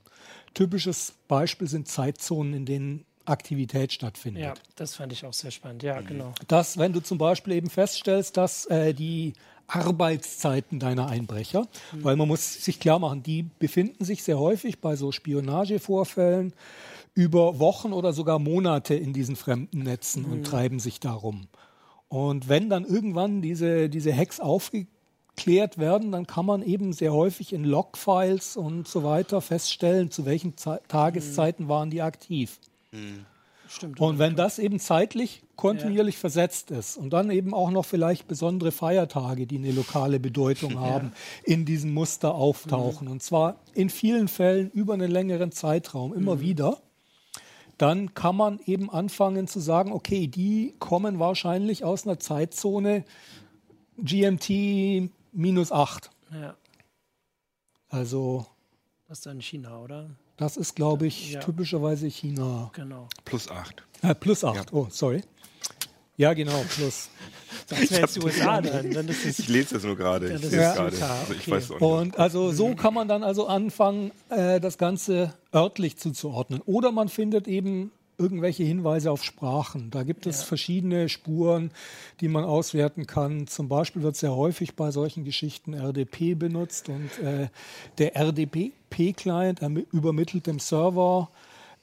Typisches 0.53 1.13
Beispiel 1.27 1.67
sind 1.67 1.87
Zeitzonen, 1.87 2.53
in 2.53 2.65
denen 2.65 3.05
Aktivität 3.25 3.93
stattfindet 3.93 4.43
Ja, 4.43 4.53
das 4.75 4.95
fand 4.95 5.13
ich 5.13 5.25
auch 5.25 5.33
sehr 5.33 5.51
spannend. 5.51 5.83
Ja, 5.83 6.01
genau. 6.01 6.33
dass, 6.47 6.77
wenn 6.77 6.93
du 6.93 7.01
zum 7.01 7.17
Beispiel 7.17 7.53
eben 7.53 7.69
feststellst, 7.69 8.37
dass 8.37 8.65
äh, 8.65 8.93
die 8.93 9.33
Arbeitszeiten 9.67 10.79
deiner 10.79 11.07
Einbrecher, 11.07 11.67
weil 11.93 12.17
man 12.17 12.27
muss 12.27 12.65
sich 12.65 12.79
klar 12.79 12.99
machen, 12.99 13.23
die 13.23 13.43
befinden 13.57 14.03
sich 14.03 14.23
sehr 14.23 14.37
häufig 14.37 14.79
bei 14.79 14.95
so 14.97 15.11
Spionagevorfällen 15.11 16.53
über 17.13 17.59
Wochen 17.59 17.93
oder 17.93 18.13
sogar 18.13 18.39
Monate 18.39 18.95
in 18.95 19.13
diesen 19.13 19.35
fremden 19.35 19.83
Netzen 19.83 20.25
und 20.25 20.45
treiben 20.45 20.79
sich 20.79 20.99
darum. 20.99 21.47
Und 22.07 22.49
wenn 22.49 22.69
dann 22.69 22.85
irgendwann 22.85 23.41
diese, 23.41 23.89
diese 23.89 24.15
Hacks 24.15 24.41
aufgeklärt 24.41 25.77
werden, 25.77 26.11
dann 26.11 26.27
kann 26.27 26.45
man 26.45 26.61
eben 26.61 26.91
sehr 26.91 27.13
häufig 27.13 27.53
in 27.53 27.63
Logfiles 27.63 28.57
und 28.57 28.87
so 28.87 29.03
weiter 29.03 29.39
feststellen, 29.39 30.11
zu 30.11 30.25
welchen 30.25 30.57
Ze 30.57 30.81
Tageszeiten 30.89 31.69
waren 31.69 31.89
die 31.89 32.01
aktiv. 32.01 32.59
Stimmt. 33.67 34.01
Und 34.01 34.19
wenn 34.19 34.35
das 34.35 34.59
eben 34.59 34.79
zeitlich 34.79 35.43
kontinuierlich 35.55 36.17
versetzt 36.17 36.71
ist 36.71 36.97
und 36.97 37.11
dann 37.11 37.31
eben 37.31 37.53
auch 37.53 37.71
noch 37.71 37.85
vielleicht 37.85 38.27
besondere 38.27 38.73
Feiertage, 38.73 39.47
die 39.47 39.57
eine 39.57 39.71
lokale 39.71 40.19
Bedeutung 40.19 40.79
haben, 40.79 41.13
in 41.43 41.63
diesem 41.65 41.93
Muster 41.93 42.35
auftauchen, 42.35 43.07
und 43.07 43.23
zwar 43.23 43.61
in 43.73 43.89
vielen 43.89 44.27
Fällen 44.27 44.69
über 44.71 44.93
einen 44.93 45.09
längeren 45.09 45.53
Zeitraum 45.53 46.13
immer 46.13 46.41
wieder, 46.41 46.81
dann 47.77 48.13
kann 48.13 48.35
man 48.35 48.59
eben 48.65 48.89
anfangen 48.89 49.47
zu 49.47 49.59
sagen, 49.59 49.93
okay, 49.93 50.27
die 50.27 50.75
kommen 50.79 51.19
wahrscheinlich 51.19 51.85
aus 51.85 52.05
einer 52.05 52.19
Zeitzone 52.19 53.05
GMT 53.97 55.09
minus 55.31 55.71
8. 55.71 56.11
ja, 56.33 56.55
Also 57.89 58.45
das 59.07 59.19
ist 59.19 59.25
dann 59.25 59.41
China, 59.41 59.79
oder? 59.79 60.09
Das 60.41 60.57
ist, 60.57 60.75
glaube 60.75 61.07
ich, 61.07 61.33
Ja. 61.33 61.39
typischerweise 61.39 62.07
China. 62.07 62.71
Genau. 62.73 63.07
Plus 63.25 63.49
8. 63.49 63.83
Äh, 64.01 64.15
plus 64.15 64.43
8, 64.43 64.73
oh, 64.73 64.87
sorry. 64.89 65.21
Ja, 66.17 66.33
genau, 66.33 66.63
plus. 66.75 67.09
Das 67.67 67.89
wäre 67.89 68.01
jetzt 68.01 68.15
die 68.15 68.21
USA 68.23 68.61
dann. 68.61 68.91
dann 68.91 69.07
ist 69.07 69.25
Ich 69.25 69.39
es, 69.39 69.47
lese 69.47 69.73
das 69.75 69.83
nur 69.83 69.95
gerade. 69.95 70.29
Ja, 70.29 70.35
Ich 70.35 70.43
ist 70.43 70.51
gerade. 70.51 70.83
Also 71.03 71.33
ich 71.33 71.41
okay. 71.41 71.51
weiß 71.51 71.71
auch 71.71 71.79
nicht. 71.79 71.81
Und 71.81 72.19
also 72.19 72.51
so 72.51 72.75
kann 72.75 72.93
man 72.93 73.07
dann 73.07 73.23
also 73.23 73.47
anfangen, 73.47 74.11
äh, 74.29 74.59
das 74.59 74.77
Ganze 74.77 75.33
örtlich 75.53 75.97
zuzuordnen. 75.97 76.61
Oder 76.65 76.91
man 76.91 77.09
findet 77.09 77.47
eben 77.47 77.91
irgendwelche 78.19 78.63
Hinweise 78.63 79.09
auf 79.09 79.23
Sprachen. 79.23 79.89
Da 79.89 80.03
gibt 80.03 80.27
es 80.27 80.43
verschiedene 80.43 81.09
Spuren, 81.09 81.71
die 82.19 82.27
man 82.27 82.43
auswerten 82.43 83.07
kann. 83.07 83.47
Zum 83.47 83.67
Beispiel 83.67 84.03
wird 84.03 84.15
sehr 84.15 84.35
häufig 84.35 84.75
bei 84.75 84.91
solchen 84.91 85.23
Geschichten 85.23 85.73
RDP 85.73 86.35
benutzt 86.35 86.87
und 86.89 87.09
äh, 87.23 87.47
der 87.97 88.15
RDP-Client 88.15 88.75
ermi- 88.95 89.85
übermittelt 89.91 90.47
dem 90.47 90.59
Server 90.59 91.29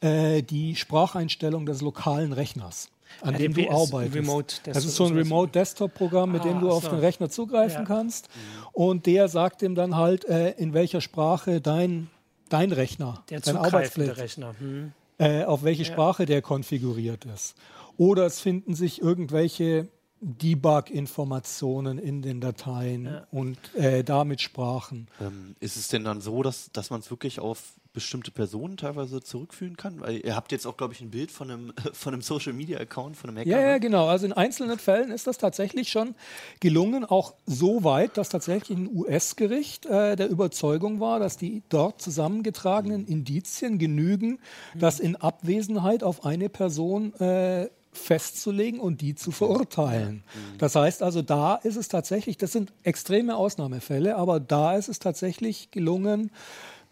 äh, 0.01 0.42
die 0.42 0.77
Spracheinstellung 0.77 1.66
des 1.66 1.81
lokalen 1.83 2.33
Rechners, 2.33 2.88
an 3.23 3.35
dem 3.35 3.53
RDP 3.53 3.62
du 3.68 3.68
ist 3.85 3.92
arbeitest. 3.94 4.61
Das 4.64 4.85
ist 4.85 4.94
so 4.97 5.05
ein 5.05 5.14
Desktop- 5.14 5.25
Remote 5.25 5.53
Desktop-Programm, 5.53 6.33
mit 6.33 6.44
dem 6.44 6.59
Ah, 6.59 6.61
du 6.61 6.71
auf 6.71 6.85
so. 6.85 6.90
den 6.90 7.01
Rechner 7.01 7.31
zugreifen 7.31 7.81
Ja. 7.81 7.85
kannst. 7.85 8.29
Und 8.73 9.07
der 9.07 9.29
sagt 9.29 9.62
ihm 9.62 9.75
dann 9.75 9.97
halt, 9.97 10.25
äh, 10.27 10.51
in 10.53 10.73
welcher 10.75 11.01
Sprache 11.01 11.61
dein, 11.61 12.09
dein 12.49 12.71
Rechner, 12.73 13.23
der 13.31 13.40
dein 13.40 13.57
Arbeitsplatz, 13.57 14.18
Rechner. 14.18 14.55
Hm. 14.59 14.92
äh, 15.18 15.44
auf 15.44 15.64
welche 15.64 15.85
Sprache 15.85 16.27
der 16.27 16.42
konfiguriert 16.42 17.25
ist. 17.25 17.57
Oder 17.97 18.27
es 18.27 18.38
finden 18.40 18.75
sich 18.77 19.01
irgendwelche 19.03 19.88
Debug-Informationen 20.20 21.98
in 21.98 22.22
den 22.22 22.40
Dateien 22.40 23.20
und 23.31 23.59
äh, 23.74 24.02
damit 24.04 24.40
Sprachen. 24.40 25.09
Ähm, 25.20 25.54
ist 25.61 25.76
es 25.76 25.88
denn 25.88 26.04
dann 26.04 26.20
so, 26.20 26.42
dass, 26.42 26.70
dass 26.72 26.90
man 26.90 27.00
es 27.00 27.11
wirklich 27.11 27.40
auf 27.40 27.74
bestimmte 27.92 28.31
Personen 28.31 28.76
teilweise 28.76 29.20
zurückführen 29.22 29.76
kann? 29.76 30.00
Weil 30.00 30.24
ihr 30.24 30.37
habt 30.37 30.52
jetzt 30.52 30.66
auch, 30.66 30.76
glaube 30.76 30.94
ich, 30.94 31.00
ein 31.00 31.11
Bild 31.11 31.31
von 31.33 31.50
einem, 31.50 31.72
von 31.92 32.12
einem 32.12 32.22
Social 32.22 32.52
Media 32.52 32.78
Account, 32.78 33.16
von 33.16 33.31
einem 33.31 33.38
Hacker. 33.38 33.50
Ja, 33.50 33.61
ja, 33.61 33.72
ne? 33.72 33.81
genau. 33.81 34.07
Also 34.07 34.26
in 34.26 34.33
einzelnen 34.33 34.78
Fällen 34.78 35.11
ist 35.11 35.26
das 35.26 35.38
tatsächlich 35.38 35.88
schon 35.88 36.14
gelungen, 36.61 37.04
auch 37.04 37.35
so 37.46 37.85
weit, 37.85 38.16
dass 38.16 38.28
tatsächlich 38.28 38.78
ein 38.78 38.88
US-Gericht 38.94 39.87
äh, 39.87 40.16
der 40.16 40.28
Überzeugung 40.28 41.00
war, 41.00 41.18
dass 41.18 41.37
die 41.37 41.62
dort 41.68 42.00
zusammengetragenen 42.00 43.07
Indizien 43.07 43.78
genügen, 43.78 44.38
das 44.74 45.00
in 45.00 45.16
Abwesenheit 45.16 46.02
auf 46.02 46.24
eine 46.24 46.48
Person 46.48 47.14
äh, 47.14 47.68
festzulegen 47.99 48.81
und 48.81 49.01
die 49.01 49.15
zu 49.15 49.31
verurteilen. 49.31 50.25
Das 50.59 50.75
heißt 50.75 51.03
also, 51.03 51.23
da 51.23 51.57
ist 51.57 51.77
es 51.77 51.89
tatsächlich, 51.89 52.39
das 52.39 52.53
sind 52.53 52.73
extreme 52.83 53.37
Ausnahmefälle, 53.37 54.17
aber 54.17 54.41
da 54.41 54.77
ist 54.77 54.89
es 54.89 54.99
tatsächlich 54.99 55.71
gelungen, 55.71 56.31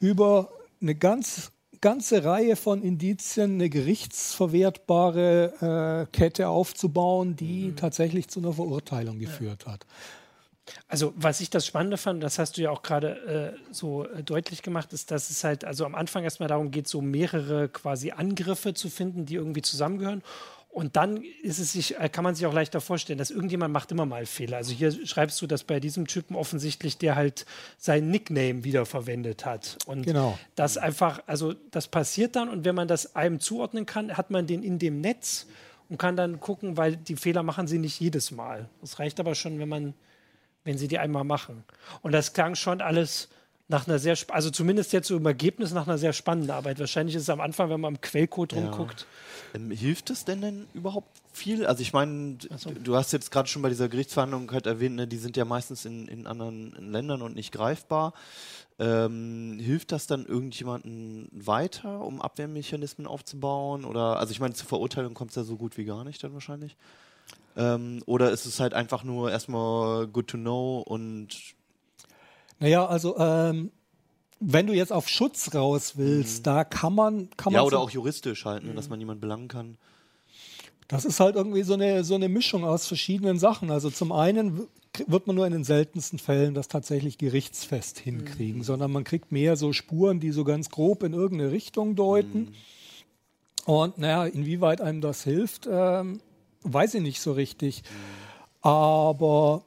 über 0.01 0.51
eine 0.81 0.95
ganz 0.95 1.53
ganze 1.81 2.25
Reihe 2.25 2.57
von 2.57 2.83
Indizien 2.83 3.55
eine 3.55 3.69
gerichtsverwertbare 3.69 6.07
äh, 6.11 6.16
Kette 6.16 6.49
aufzubauen, 6.49 7.37
die 7.37 7.75
tatsächlich 7.77 8.29
zu 8.29 8.40
einer 8.40 8.55
Verurteilung 8.55 9.19
geführt 9.19 9.66
hat. 9.66 9.87
Also, 10.88 11.12
was 11.16 11.40
ich 11.40 11.51
das 11.51 11.64
Spannende 11.64 11.97
fand, 11.97 12.23
das 12.23 12.38
hast 12.38 12.57
du 12.57 12.62
ja 12.62 12.71
auch 12.71 12.83
gerade 12.83 13.55
äh, 13.57 13.73
so 13.73 14.05
äh, 14.05 14.25
deutlich 14.25 14.62
gemacht, 14.62 14.92
ist, 14.92 15.11
dass 15.11 15.31
es 15.31 15.45
halt 15.45 15.64
also 15.64 15.85
am 15.85 15.95
Anfang 15.95 16.25
erstmal 16.25 16.49
darum 16.49 16.73
geht, 16.73 16.88
so 16.88 17.01
mehrere 17.01 17.69
quasi 17.69 18.11
Angriffe 18.11 18.75
zu 18.75 18.90
finden, 18.90 19.27
die 19.27 19.37
irgendwie 19.37 19.62
zusammengehören. 19.62 20.23
Und 20.76 20.94
dann 20.96 21.22
ist 21.42 21.58
es 21.58 21.72
sich, 21.72 21.98
äh, 21.98 22.10
kann 22.10 22.22
man 22.22 22.34
sich 22.34 22.44
auch 22.44 22.52
leichter 22.52 22.82
vorstellen, 22.82 23.18
dass 23.18 23.30
irgendjemand 23.30 23.72
macht 23.72 23.90
immer 23.92 24.04
mal 24.04 24.26
Fehler. 24.26 24.58
Also 24.58 24.74
hier 24.74 25.06
schreibst 25.06 25.40
du, 25.40 25.46
dass 25.46 25.64
bei 25.64 25.80
diesem 25.80 26.06
Typen 26.06 26.36
offensichtlich 26.36 26.98
der 26.98 27.16
halt 27.16 27.46
sein 27.78 28.10
Nickname 28.10 28.62
wiederverwendet 28.62 29.46
hat. 29.46 29.78
Und 29.86 30.02
Genau. 30.02 30.38
das 30.54 30.76
einfach, 30.76 31.22
also 31.26 31.54
das 31.70 31.88
passiert 31.88 32.36
dann 32.36 32.50
und 32.50 32.66
wenn 32.66 32.74
man 32.74 32.88
das 32.88 33.16
einem 33.16 33.40
zuordnen 33.40 33.86
kann, 33.86 34.18
hat 34.18 34.30
man 34.30 34.46
den 34.46 34.62
in 34.62 34.78
dem 34.78 35.00
Netz 35.00 35.46
und 35.88 35.96
kann 35.96 36.14
dann 36.14 36.40
gucken, 36.40 36.76
weil 36.76 36.94
die 36.98 37.16
Fehler 37.16 37.42
machen 37.42 37.66
sie 37.66 37.78
nicht 37.78 37.98
jedes 37.98 38.30
Mal. 38.30 38.68
Das 38.82 38.98
reicht 38.98 39.18
aber 39.18 39.34
schon, 39.34 39.58
wenn 39.58 39.70
man, 39.70 39.94
wenn 40.64 40.76
sie 40.76 40.88
die 40.88 40.98
einmal 40.98 41.24
machen. 41.24 41.64
Und 42.02 42.12
das 42.12 42.34
klang 42.34 42.54
schon 42.54 42.82
alles 42.82 43.30
nach 43.68 43.88
einer 43.88 43.98
sehr, 43.98 44.16
also 44.29 44.50
zumindest 44.50 44.92
jetzt 44.92 45.09
so 45.09 45.16
im 45.16 45.26
Ergebnis 45.26 45.72
nach 45.72 45.87
einer 45.88 45.98
sehr 45.98 46.12
spannenden 46.12 46.52
Arbeit. 46.52 46.79
Wahrscheinlich 46.79 47.16
ist 47.16 47.22
es 47.22 47.31
am 47.31 47.40
Anfang, 47.40 47.68
wenn 47.68 47.81
man 47.81 47.94
im 47.96 48.00
Quellcode 48.00 48.52
Ja. 48.52 48.61
rumguckt. 48.61 49.07
Ähm, 49.55 49.70
hilft 49.72 50.11
es 50.11 50.24
denn 50.24 50.40
denn 50.40 50.66
überhaupt 50.72 51.09
viel? 51.33 51.66
Also 51.66 51.83
ich 51.83 51.92
meine, 51.92 52.35
d- 52.35 52.48
du 52.83 52.94
hast 52.94 53.12
jetzt 53.12 53.31
gerade 53.33 53.48
schon 53.48 53.62
bei 53.62 53.68
dieser 53.68 53.88
Gerichtsverhandlung 53.88 54.50
halt 54.52 54.66
erwähnt, 54.66 54.94
ne, 54.96 55.09
die 55.09 55.16
sind 55.18 55.37
ja 55.37 55.44
meistens 55.44 55.85
in, 55.85 56.07
in 56.07 56.26
anderen 56.29 56.72
Ländern 56.92 57.22
und 57.22 57.35
nicht 57.35 57.50
greifbar. 57.50 58.14
Ähm, 58.79 59.59
hilft 59.59 59.90
das 59.90 60.07
dann 60.07 60.26
irgendjemanden 60.26 61.29
weiter, 61.33 62.02
um 62.05 62.20
Abwehrmechanismen 62.22 63.07
aufzubauen? 63.07 63.85
Oder 63.85 64.18
also 64.18 64.31
ich 64.33 64.38
meine, 64.38 64.55
zur 64.55 64.68
Verurteilung 64.68 65.14
kommt 65.14 65.31
es 65.31 65.37
ja 65.37 65.42
so 65.44 65.57
gut 65.57 65.76
wie 65.76 65.85
gar 65.87 66.05
nicht 66.05 66.22
dann 66.22 66.35
wahrscheinlich. 66.35 66.76
Ähm, 67.57 68.02
oder 68.07 68.31
ist 68.31 68.44
es 68.46 68.61
halt 68.61 68.74
einfach 68.74 69.02
nur 69.02 69.31
erstmal 69.33 70.07
good 70.07 70.29
to 70.29 70.37
know 70.37 70.81
und 70.87 71.56
Naja, 72.59 72.87
also 72.87 73.16
ähm, 73.19 73.71
wenn 74.40 74.66
du 74.66 74.73
jetzt 74.75 74.92
auf 74.92 75.09
Schutz 75.09 75.55
raus 75.55 75.95
willst, 75.97 76.47
da 76.47 76.64
kann 76.64 76.95
man, 76.95 77.31
kann 77.37 77.53
man 77.53 77.61
ja 77.61 77.66
oder 77.66 77.77
so- 77.79 77.83
auch 77.85 77.90
juristisch 77.90 78.45
halt, 78.45 78.64
ne, 78.64 78.75
dass 78.75 78.88
man 78.88 78.99
niemanden 78.99 79.21
belangen 79.21 79.49
kann. 79.49 79.77
Das 80.88 81.05
ist 81.05 81.19
halt 81.21 81.35
irgendwie 81.37 81.62
so 81.64 81.75
eine, 81.75 82.05
so 82.05 82.14
eine 82.14 82.29
Mischung 82.29 82.64
aus 82.64 82.87
verschiedenen 82.87 83.38
Sachen. 83.38 83.71
Also 83.71 83.90
zum 83.90 84.12
einen 84.12 84.69
wird 85.07 85.27
man 85.27 85.35
nur 85.37 85.45
in 85.47 85.53
den 85.53 85.64
seltensten 85.64 86.19
Fällen 86.19 86.55
das 86.55 86.69
tatsächlich 86.69 87.19
gerichtsfest 87.19 87.99
hinkriegen, 87.99 88.62
sondern 88.62 88.92
man 88.92 89.03
kriegt 89.05 89.33
mehr 89.33 89.57
so 89.57 89.73
Spuren, 89.73 90.21
die 90.21 90.31
so 90.31 90.45
ganz 90.45 90.71
grob 90.71 91.03
in 91.03 91.12
irgendeine 91.12 91.51
Richtung 91.51 91.97
deuten. 91.97 92.55
Und 93.64 93.99
naja, 93.99 94.27
inwieweit 94.27 94.81
einem 94.81 95.01
das 95.01 95.25
hilft, 95.25 95.69
ähm, 95.71 96.21
weiß 96.62 96.95
ich 96.95 97.03
nicht 97.03 97.21
so 97.21 97.33
richtig. 97.33 97.83
Aber 98.62 99.64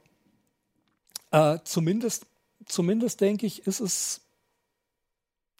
äh, 1.31 1.57
zumindest, 1.65 2.25
zumindest 2.69 3.21
denke 3.21 3.45
ich, 3.45 3.67
ist 3.67 3.79
es 3.79 4.21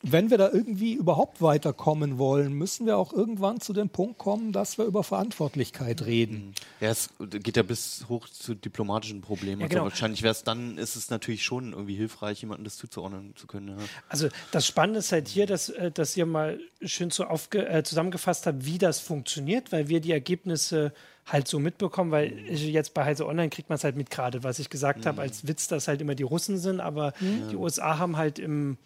wenn 0.01 0.29
wir 0.29 0.38
da 0.38 0.49
irgendwie 0.49 0.93
überhaupt 0.93 1.41
weiterkommen 1.41 2.17
wollen, 2.17 2.53
müssen 2.53 2.85
wir 2.85 2.97
auch 2.97 3.12
irgendwann 3.12 3.59
zu 3.59 3.73
dem 3.73 3.89
Punkt 3.89 4.17
kommen, 4.17 4.53
dass 4.53 4.77
wir 4.77 4.85
über 4.85 5.03
Verantwortlichkeit 5.03 6.05
reden. 6.05 6.53
Ja, 6.79 6.89
es 6.89 7.09
geht 7.19 7.57
ja 7.57 7.63
bis 7.63 8.05
hoch 8.07 8.29
zu 8.29 8.55
diplomatischen 8.55 9.19
Problemen. 9.19 9.59
Ja, 9.59 9.65
Also 9.65 9.75
genau. 9.75 9.89
wahrscheinlich 9.89 10.23
wäre 10.23 10.31
es 10.31 10.43
dann, 10.43 10.77
ist 10.77 10.95
es 10.95 11.09
natürlich 11.09 11.43
schon 11.43 11.73
irgendwie 11.73 11.95
hilfreich, 11.95 12.39
jemandem 12.41 12.63
das 12.63 12.77
zuzuordnen 12.77 13.35
zu 13.35 13.45
können. 13.45 13.67
Ja. 13.67 13.75
Also 14.07 14.29
das 14.51 14.65
Spannende 14.65 14.99
ist 14.99 15.12
halt 15.12 15.27
hier, 15.27 15.45
dass, 15.47 15.67
äh, 15.67 15.91
dass 15.91 16.15
ihr 16.15 16.25
mal 16.25 16.59
schön 16.81 17.12
so 17.12 17.25
aufge 17.25 17.67
äh, 17.67 17.83
zusammengefasst 17.83 18.47
habt, 18.47 18.65
wie 18.65 18.77
das 18.77 19.01
funktioniert, 19.01 19.73
weil 19.73 19.89
wir 19.89 19.99
die 19.99 20.13
Ergebnisse 20.13 20.93
halt 21.25 21.49
so 21.49 21.59
mitbekommen, 21.59 22.12
weil 22.12 22.39
ich 22.47 22.63
jetzt 22.63 22.93
bei 22.93 23.03
Heise 23.03 23.27
Online 23.27 23.49
kriegt 23.49 23.69
man 23.69 23.75
es 23.75 23.83
halt 23.83 23.97
mit 23.97 24.09
gerade, 24.09 24.43
was 24.43 24.59
ich 24.59 24.69
gesagt 24.69 25.05
habe, 25.05 25.21
als 25.21 25.45
Witz, 25.47 25.67
dass 25.67 25.88
halt 25.88 26.01
immer 26.01 26.15
die 26.15 26.23
Russen 26.23 26.57
sind, 26.57 26.79
aber 26.79 27.13
die 27.19 27.55
USA 27.55 27.99
haben 27.99 28.17
halt 28.17 28.39
im 28.39 28.77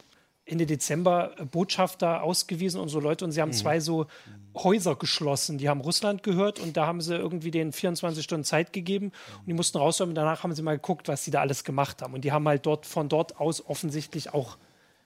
Ende 0.45 0.65
Dezember 0.65 1.31
äh, 1.39 1.45
Botschafter 1.45 2.21
ausgewiesen 2.23 2.79
und 2.81 2.89
so 2.89 2.99
Leute 2.99 3.23
und 3.25 3.31
sie 3.31 3.41
haben 3.41 3.53
zwei 3.53 3.79
so 3.79 4.07
Häuser 4.55 4.95
geschlossen. 4.95 5.57
Die 5.57 5.69
haben 5.69 5.81
Russland 5.81 6.21
gehört 6.21 6.59
und 6.59 6.75
da 6.77 6.85
haben 6.85 7.01
sie 7.01 7.15
irgendwie 7.15 7.49
denen 7.51 7.71
24 7.71 8.23
Stunden 8.23 8.43
Zeit 8.43 8.73
gegeben 8.73 9.07
und 9.39 9.47
die 9.47 9.53
mussten 9.53 9.77
rausräumen. 9.77 10.11
und 10.11 10.15
Danach 10.15 10.43
haben 10.43 10.53
sie 10.53 10.61
mal 10.61 10.75
geguckt, 10.75 11.07
was 11.07 11.23
sie 11.23 11.31
da 11.31 11.41
alles 11.41 11.63
gemacht 11.63 12.01
haben. 12.01 12.13
Und 12.13 12.23
die 12.25 12.31
haben 12.31 12.47
halt 12.47 12.65
dort 12.65 12.85
von 12.85 13.09
dort 13.09 13.39
aus 13.39 13.65
offensichtlich 13.65 14.33
auch 14.33 14.57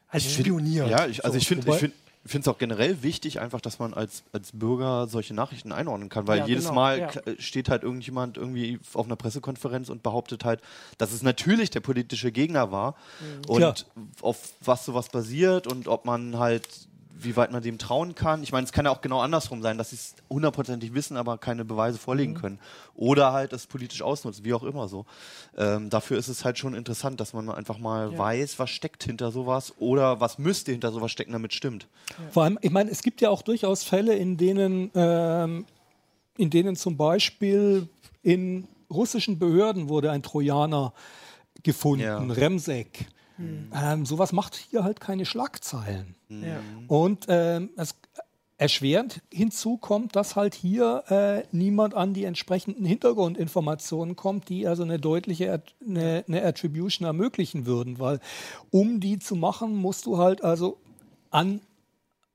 als 0.10 0.24
spioniert. 0.32 0.90
Ja, 0.90 1.06
ich, 1.06 1.24
also 1.24 1.34
So, 1.34 1.38
ich 1.40 1.48
finde 1.48 1.68
wobei- 1.68 1.78
ich 2.28 2.32
find, 2.32 2.44
finde 2.44 2.50
es 2.52 2.56
auch 2.56 2.60
generell 2.60 3.02
wichtig, 3.04 3.40
einfach, 3.40 3.62
dass 3.62 3.80
man 3.80 3.94
als, 3.94 4.24
als 4.34 4.52
Bürger 4.54 5.08
solche 5.08 5.34
Nachrichten 5.34 5.72
einordnen 5.72 6.10
kann, 6.10 6.28
weil 6.28 6.40
Ja, 6.40 6.46
jedes 6.46 6.66
genau, 6.66 6.76
Mal 6.76 7.00
ja. 7.00 7.08
k- 7.08 7.22
steht 7.40 7.70
halt 7.70 7.84
irgendjemand 7.84 8.38
irgendwie 8.38 8.80
auf 8.94 9.06
einer 9.06 9.16
Pressekonferenz 9.16 9.90
und 9.90 10.04
behauptet 10.04 10.44
halt, 10.46 10.62
dass 10.98 11.12
es 11.14 11.24
natürlich 11.24 11.70
der 11.70 11.80
politische 11.80 12.32
Gegner 12.32 12.72
war 12.72 12.96
Mhm. 13.20 13.50
und 13.50 13.58
Klar. 13.58 13.76
auf 14.22 14.54
was 14.64 14.86
sowas 14.86 15.10
basiert 15.10 15.68
und 15.68 15.88
ob 15.88 16.06
man 16.06 16.38
halt 16.38 16.68
wie 17.20 17.36
weit 17.36 17.52
man 17.52 17.62
dem 17.64 17.78
trauen 17.78 18.16
kann. 18.16 18.44
Ich 18.44 18.52
meine, 18.52 18.66
es 18.66 18.72
kann 18.72 18.86
ja 18.86 18.92
auch 18.92 19.02
genau 19.02 19.20
andersrum 19.22 19.62
sein, 19.62 19.78
dass 19.78 19.90
sie 19.90 19.96
es 19.96 20.16
hundertprozentig 20.30 20.94
wissen, 20.94 21.18
aber 21.18 21.38
keine 21.38 21.66
Beweise 21.66 21.98
vorlegen 21.98 22.34
Mhm. 22.34 22.38
können. 22.38 22.60
Oder 22.96 23.34
halt 23.34 23.54
es 23.54 23.66
politisch 23.68 24.02
ausnutzen, 24.02 24.46
wie 24.46 24.54
auch 24.54 24.64
immer 24.64 24.88
so. 24.88 25.06
Ähm, 25.58 25.90
dafür 25.90 26.18
ist 26.18 26.28
es 26.28 26.46
halt 26.46 26.58
schon 26.58 26.74
interessant, 26.74 27.20
dass 27.20 27.34
man 27.34 27.50
einfach 27.50 27.80
mal 27.80 28.12
Ja. 28.12 28.18
weiß, 28.18 28.60
was 28.60 28.70
steckt 28.70 29.04
hinter 29.04 29.32
sowas 29.32 29.74
oder 29.80 30.20
was 30.20 30.38
müsste 30.38 30.72
hinter 30.72 30.92
sowas 30.92 31.12
stecken, 31.12 31.32
damit 31.32 31.54
stimmt. 31.54 31.88
Vor 32.32 32.44
allem, 32.44 32.60
ich 32.62 32.72
meine, 32.72 32.92
es 32.92 33.02
gibt 33.02 33.22
ja 33.22 33.30
auch 33.30 33.42
durchaus 33.42 33.84
Fälle, 33.84 34.16
in 34.16 34.38
denen, 34.38 34.92
ähm, 34.96 35.66
in 36.38 36.50
denen 36.50 36.76
zum 36.76 36.98
Beispiel 36.98 37.88
in 38.22 38.68
russischen 38.90 39.40
Behörden 39.40 39.90
wurde 39.90 40.12
ein 40.12 40.24
Trojaner 40.24 40.94
gefunden, 41.64 42.04
Ja. 42.04 42.20
Remsek. 42.20 43.08
Ähm, 43.40 44.06
sowas 44.06 44.32
macht 44.32 44.56
hier 44.56 44.84
halt 44.84 45.00
keine 45.00 45.26
Schlagzeilen. 45.26 46.16
Ja. 46.30 46.60
Und 46.88 47.26
ähm, 47.30 47.70
es 47.78 47.96
erschwerend 48.58 49.22
hinzu 49.32 49.78
kommt, 49.78 50.16
dass 50.16 50.36
halt 50.36 50.56
hier 50.56 51.04
äh, 51.10 51.44
niemand 51.56 51.94
an 51.94 52.14
die 52.14 52.24
entsprechenden 52.24 52.86
Hintergrundinformationen 52.86 54.16
kommt, 54.16 54.50
die 54.50 54.68
also 54.68 54.84
eine 54.84 55.00
deutliche 55.00 55.52
At 55.52 55.76
eine, 55.86 56.26
eine 56.28 56.44
Attribution 56.44 57.06
ermöglichen 57.06 57.68
würden, 57.68 58.00
weil 58.00 58.20
um 58.72 59.00
die 59.00 59.20
zu 59.20 59.36
machen, 59.36 59.76
musst 59.76 60.08
du 60.08 60.18
halt 60.18 60.44
also 60.44 60.78
an 61.30 61.62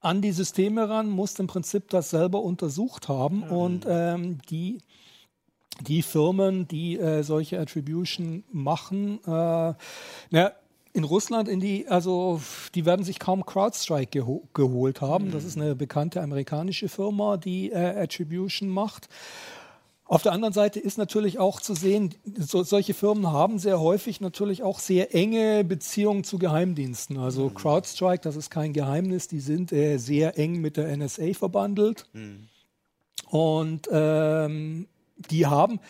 an 0.00 0.20
die 0.20 0.32
Systeme 0.32 0.88
ran, 0.88 1.08
musst 1.08 1.38
im 1.38 1.46
Prinzip 1.46 1.88
das 1.88 2.10
selber 2.10 2.42
untersucht 2.42 3.08
haben 3.08 3.44
und 3.44 3.86
ähm, 3.88 4.38
die 4.50 4.78
die 5.80 6.02
Firmen, 6.02 6.68
die 6.68 6.98
äh, 6.98 7.22
solche 7.22 7.58
Attribution 7.58 8.44
machen, 8.52 9.18
äh, 9.24 9.74
na, 10.30 10.52
in 10.92 11.04
Russland 11.04 11.48
in 11.48 11.60
die, 11.60 11.88
also 11.88 12.40
die 12.74 12.84
werden 12.84 13.04
sich 13.04 13.18
kaum 13.18 13.46
CrowdStrike 13.46 14.20
geho 14.20 14.48
geholt 14.52 15.00
haben. 15.00 15.30
Das 15.30 15.44
ist 15.44 15.56
eine 15.56 15.74
bekannte 15.74 16.20
amerikanische 16.20 16.88
Firma, 16.88 17.36
die 17.36 17.70
äh, 17.70 18.02
Attribution 18.02 18.68
macht. 18.68 19.08
Auf 20.04 20.22
der 20.22 20.32
anderen 20.32 20.52
Seite 20.52 20.78
ist 20.78 20.98
natürlich 20.98 21.38
auch 21.38 21.58
zu 21.60 21.74
sehen, 21.74 22.14
so, 22.36 22.62
solche 22.64 22.92
Firmen 22.92 23.32
haben 23.32 23.58
sehr 23.58 23.80
häufig 23.80 24.20
natürlich 24.20 24.62
auch 24.62 24.78
sehr 24.78 25.14
enge 25.14 25.64
Beziehungen 25.64 26.22
zu 26.22 26.38
Geheimdiensten. 26.38 27.16
Also 27.16 27.48
CrowdStrike, 27.48 28.20
das 28.22 28.36
ist 28.36 28.50
kein 28.50 28.74
Geheimnis, 28.74 29.28
die 29.28 29.40
sind 29.40 29.72
äh, 29.72 29.96
sehr 29.96 30.38
eng 30.38 30.60
mit 30.60 30.76
der 30.76 30.94
NSA 30.94 31.32
verbandelt. 31.32 32.04
Und 33.30 33.88
ähm, 33.90 34.86
die 35.30 35.46
haben, 35.46 35.80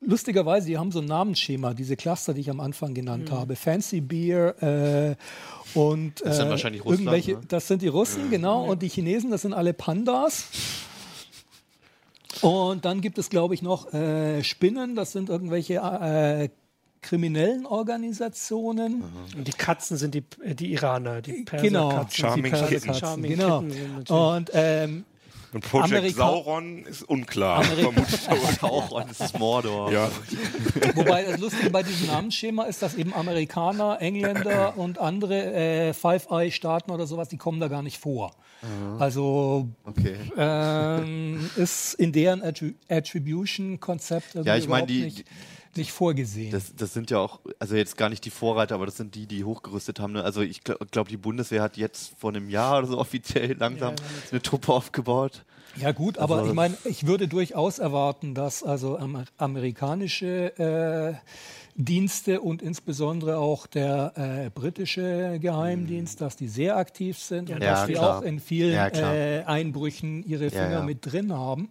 lustigerweise, 0.00 0.66
die 0.66 0.78
haben 0.78 0.92
so 0.92 1.00
ein 1.00 1.06
Namensschema, 1.06 1.74
diese 1.74 1.96
Cluster, 1.96 2.34
die 2.34 2.40
ich 2.40 2.50
am 2.50 2.60
Anfang 2.60 2.94
genannt 2.94 3.30
habe. 3.30 3.56
Fancy 3.56 4.00
Beer 4.00 5.16
äh, 5.74 5.78
und 5.78 6.20
Das 6.24 6.36
sind 6.36 6.46
äh, 6.46 6.50
wahrscheinlich 6.50 6.84
Russland, 6.84 7.00
irgendwelche, 7.00 7.32
ne? 7.32 7.40
das 7.48 7.68
sind 7.68 7.82
die 7.82 7.88
Russen, 7.88 8.30
genau, 8.30 8.64
und 8.64 8.82
die 8.82 8.88
Chinesen, 8.88 9.30
das 9.30 9.42
sind 9.42 9.52
alle 9.52 9.72
Pandas. 9.74 10.46
Und 12.40 12.84
dann 12.84 13.00
gibt 13.00 13.18
es, 13.18 13.28
glaube 13.28 13.54
ich, 13.54 13.62
noch 13.62 13.92
äh, 13.92 14.42
Spinnen, 14.42 14.94
das 14.96 15.12
sind 15.12 15.28
irgendwelche 15.28 15.74
äh, 15.74 16.48
kriminellen 17.02 17.66
Organisationen. 17.66 19.02
Und 19.36 19.46
die 19.46 19.52
Katzen 19.52 19.96
sind 19.96 20.14
die, 20.14 20.24
äh, 20.42 20.54
die 20.54 20.72
Iraner, 20.72 21.22
die 21.22 21.44
Genau, 21.44 21.88
Perserkatzen. 21.88 22.20
Charming 22.20 22.44
die. 22.44 22.50
Perserkatzen, 22.50 22.94
Charming 22.94 23.30
genau. 23.32 23.60
Kitten 23.62 24.12
Und 24.12 24.50
ähm, 24.54 25.04
Und 25.52 25.62
Project 25.68 25.92
Amerika- 25.92 26.16
Sauron 26.16 26.84
ist 26.84 27.02
unklar. 27.02 27.58
Amerika- 27.64 27.90
Vermutlich. 27.92 28.62
auch, 28.62 28.90
und 28.92 29.10
es 29.10 29.20
ist 29.20 29.38
Mordor. 29.38 29.90
ja. 29.92 30.08
Wobei 30.94 31.24
das 31.24 31.38
Lustige 31.40 31.70
bei 31.70 31.82
diesem 31.82 32.06
Namensschema 32.06 32.64
ist, 32.64 32.82
dass 32.82 32.94
eben 32.94 33.12
Amerikaner, 33.14 34.00
Engländer 34.00 34.74
und 34.76 34.98
andere 35.00 35.52
äh, 35.52 35.92
Five-Eye-Staaten 35.92 36.90
oder 36.92 37.06
sowas, 37.06 37.28
die 37.28 37.36
kommen 37.36 37.58
da 37.60 37.66
gar 37.68 37.82
nicht 37.82 37.98
vor. 37.98 38.32
Also 38.98 39.68
Okay. 39.84 40.16
ähm, 40.36 41.50
ist 41.56 41.94
in 41.94 42.12
deren 42.12 42.42
Attri 42.42 42.74
Attribution-Konzept 42.88 44.34
irgendwie 44.34 44.48
Ja, 44.48 44.56
ich 44.56 44.68
meine, 44.68 44.86
die- 44.86 45.24
nicht 45.76 45.92
vorgesehen. 45.92 46.50
Das, 46.52 46.74
das 46.74 46.92
sind 46.92 47.10
ja 47.10 47.18
auch, 47.18 47.40
also 47.58 47.76
jetzt 47.76 47.96
gar 47.96 48.08
nicht 48.08 48.24
die 48.24 48.30
Vorreiter, 48.30 48.74
aber 48.74 48.86
das 48.86 48.96
sind 48.96 49.14
die, 49.14 49.26
die 49.26 49.44
hochgerüstet 49.44 50.00
haben. 50.00 50.12
Ne? 50.14 50.22
Also 50.24 50.40
ich 50.42 50.64
glaube, 50.64 50.86
glaub, 50.90 51.08
die 51.08 51.16
Bundeswehr 51.16 51.62
hat 51.62 51.76
jetzt 51.76 52.12
vor 52.18 52.30
einem 52.30 52.48
Jahr 52.50 52.78
oder 52.78 52.86
so 52.88 52.98
offiziell 53.04 53.52
langsam 53.58 53.94
Ja, 53.94 54.04
eine 54.30 54.42
Truppe 54.42 54.72
aufgebaut. 54.72 55.44
Ja 55.76 55.92
gut, 55.92 56.18
aber 56.18 56.36
Also- 56.38 56.48
ich 56.48 56.54
meine, 56.54 56.76
ich 56.84 57.06
würde 57.06 57.28
durchaus 57.28 57.78
erwarten, 57.78 58.34
dass 58.34 58.62
also 58.64 58.96
amer 58.98 59.24
amerikanische 59.38 60.58
äh, 60.58 61.14
Dienste 61.76 62.40
und 62.40 62.60
insbesondere 62.60 63.38
auch 63.38 63.66
der 63.66 64.12
äh, 64.16 64.50
britische 64.50 65.38
Geheimdienst, 65.40 66.20
dass 66.20 66.36
die 66.36 66.48
sehr 66.48 66.76
aktiv 66.76 67.18
sind 67.18 67.50
und 67.50 67.62
Ja, 67.62 67.70
dass 67.70 67.86
die 67.86 67.92
klar. 67.94 68.18
auch 68.18 68.22
in 68.22 68.40
vielen 68.40 68.74
Ja, 68.74 68.88
äh, 68.88 69.44
Einbrüchen 69.44 70.24
ihre 70.24 70.50
Finger 70.50 70.70
ja. 70.70 70.82
mit 70.82 71.06
drin 71.10 71.32
haben. 71.32 71.70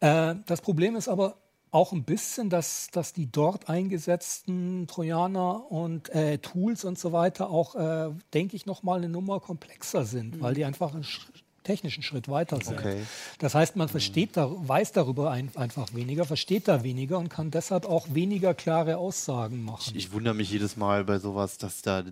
Äh, 0.00 0.36
das 0.46 0.62
Problem 0.62 0.96
ist 0.96 1.08
aber 1.08 1.36
auch 1.76 1.92
ein 1.92 2.04
bisschen, 2.04 2.48
dass, 2.48 2.88
dass 2.90 3.12
die 3.12 3.30
dort 3.30 3.68
eingesetzten 3.68 4.86
Trojaner 4.86 5.70
und 5.70 6.08
äh, 6.08 6.38
Tools 6.38 6.84
und 6.84 6.98
so 6.98 7.12
weiter 7.12 7.50
auch, 7.50 7.74
äh, 7.74 8.14
denke 8.32 8.56
ich, 8.56 8.64
nochmal 8.64 8.96
eine 8.96 9.10
Nummer 9.10 9.40
komplexer 9.40 10.06
sind, 10.06 10.40
weil 10.40 10.54
die 10.54 10.64
einfach 10.64 10.94
einen 10.94 11.04
sch 11.04 11.28
technischen 11.64 12.04
Schritt 12.04 12.28
weiter 12.28 12.60
sind. 12.62 12.78
Okay. 12.78 13.02
Das 13.40 13.56
heißt, 13.56 13.74
man 13.74 13.88
versteht 13.88 14.36
da, 14.36 14.48
weiß 14.48 14.92
darüber 14.92 15.32
ein, 15.32 15.50
einfach 15.56 15.92
weniger, 15.92 16.24
versteht 16.24 16.68
da 16.68 16.84
weniger 16.84 17.18
und 17.18 17.28
kann 17.28 17.50
deshalb 17.50 17.86
auch 17.86 18.06
weniger 18.14 18.54
klare 18.54 18.98
Aussagen 18.98 19.64
machen. 19.64 19.92
Ich 19.96 20.12
wundere 20.12 20.32
mich 20.32 20.48
jedes 20.48 20.76
Mal 20.76 21.04
bei 21.04 21.18
sowas, 21.18 21.58
dass 21.58 21.82
da 21.82 22.04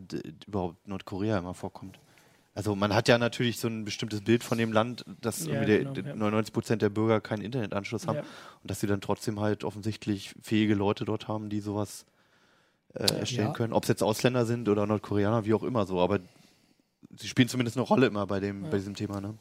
überhaupt 0.46 0.88
Nordkorea 0.88 1.38
immer 1.38 1.54
vorkommt. 1.54 2.00
Also 2.56 2.76
man 2.76 2.94
hat 2.94 3.08
ja 3.08 3.18
natürlich 3.18 3.58
so 3.58 3.66
ein 3.66 3.84
bestimmtes 3.84 4.20
Bild 4.22 4.44
von 4.44 4.58
dem 4.58 4.72
Land, 4.72 5.04
dass 5.20 5.40
Ja, 5.40 5.46
irgendwie 5.54 5.66
der, 5.66 5.78
genau, 5.80 5.92
der 5.92 6.04
ja. 6.04 6.14
99 6.14 6.52
Prozent 6.52 6.82
der 6.82 6.88
Bürger 6.88 7.20
keinen 7.20 7.42
Internetanschluss 7.42 8.06
haben 8.06 8.18
Ja. 8.18 8.22
und 8.62 8.70
dass 8.70 8.78
sie 8.80 8.86
dann 8.86 9.00
trotzdem 9.00 9.40
halt 9.40 9.64
offensichtlich 9.64 10.34
fähige 10.40 10.74
Leute 10.74 11.04
dort 11.04 11.26
haben, 11.26 11.48
die 11.48 11.60
sowas 11.60 12.06
äh, 12.94 13.02
erstellen 13.18 13.48
Ja. 13.48 13.52
können. 13.54 13.72
Ob 13.72 13.82
es 13.82 13.88
jetzt 13.88 14.04
Ausländer 14.04 14.46
sind 14.46 14.68
oder 14.68 14.86
Nordkoreaner, 14.86 15.44
wie 15.44 15.54
auch 15.54 15.64
immer 15.64 15.84
so, 15.84 16.00
aber 16.00 16.20
sie 17.18 17.26
spielen 17.26 17.48
zumindest 17.48 17.76
eine 17.76 17.84
Rolle 17.86 18.06
immer 18.06 18.24
bei 18.26 18.38
dem 18.38 18.62
bei 18.70 18.76
diesem 18.78 18.94
Thema. 18.94 19.20
Ne? 19.20 19.34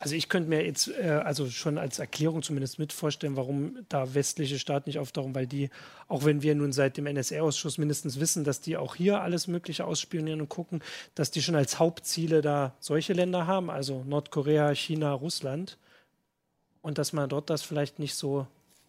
Also 0.00 0.14
ich 0.14 0.28
könnte 0.28 0.48
mir 0.48 0.64
jetzt 0.64 0.88
äh, 0.88 1.08
also 1.24 1.50
schon 1.50 1.76
als 1.76 1.98
Erklärung 1.98 2.42
zumindest 2.42 2.78
mit 2.78 2.92
vorstellen, 2.92 3.36
warum 3.36 3.84
da 3.88 4.14
westliche 4.14 4.58
Staaten 4.58 4.88
nicht 4.88 5.00
auftauchen, 5.00 5.34
weil 5.34 5.48
die, 5.48 5.70
auch 6.06 6.24
wenn 6.24 6.42
wir 6.42 6.54
nun 6.54 6.72
seit 6.72 6.96
dem 6.96 7.06
NSA-Ausschuss 7.06 7.78
mindestens 7.78 8.20
wissen, 8.20 8.44
dass 8.44 8.60
die 8.60 8.76
auch 8.76 8.94
hier 8.94 9.20
alles 9.20 9.48
Mögliche 9.48 9.84
ausspionieren 9.84 10.40
und 10.40 10.48
gucken, 10.48 10.82
dass 11.16 11.32
die 11.32 11.42
schon 11.42 11.56
als 11.56 11.80
Hauptziele 11.80 12.42
da 12.42 12.76
solche 12.78 13.12
Länder 13.12 13.48
haben, 13.48 13.70
also 13.70 14.04
Nordkorea, 14.04 14.72
China, 14.74 15.12
Russland. 15.12 15.78
Und 16.80 16.98
dass 16.98 17.12
man 17.12 17.28
dort 17.28 17.50
das 17.50 17.62
vielleicht 17.62 17.98
nicht 17.98 18.14
so, 18.14 18.46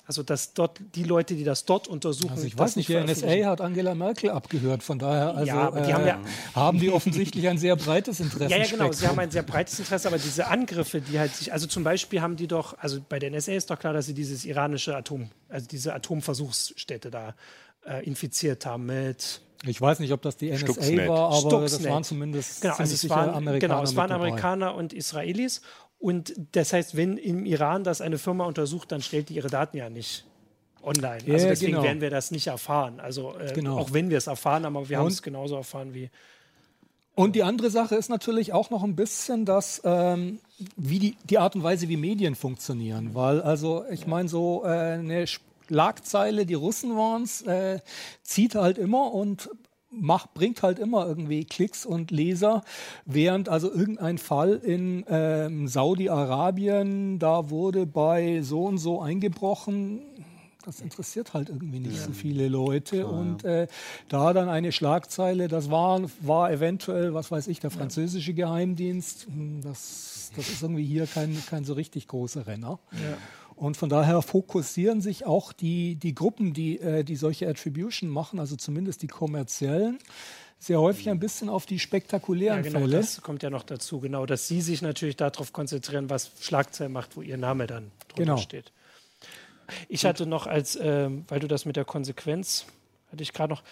also 0.10 0.24
dass 0.24 0.56
dort 0.56 0.80
die 0.96 1.04
Leute, 1.04 1.36
die 1.36 1.44
das 1.44 1.66
dort 1.66 1.88
untersuchen, 1.88 2.32
Also 2.32 2.46
ich 2.48 2.56
das 2.56 2.60
weiß 2.70 2.76
nicht, 2.78 2.90
der 2.90 3.04
veröffentlichen. 3.04 3.40
NSA 3.42 3.50
hat 3.52 3.62
Angela 3.62 3.94
Merkel 3.94 4.32
abgehört, 4.32 4.82
von 4.82 4.98
daher 4.98 5.36
also, 5.36 5.46
Ja, 5.46 5.68
aber 5.68 5.82
die 5.82 5.94
haben 5.94 6.04
äh, 6.04 6.08
ja- 6.08 6.20
haben 6.56 6.80
die 6.80 6.90
offensichtlich 6.90 7.48
ein 7.48 7.60
sehr 7.60 7.76
breites 7.76 8.20
Interesse. 8.20 8.52
Ja, 8.52 8.58
ja, 8.58 8.66
genau. 8.68 8.92
Sie 8.92 9.08
haben 9.08 9.20
ein 9.20 9.30
sehr 9.30 9.44
breites 9.44 9.78
Interesse, 9.78 10.08
aber 10.08 10.18
diese 10.18 10.48
Angriffe, 10.48 11.00
die 11.00 11.20
halt 11.20 11.36
sich, 11.36 11.54
also 11.54 11.68
zum 11.68 11.84
Beispiel 11.84 12.22
haben 12.22 12.38
die 12.38 12.48
doch, 12.48 12.76
also 12.80 13.00
bei 13.08 13.20
der 13.20 13.30
NSA 13.30 13.52
ist 13.54 13.70
doch 13.70 13.78
klar, 13.78 13.94
dass 13.94 14.08
sie 14.08 14.16
dieses 14.16 14.46
iranische 14.46 14.96
Atom, 14.98 15.30
also 15.48 15.68
diese 15.68 15.94
Atomversuchsstätte 15.94 17.12
da 17.12 17.36
äh, 17.86 18.04
infiziert 18.04 18.66
haben 18.66 18.88
mit. 18.88 19.42
Ich 19.66 19.80
weiß 19.80 20.00
nicht, 20.00 20.12
ob 20.14 20.22
das 20.24 20.38
die 20.38 20.50
NSA 20.50 20.58
Stuxnet. 20.74 21.08
war, 21.08 21.32
aber 21.34 21.62
das 21.62 21.72
Stuxnet. 21.74 21.92
waren 21.92 22.04
zumindest 22.04 22.62
Genau, 22.62 22.76
also 22.76 22.94
es 22.96 23.10
waren, 23.10 23.30
Amerikaner. 23.30 23.60
genau, 23.60 23.84
es 23.84 23.96
waren. 23.96 24.12
Amerikaner 24.12 24.74
und 24.74 24.92
Israelis. 24.94 25.62
Und 26.00 26.34
das 26.54 26.72
heißt, 26.74 26.96
wenn 26.96 27.18
im 27.18 27.46
Iran 27.46 27.84
das 27.84 28.00
eine 28.02 28.18
Firma 28.18 28.46
untersucht, 28.46 28.92
dann 28.92 29.02
stellt 29.02 29.30
die 29.30 29.36
ihre 29.36 29.50
Daten 29.50 29.78
ja 29.78 29.90
nicht 29.90 30.26
online. 30.82 31.20
Ja, 31.26 31.34
also 31.34 31.48
deswegen 31.48 31.74
genau. 31.74 31.84
werden 31.84 32.02
wir 32.02 32.10
das 32.10 32.32
nicht 32.32 32.48
erfahren. 32.48 33.00
Also 33.00 33.38
äh, 33.38 33.52
Genau. 33.54 33.78
auch 33.78 33.92
wenn 33.92 34.10
wir 34.10 34.18
es 34.18 34.28
erfahren, 34.28 34.66
aber 34.66 34.88
wir 34.88 34.98
haben 34.98 35.08
es 35.08 35.22
genauso 35.22 35.56
erfahren 35.56 35.94
wie. 35.94 36.10
Und 37.16 37.36
die 37.36 37.44
andere 37.44 37.70
Sache 37.70 37.96
ist 37.96 38.08
natürlich 38.08 38.54
auch 38.54 38.70
noch 38.70 38.82
ein 38.82 38.96
bisschen, 38.96 39.44
dass 39.44 39.82
ähm, 39.84 40.40
wie 40.78 41.00
die, 41.00 41.18
die 41.26 41.38
Art 41.38 41.54
und 41.56 41.64
Weise, 41.64 41.90
wie 41.90 41.98
Medien 41.98 42.36
funktionieren. 42.36 43.14
Weil, 43.14 43.42
also, 43.42 43.84
ich 43.92 44.08
meine, 44.08 44.30
so 44.30 44.64
äh, 44.64 44.70
eine 44.70 45.26
Schlagzeile, 45.28 46.46
die 46.46 46.54
Russen 46.54 46.96
waren 46.96 47.24
es, 47.24 47.42
äh, 47.42 47.80
zieht 48.24 48.56
halt 48.56 48.78
immer 48.78 49.14
und 49.14 49.50
macht, 49.92 50.34
bringt 50.34 50.62
halt 50.64 50.80
immer 50.80 51.08
irgendwie 51.08 51.46
Klicks 51.46 51.86
und 51.86 52.12
Leser, 52.12 52.64
während 53.06 53.50
also 53.50 53.72
irgendein 53.72 54.18
Fall 54.18 54.54
in 54.64 55.04
ähm, 55.10 55.68
Saudi-Arabien, 55.68 57.20
da 57.20 57.50
wurde 57.50 57.86
bei 57.86 58.42
so 58.42 58.66
und 58.66 58.78
so 58.78 59.02
eingebrochen, 59.02 60.02
das 60.66 60.82
interessiert 60.82 61.34
halt 61.34 61.50
irgendwie 61.50 61.80
nicht 61.80 62.00
so 62.00 62.12
viele 62.12 62.48
Leute. 62.48 63.08
und 63.08 63.44
äh, 63.44 63.68
da 64.10 64.34
dann 64.34 64.50
eine 64.50 64.72
Schlagzeile, 64.72 65.48
das 65.48 65.72
war, 65.72 66.02
war 66.22 66.52
eventuell, 66.52 67.14
was 67.14 67.32
weiß 67.32 67.48
ich, 67.48 67.60
der 67.60 67.72
französische 67.72 68.34
Geheimdienst. 68.34 69.26
Hm, 69.28 69.62
Das, 69.64 70.32
das 70.36 70.50
ist 70.50 70.62
irgendwie 70.62 70.86
hier 70.86 71.08
kein, 71.08 71.36
kein 71.50 71.64
so 71.64 71.74
richtig 71.74 72.08
großer 72.08 72.46
Renner. 72.46 72.78
Und 73.60 73.76
von 73.76 73.90
daher 73.90 74.22
fokussieren 74.22 75.02
sich 75.02 75.26
auch 75.26 75.52
die, 75.52 75.96
die 75.98 76.16
Gruppen, 76.16 76.54
die, 76.54 76.80
äh, 76.80 77.04
die 77.04 77.18
solche 77.18 77.46
Attribution 77.50 78.10
machen, 78.10 78.40
also 78.40 78.56
zumindest 78.56 79.02
die 79.02 79.08
kommerziellen, 79.08 80.00
sehr 80.60 80.80
häufig 80.80 81.10
ein 81.10 81.20
bisschen 81.20 81.50
auf 81.50 81.66
die 81.66 81.78
spektakulären 81.78 82.60
Ja, 82.64 82.70
genau, 82.70 82.80
Fälle. 82.80 82.96
das 82.98 83.22
kommt 83.22 83.44
ja 83.44 83.50
noch 83.50 83.64
dazu, 83.64 84.00
genau, 84.00 84.26
dass 84.26 84.48
sie 84.48 84.62
sich 84.62 84.82
natürlich 84.82 85.18
darauf 85.18 85.52
konzentrieren, 85.52 86.10
was 86.10 86.32
Schlagzeilen 86.40 86.94
macht, 86.94 87.18
wo 87.18 87.22
ihr 87.22 87.36
Name 87.38 87.68
dann 87.68 87.92
drunter 88.08 88.24
Genau. 88.24 88.38
steht. 88.38 88.72
Ich 89.90 90.06
hatte 90.06 90.26
noch 90.26 90.48
als, 90.48 90.78
ähm, 90.82 91.26
weil 91.28 91.42
du 91.42 91.48
das 91.50 91.66
mit 91.66 91.76
der 91.76 91.84
Konsequenz, 91.86 92.66
hatte 93.12 93.24
ich 93.24 93.34
gerade 93.34 93.54
noch, 93.54 93.64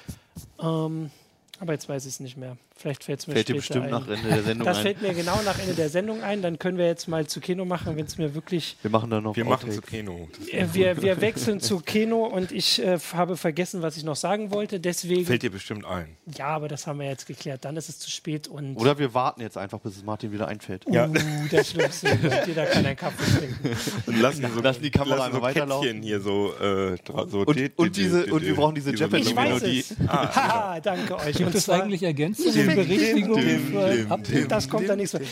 ähm, 0.62 1.12
aber 1.60 1.72
jetzt 1.72 1.88
weiß 1.88 2.06
ich 2.06 2.14
es 2.16 2.20
nicht 2.20 2.36
mehr. 2.36 2.58
Vielleicht 2.78 3.04
fällt 3.04 3.20
es 3.20 3.28
mir 3.28 3.34
Fällt 3.34 3.48
dir 3.50 3.56
bestimmt 3.56 3.86
ein. 3.86 3.92
nach 3.92 4.08
Ende 4.08 4.28
der 4.30 4.44
Sendung 4.44 4.66
Das 4.66 4.78
ein. 4.78 4.84
fällt 4.84 5.02
mir 5.02 5.14
genau 5.14 5.42
nach 5.44 5.58
Ende 5.60 5.74
der 5.74 5.90
Sendung 5.90 6.22
ein. 6.24 6.42
Dann 6.42 6.60
können 6.60 6.78
wir 6.78 6.86
jetzt 6.86 7.08
mal 7.08 7.26
zu 7.26 7.40
Keno 7.40 7.66
machen, 7.66 7.96
wenn 7.98 8.06
es 8.06 8.18
mir 8.18 8.36
wirklich. 8.36 8.78
Wir 8.82 8.92
machen 8.92 9.10
da 9.10 9.20
noch 9.20 9.36
Wir 9.36 9.46
machen 9.46 9.72
zu. 9.72 9.82
Keno. 9.82 10.28
Das 10.40 10.48
Äh, 10.50 10.68
wir, 10.74 11.02
wir 11.02 11.20
wechseln 11.22 11.60
zu 11.60 11.80
Keno 11.80 12.26
und 12.26 12.52
ich 12.52 12.80
äh, 12.84 13.00
habe 13.14 13.36
vergessen, 13.38 13.82
was 13.82 13.98
ich 13.98 14.04
noch 14.04 14.16
sagen 14.16 14.52
wollte. 14.52 14.80
Deswegen. 14.80 15.26
fällt 15.26 15.44
dir 15.44 15.52
bestimmt 15.52 15.86
ein. 15.86 16.16
ja, 16.38 16.48
aber 16.48 16.68
das 16.68 16.86
haben 16.88 17.00
wir 17.00 17.08
jetzt 17.08 17.26
geklärt. 17.28 17.66
Dann 17.66 17.76
ist 17.78 17.90
es 17.90 18.00
zu 18.00 18.10
spät 18.12 18.48
und. 18.48 18.76
Oder 18.76 18.98
wir 19.00 19.14
warten 19.14 19.42
jetzt 19.42 19.58
einfach, 19.58 19.80
bis 19.80 19.98
es 19.98 20.04
Martin 20.04 20.32
wieder 20.32 20.48
einfällt. 20.48 20.86
Ja. 20.90 21.08
Uh, 21.08 21.14
der 21.52 21.64
Schlimmste. 21.64 22.18
Jeder 22.46 22.66
kann 22.68 22.86
einen 22.86 22.96
Kaffee 22.96 23.40
trinken. 23.40 23.78
Und 24.06 24.22
lassen, 24.22 24.46
so, 24.54 24.62
Lassen 24.62 24.84
die 24.84 24.92
Kamera 24.92 25.18
lassen 25.18 25.34
so 25.34 25.42
weiterlaufen. 25.42 26.02
Hier 26.04 26.20
so, 26.22 26.54
äh, 26.60 26.96
so 27.28 27.40
Und- 27.40 27.72
und 27.80 27.96
diese- 27.98 28.26
und 28.28 28.46
wir 28.46 28.56
brauchen 28.56 28.76
diese 28.76 28.92
Jeopardy- 28.92 29.24
Ich 29.30 29.36
weiß 29.36 29.64
es. 29.64 29.96
Ah, 30.08 30.36
Haha, 30.36 30.80
danke 30.80 31.16
euch. 31.18 31.38
Gibt 31.38 31.48
Und 31.48 31.56
es 31.56 31.70
eigentlich 31.70 32.04
Ergänzungen, 32.04 32.66
Berichtigungen 32.76 33.47
dim, 33.47 33.68
für 33.68 34.11
Updates? 34.11 34.47
Das 34.47 34.70
kommt 34.70 34.89
dann 34.89 34.97
nächstes 34.97 35.22
Mal. 35.22 35.28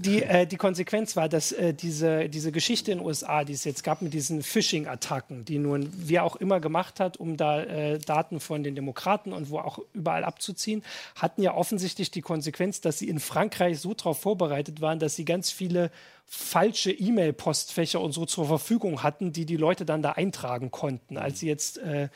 Die, 0.00 0.22
äh, 0.22 0.46
die 0.46 0.56
Konsequenz 0.56 1.16
war, 1.16 1.28
dass 1.28 1.50
äh, 1.50 1.74
diese, 1.74 2.28
diese 2.28 2.52
Geschichte 2.52 2.92
in 2.92 2.98
den 2.98 3.06
USA, 3.06 3.42
die 3.42 3.52
es 3.52 3.64
jetzt 3.64 3.82
gab 3.82 4.00
mit 4.00 4.14
diesen 4.14 4.44
Phishing-Attacken, 4.44 5.44
die 5.44 5.58
nun 5.58 5.90
wer 5.92 6.22
auch 6.22 6.36
immer 6.36 6.60
gemacht 6.60 7.00
hat, 7.00 7.16
um 7.16 7.36
da 7.36 7.62
äh, 7.64 7.98
Daten 7.98 8.38
von 8.38 8.62
den 8.62 8.76
Demokraten 8.76 9.32
und 9.32 9.50
wo 9.50 9.58
auch 9.58 9.80
überall 9.94 10.22
abzuziehen, 10.22 10.84
hatten 11.16 11.42
ja 11.42 11.52
offensichtlich 11.52 12.12
die 12.12 12.20
Konsequenz, 12.20 12.80
dass 12.80 13.00
sie 13.00 13.08
in 13.08 13.18
Frankreich 13.18 13.80
so 13.80 13.92
darauf 13.92 14.20
vorbereitet 14.20 14.80
waren, 14.80 15.00
dass 15.00 15.16
sie 15.16 15.24
ganz 15.24 15.50
viele 15.50 15.90
falsche 16.26 16.92
E-Mail-Postfächer 16.92 18.00
und 18.00 18.12
so 18.12 18.24
zur 18.24 18.46
Verfügung 18.46 19.02
hatten, 19.02 19.32
die 19.32 19.46
die 19.46 19.56
Leute 19.56 19.84
dann 19.84 20.02
da 20.02 20.12
eintragen 20.12 20.70
konnten, 20.70 21.16
als 21.16 21.40
sie 21.40 21.48
jetzt 21.48 21.78
äh, 21.78 22.08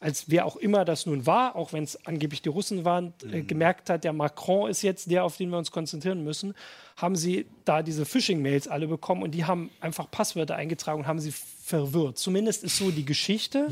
als 0.00 0.30
wer 0.30 0.46
auch 0.46 0.56
immer 0.56 0.84
das 0.84 1.06
nun 1.06 1.26
war, 1.26 1.56
auch 1.56 1.72
wenn 1.72 1.82
es 1.82 2.06
angeblich 2.06 2.40
die 2.42 2.48
Russen 2.48 2.84
waren, 2.84 3.12
äh, 3.32 3.42
gemerkt 3.42 3.90
hat, 3.90 4.04
der 4.04 4.12
Macron 4.12 4.70
ist 4.70 4.82
jetzt 4.82 5.10
der, 5.10 5.24
auf 5.24 5.36
den 5.36 5.50
wir 5.50 5.58
uns 5.58 5.72
konzentrieren 5.72 6.22
müssen, 6.22 6.54
haben 6.96 7.16
sie 7.16 7.46
da 7.64 7.82
diese 7.82 8.04
Phishing-Mails 8.04 8.68
alle 8.68 8.86
bekommen 8.86 9.22
und 9.22 9.32
die 9.32 9.44
haben 9.44 9.70
einfach 9.80 10.10
Passwörter 10.10 10.54
eingetragen 10.54 11.00
und 11.00 11.06
haben 11.06 11.18
sie 11.18 11.32
verwirrt. 11.32 12.18
Zumindest 12.18 12.62
ist 12.62 12.76
so 12.76 12.90
die 12.90 13.04
Geschichte, 13.04 13.68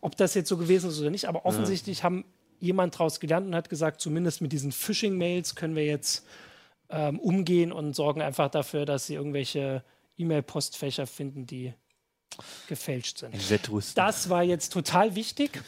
ob 0.00 0.16
das 0.16 0.34
jetzt 0.34 0.48
so 0.48 0.56
gewesen 0.56 0.90
ist 0.90 1.00
oder 1.00 1.10
nicht, 1.10 1.28
aber 1.28 1.46
offensichtlich 1.46 2.04
haben 2.04 2.24
jemand 2.58 2.94
daraus 2.94 3.18
gelernt 3.18 3.46
und 3.46 3.54
hat 3.54 3.70
gesagt, 3.70 4.00
zumindest 4.00 4.42
mit 4.42 4.52
diesen 4.52 4.72
Phishing-Mails 4.72 5.54
können 5.54 5.76
wir 5.76 5.86
jetzt 5.86 6.26
ähm, 6.90 7.18
umgehen 7.18 7.72
und 7.72 7.94
sorgen 7.94 8.20
einfach 8.20 8.50
dafür, 8.50 8.84
dass 8.84 9.06
sie 9.06 9.14
irgendwelche 9.14 9.82
E-Mail-Postfächer 10.18 11.06
finden, 11.06 11.46
die 11.46 11.72
gefälscht 12.68 13.18
sind. 13.18 13.34
Das 13.94 14.28
war 14.30 14.42
jetzt 14.42 14.72
total 14.72 15.14
wichtig. 15.14 15.60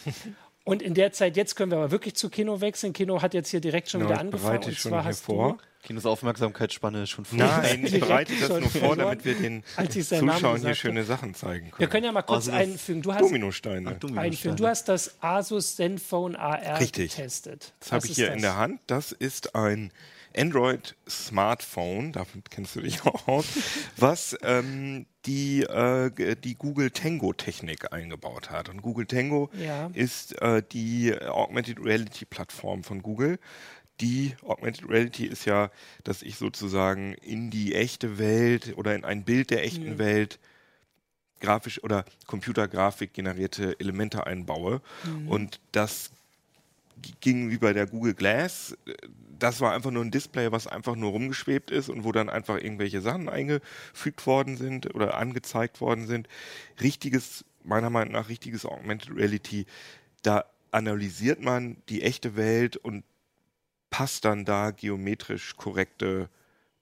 Und 0.65 0.81
in 0.81 0.95
der 0.95 1.13
Zeit, 1.13 1.37
jetzt 1.37 1.57
können 1.57 1.73
wir 1.73 1.79
aber 1.79 1.91
wirklich 1.91 2.15
zu 2.15 2.31
Kino 2.31 2.61
wechseln. 2.61 2.93
Kino 2.93 3.21
hat 3.21 3.35
jetzt 3.35 3.49
hier 3.51 3.61
direkt 3.61 3.91
schon 3.91 4.01
Genau, 4.01 4.11
wieder 4.11 4.21
ich 4.21 4.27
angefangen. 4.27 4.45
bereite 4.53 4.69
Und 4.71 4.77
schon 4.79 4.91
zwar 4.91 5.03
hier 5.03 5.09
hast 5.11 5.25
vor. 5.25 5.59
Kinos 5.83 6.07
Aufmerksamkeitsspanne 6.07 7.03
ist 7.03 7.11
schon 7.11 7.25
voll. 7.25 7.39
Nein, 7.39 7.85
ich 7.85 7.99
bereite 7.99 8.33
das 8.39 8.49
nur 8.49 8.71
vor, 8.71 8.95
damit 8.95 9.25
wir 9.25 9.35
den 9.35 9.65
ich 9.77 10.07
Zuschauern 10.07 10.61
hier 10.61 10.77
schöne 10.77 11.03
Sachen 11.03 11.35
zeigen 11.35 11.65
du, 11.65 11.73
wir 11.73 11.79
können. 11.79 11.91
können 11.91 12.05
ja 12.05 12.13
mal 12.13 12.23
kurz 12.23 12.47
Also 12.47 12.53
einfügen. 12.53 13.03
Du 13.03 13.13
hast, 13.13 13.23
Dominosteine. 13.23 13.99
einfügen. 14.17 14.55
Du 14.57 14.69
hast 14.69 14.89
das 14.89 15.21
Asus 15.21 15.75
Zenfone 15.75 16.39
AR 16.39 16.79
Richtig. 16.79 17.17
getestet. 17.17 17.73
Das 17.81 17.91
habe 17.91 18.07
ich 18.07 18.13
hier 18.15 18.27
das? 18.29 18.37
in 18.37 18.43
der 18.43 18.57
Hand. 18.57 18.81
Das 18.87 19.11
ist 19.11 19.57
ein 19.57 19.91
Android 20.37 20.95
Smartphone, 21.09 22.13
damit 22.13 22.49
kennst 22.51 22.77
du 22.77 22.81
dich 22.81 23.03
auch 23.05 23.27
aus, 23.27 23.47
was 23.97 24.37
ähm, 24.43 25.07
die, 25.27 25.63
äh, 25.63 26.35
die 26.37 26.55
Google 26.57 26.91
Tango 26.91 27.33
Technik 27.33 27.93
eingebaut 27.93 28.51
hat. 28.51 28.69
Und 28.69 28.83
Google 28.83 29.07
Tango 29.07 29.51
Ja. 29.59 29.91
ist 29.95 30.41
äh, 30.43 30.63
die 30.73 31.15
Augmented 31.21 31.79
Reality 31.85 32.25
Plattform 32.25 32.83
von 32.85 33.03
Google, 33.03 33.39
die 34.01 34.35
Augmented 34.43 34.89
Reality 34.89 35.27
ist 35.27 35.45
ja, 35.45 35.71
dass 36.03 36.23
ich 36.23 36.37
sozusagen 36.37 37.15
in 37.15 37.51
die 37.51 37.75
echte 37.75 38.19
Welt 38.19 38.73
oder 38.77 38.95
in 38.97 39.05
ein 39.05 39.25
Bild 39.25 39.51
der 39.51 39.63
echten 39.65 39.91
Mhm. 39.95 39.99
Welt 39.99 40.39
grafisch 41.41 41.83
oder 41.85 42.05
Computergrafik 42.27 43.13
generierte 43.15 43.79
Elemente 43.81 44.27
einbaue. 44.27 44.81
Mhm. 45.05 45.29
Und 45.29 45.61
das 45.73 46.11
ging 47.21 47.51
wie 47.51 47.59
bei 47.59 47.73
der 47.73 47.87
Google 47.87 48.15
Glass. 48.15 48.77
Das 49.39 49.61
war 49.61 49.73
einfach 49.73 49.91
nur 49.91 50.05
ein 50.05 50.11
Display, 50.11 50.53
was 50.53 50.67
einfach 50.67 50.95
nur 50.95 51.11
rumgeschwebt 51.11 51.71
ist 51.71 51.89
und 51.89 52.05
wo 52.05 52.13
dann 52.13 52.29
einfach 52.29 52.57
irgendwelche 52.57 53.01
Sachen 53.01 53.29
eingefügt 53.29 54.27
worden 54.27 54.57
sind 54.57 54.95
oder 54.95 55.17
angezeigt 55.17 55.81
worden 55.81 56.07
sind. 56.07 56.29
Richtiges, 56.81 57.45
meiner 57.65 57.91
Meinung 57.91 58.13
nach, 58.13 58.29
richtiges 58.29 58.65
Augmented 58.65 59.17
Reality, 59.17 59.67
da 60.23 60.45
analysiert 60.71 61.41
man 61.41 61.77
die 61.89 62.03
echte 62.03 62.37
Welt 62.37 62.77
und 62.77 63.05
passt 63.91 64.25
dann 64.25 64.45
da 64.45 64.71
geometrisch 64.71 65.57
korrekte, 65.57 66.29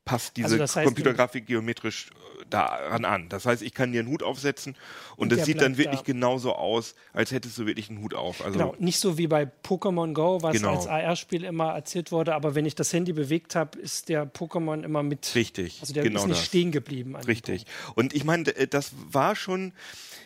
passt 0.04 0.36
diese 0.36 0.46
Also 0.46 0.58
das 0.58 0.74
heißt, 0.76 0.86
Computergrafik 0.86 1.46
geometrisch 1.46 2.08
äh, 2.10 2.44
daran 2.48 3.04
an. 3.04 3.28
Das 3.28 3.46
heißt, 3.46 3.62
ich 3.62 3.74
kann 3.74 3.92
dir 3.92 4.00
einen 4.00 4.08
Hut 4.08 4.22
aufsetzen 4.22 4.74
und, 5.16 5.30
Und 5.30 5.38
das 5.38 5.46
sieht 5.46 5.60
dann 5.60 5.76
wirklich 5.78 6.00
da. 6.00 6.04
genauso 6.06 6.54
aus, 6.54 6.94
als 7.12 7.30
hättest 7.32 7.56
du 7.58 7.66
wirklich 7.66 7.90
einen 7.90 8.02
Hut 8.02 8.14
auf. 8.14 8.44
Also 8.44 8.58
Genau, 8.58 8.74
nicht 8.78 8.98
so 8.98 9.18
wie 9.18 9.26
bei 9.28 9.48
Pokémon 9.62 10.12
Go, 10.14 10.42
was 10.42 10.56
Genau. 10.56 10.74
als 10.74 10.86
AR-Spiel 10.86 11.44
immer 11.44 11.74
erzählt 11.74 12.10
wurde, 12.12 12.34
aber 12.34 12.54
wenn 12.54 12.66
ich 12.66 12.74
das 12.74 12.92
Handy 12.92 13.12
bewegt 13.12 13.54
habe, 13.54 13.78
ist 13.78 14.08
der 14.08 14.26
Pokémon 14.32 14.82
immer 14.82 15.02
mit. 15.02 15.32
richtig, 15.34 15.78
Also 15.80 15.92
der 15.92 16.02
genau 16.02 16.20
ist 16.22 16.26
nicht 16.28 16.40
das. 16.40 16.46
stehen 16.46 16.72
geblieben. 16.72 17.14
Richtig. 17.16 17.66
Und 17.94 18.14
ich 18.14 18.24
meine, 18.24 18.44
d- 18.44 18.66
das 18.66 18.92
war 19.10 19.36
schon, 19.36 19.72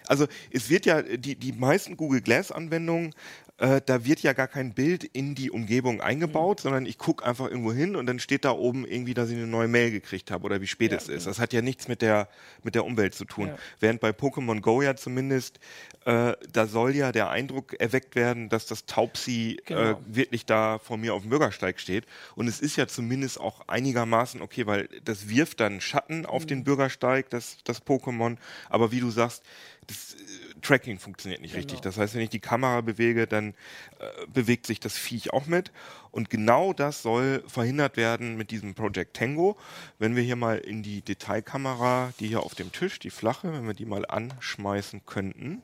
also 0.07 0.26
es 0.50 0.70
wird 0.70 0.86
ja, 0.86 1.02
die, 1.02 1.36
die 1.36 1.52
meisten 1.52 1.96
Google 1.96 2.20
Glass-Anwendungen, 2.20 3.14
äh, 3.59 3.80
da 3.86 4.05
wird 4.05 4.20
ja 4.20 4.32
gar 4.32 4.48
kein 4.48 4.74
Bild 4.74 5.05
in 5.05 5.36
die 5.36 5.48
Umgebung 5.48 6.00
eingebaut, 6.00 6.59
sondern 6.61 6.86
ich 6.86 6.98
gucke 6.98 7.24
einfach 7.24 7.48
irgendwo 7.48 7.72
hin 7.72 7.94
und 7.94 8.07
dann 8.07 8.18
steht 8.18 8.44
da 8.44 8.50
oben 8.50 8.84
irgendwie, 8.84 9.14
dass 9.14 9.30
ich 9.30 9.36
eine 9.36 9.46
neue 9.46 9.68
Mail 9.68 9.92
gekriegt 9.92 10.32
habe 10.32 10.44
oder 10.44 10.61
wie 10.61 10.66
spät 10.66 10.90
Ja, 10.90 10.96
es 10.98 11.09
ist. 11.09 11.28
Das 11.28 11.38
hat 11.38 11.52
ja 11.52 11.62
nichts 11.62 11.86
mit 11.86 12.02
der, 12.02 12.28
mit 12.64 12.74
der 12.74 12.84
Umwelt 12.84 13.14
zu 13.14 13.24
tun. 13.24 13.48
Ja. 13.48 13.57
Während 13.78 14.00
bei 14.00 14.11
Pokémon 14.11 14.61
Go 14.61 14.82
ja 14.82 14.96
zumindest, 14.96 15.61
äh, 16.05 16.32
da 16.52 16.66
soll 16.66 16.96
ja 16.96 17.12
der 17.12 17.30
Eindruck 17.30 17.74
erweckt 17.80 18.16
werden, 18.16 18.48
dass 18.48 18.66
das 18.66 18.86
Taubsi 18.86 19.61
äh, 19.66 19.74
Genau. 19.74 20.00
wirklich 20.07 20.46
da 20.46 20.80
vor 20.80 20.96
mir 20.96 21.14
auf 21.14 21.22
dem 21.22 21.30
Bürgersteig 21.30 21.78
steht. 21.78 22.07
Und 22.34 22.48
es 22.48 22.59
ist 22.59 22.74
ja 22.74 22.88
zumindest 22.88 23.38
auch 23.38 23.68
einigermaßen 23.68 24.42
okay, 24.42 24.66
weil 24.66 24.88
das 25.05 25.28
wirft 25.28 25.61
dann 25.61 25.80
Schatten 25.80 26.26
auf 26.26 26.42
Mhm. 26.42 26.48
den 26.48 26.64
Bürgersteig, 26.64 27.30
das, 27.30 27.59
das 27.62 27.86
Pokémon. 27.86 28.36
Aber 28.68 28.90
wie 28.90 28.98
du 28.98 29.11
sagst, 29.12 29.44
das 29.87 30.14
äh, 30.14 30.61
Tracking 30.61 30.99
funktioniert 30.99 31.41
nicht 31.41 31.55
richtig. 31.55 31.80
Genau. 31.80 31.85
Das 31.85 31.99
heißt, 31.99 32.14
wenn 32.14 32.22
ich 32.22 32.30
die 32.30 32.41
Kamera 32.41 32.80
bewege, 32.80 33.26
dann 33.26 33.51
äh, 33.99 34.26
bewegt 34.32 34.66
sich 34.66 34.80
das 34.80 34.97
Viech 34.97 35.32
auch 35.32 35.47
mit. 35.47 35.72
Und 36.11 36.30
genau 36.30 36.72
das 36.72 37.03
soll 37.03 37.43
verhindert 37.47 37.97
werden 37.97 38.37
mit 38.37 38.51
diesem 38.51 38.74
Project 38.74 39.16
Tango. 39.16 39.57
Wenn 39.99 40.16
wir 40.16 40.22
hier 40.22 40.37
mal 40.37 40.59
in 40.59 40.82
die 40.82 41.03
Detailkamera, 41.03 42.12
die 42.20 42.28
hier 42.28 42.43
auf 42.43 42.55
dem 42.55 42.72
Tisch, 42.72 42.99
die 42.99 43.11
flache, 43.11 43.53
wenn 43.53 43.66
wir 43.66 43.74
die 43.74 43.87
mal 43.87 44.07
anschmeißen 44.07 45.07
könnten. 45.07 45.62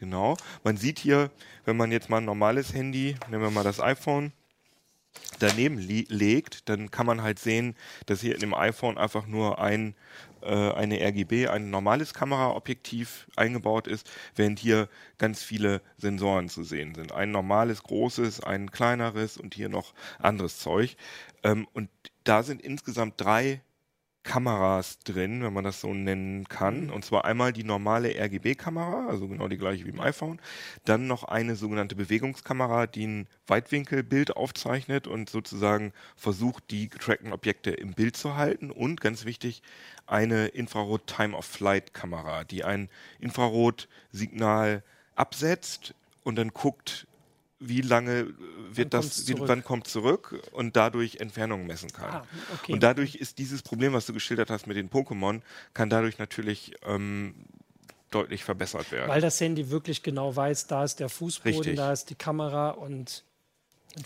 Genau. 0.00 0.36
Man 0.62 0.76
sieht 0.76 0.98
hier, 0.98 1.30
wenn 1.64 1.76
man 1.76 1.90
jetzt 1.90 2.08
mal 2.08 2.18
ein 2.18 2.24
normales 2.24 2.72
Handy, 2.72 3.16
nehmen 3.28 3.42
wir 3.42 3.50
mal 3.50 3.64
das 3.64 3.80
iPhone, 3.80 4.32
daneben 5.38 5.78
legt, 5.78 6.68
dann 6.68 6.90
kann 6.90 7.06
man 7.06 7.22
halt 7.22 7.38
sehen, 7.38 7.76
dass 8.06 8.20
hier 8.20 8.34
in 8.34 8.40
dem 8.40 8.54
iPhone 8.54 8.98
einfach 8.98 9.26
nur 9.26 9.58
ein, 9.58 9.94
eine 10.46 11.00
RGB, 11.00 11.48
ein 11.48 11.70
normales 11.70 12.14
Kameraobjektiv 12.14 13.28
eingebaut 13.36 13.86
ist, 13.86 14.10
während 14.34 14.58
hier 14.58 14.88
ganz 15.18 15.42
viele 15.42 15.82
Sensoren 15.96 16.48
zu 16.48 16.64
sehen 16.64 16.94
sind. 16.94 17.12
Ein 17.12 17.30
normales, 17.30 17.82
großes, 17.82 18.42
ein 18.42 18.70
kleineres 18.70 19.36
und 19.36 19.54
hier 19.54 19.68
noch 19.68 19.94
anderes 20.18 20.58
Zeug. 20.58 20.96
Ähm, 21.42 21.66
und 21.72 21.90
da 22.24 22.42
sind 22.42 22.62
insgesamt 22.62 23.14
drei 23.16 23.62
Kameras 24.28 24.98
drin, 24.98 25.42
wenn 25.42 25.54
man 25.54 25.64
das 25.64 25.80
so 25.80 25.94
nennen 25.94 26.46
kann. 26.48 26.90
Und 26.90 27.02
zwar 27.02 27.24
einmal 27.24 27.54
die 27.54 27.64
normale 27.64 28.10
RGB-Kamera, 28.14 29.06
also 29.08 29.26
genau 29.26 29.48
die 29.48 29.56
gleiche 29.56 29.86
wie 29.86 29.90
im 29.90 30.00
iPhone. 30.00 30.38
Dann 30.84 31.06
noch 31.06 31.24
eine 31.24 31.56
sogenannte 31.56 31.96
Bewegungskamera, 31.96 32.86
die 32.86 33.06
ein 33.06 33.26
Weitwinkelbild 33.46 34.36
aufzeichnet 34.36 35.06
und 35.06 35.30
sozusagen 35.30 35.94
versucht, 36.14 36.70
die 36.70 36.90
getrackten 36.90 37.32
Objekte 37.32 37.70
im 37.70 37.94
Bild 37.94 38.18
zu 38.18 38.36
halten. 38.36 38.70
Und 38.70 39.00
ganz 39.00 39.24
wichtig, 39.24 39.62
eine 40.06 40.48
Infrarot-Time-of-Flight-Kamera, 40.48 42.44
die 42.44 42.64
ein 42.64 42.90
Infrarotsignal 43.20 44.82
absetzt 45.14 45.94
und 46.22 46.36
dann 46.36 46.50
guckt, 46.50 47.07
wie 47.60 47.80
lange 47.80 48.34
wird 48.70 48.92
Wann 48.92 49.02
das, 49.02 49.26
wie, 49.28 49.34
wann 49.38 49.64
kommt 49.64 49.88
zurück 49.88 50.40
und 50.52 50.76
dadurch 50.76 51.16
Entfernungen 51.16 51.66
messen 51.66 51.92
kann. 51.92 52.10
Ah, 52.10 52.26
okay. 52.54 52.72
Und 52.72 52.82
dadurch 52.82 53.16
ist 53.16 53.38
dieses 53.38 53.62
Problem, 53.62 53.92
was 53.92 54.06
du 54.06 54.12
geschildert 54.12 54.50
hast 54.50 54.66
mit 54.66 54.76
den 54.76 54.90
Pokémon, 54.90 55.40
kann 55.74 55.90
dadurch 55.90 56.18
natürlich 56.18 56.74
ähm, 56.86 57.34
deutlich 58.10 58.44
verbessert 58.44 58.92
werden. 58.92 59.08
Weil 59.08 59.20
das 59.20 59.40
Handy 59.40 59.70
wirklich 59.70 60.02
genau 60.02 60.34
weiß, 60.34 60.66
da 60.68 60.84
ist 60.84 61.00
der 61.00 61.08
Fußboden, 61.08 61.58
Richtig. 61.58 61.76
da 61.76 61.92
ist 61.92 62.10
die 62.10 62.14
Kamera 62.14 62.70
und 62.70 63.24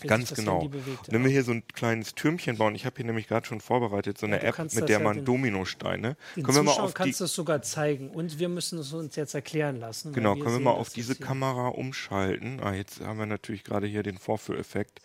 Ganz 0.07 0.29
das 0.29 0.37
genau. 0.39 0.67
Bewegt, 0.67 1.11
Wenn 1.11 1.23
wir 1.23 1.29
hier 1.29 1.43
so 1.43 1.51
ein 1.51 1.67
kleines 1.67 2.15
Türmchen 2.15 2.57
bauen, 2.57 2.73
ich 2.73 2.85
habe 2.85 2.95
hier 2.95 3.05
nämlich 3.05 3.27
gerade 3.27 3.45
schon 3.45 3.61
vorbereitet, 3.61 4.17
so 4.17 4.25
eine 4.25 4.39
du 4.39 4.45
App, 4.47 4.57
mit 4.57 4.73
das 4.75 4.85
der 4.85 4.97
ja 4.97 4.99
man 5.03 5.17
den- 5.17 5.25
Dominosteine. 5.25 6.15
Den 6.35 6.43
können 6.43 6.57
wir 6.57 6.63
mal 6.63 6.71
auf 6.79 6.93
kannst 6.93 7.19
du 7.19 7.25
es 7.25 7.33
sogar 7.35 7.61
zeigen. 7.61 8.09
Und 8.09 8.39
wir 8.39 8.49
müssen 8.49 8.79
es 8.79 8.91
uns 8.93 9.15
jetzt 9.15 9.35
erklären 9.35 9.79
lassen. 9.79 10.11
genau, 10.13 10.35
wir 10.35 10.41
können 10.43 10.53
wir 10.53 10.57
sehen 10.57 10.63
mal 10.63 10.71
das 10.71 10.79
auf 10.79 10.89
diese. 10.93 11.15
Kamera 11.15 11.67
umschalten. 11.67 12.59
Ah, 12.61 12.73
jetzt 12.73 13.01
haben 13.01 13.19
wir 13.19 13.25
natürlich 13.27 13.63
gerade 13.63 13.85
hier 13.85 14.01
den 14.03 14.17
Vorführeffekt. 14.17 14.99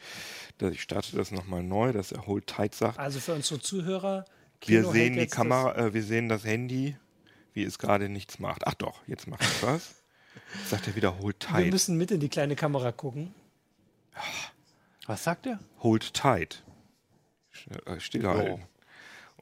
Ich 0.60 0.80
starte 0.82 1.16
das 1.16 1.32
nochmal 1.32 1.62
neu, 1.62 1.92
dass 1.92 2.12
er 2.12 2.26
Hold 2.26 2.46
Tight 2.46 2.74
sagt. 2.74 2.98
Also 2.98 3.20
für 3.20 3.34
unsere 3.34 3.60
Zuhörer, 3.60 4.24
Wir 4.64 4.80
Kino 4.80 4.92
sehen 4.92 5.14
hält 5.14 5.30
die 5.32 5.36
Kamera, 5.36 5.76
äh, 5.76 5.92
wir 5.94 6.02
sehen 6.02 6.28
das 6.30 6.44
Handy, 6.44 6.96
wie 7.52 7.62
es 7.64 7.78
gerade 7.78 8.08
nichts 8.08 8.38
macht. 8.38 8.66
Ach 8.66 8.74
doch, 8.74 9.02
jetzt 9.06 9.26
macht 9.26 9.42
es 9.42 9.62
was. 9.62 9.94
Sagt 10.70 10.86
er 10.86 10.96
wieder 10.96 11.18
Hold 11.18 11.42
Das, 11.42 11.50
wir 11.50 11.56
Tight. 11.64 11.72
müssen 11.72 11.96
mit 11.98 12.10
in 12.10 12.20
die 12.20 12.28
kleine 12.28 12.56
Kamera 12.56 12.90
gucken. 12.92 13.34
Was 15.08 15.24
sagt 15.24 15.46
er? 15.46 15.58
Hold 15.82 16.14
tight. 16.14 16.62
Sch- 17.52 17.86
äh, 17.86 17.98
Stillhalten. 17.98 18.62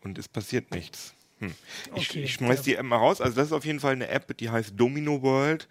Und 0.01 0.17
es 0.19 0.29
passiert 0.29 0.71
nichts. 0.71 1.13
Hm. 1.41 1.53
Ich, 1.97 2.09
Okay, 2.11 2.23
ich 2.23 2.33
schmeiß 2.35 2.59
ja. 2.61 2.63
die 2.63 2.75
App 2.77 2.85
mal 2.87 2.97
raus. 2.97 3.21
Also 3.21 3.37
das 3.37 3.49
ist 3.49 3.53
auf 3.53 3.67
jeden 3.67 3.81
Fall 3.81 3.93
eine 3.93 4.09
App, 4.09 4.35
die 4.39 4.49
heißt 4.49 4.73
Domino 4.75 5.21
World. 5.21 5.69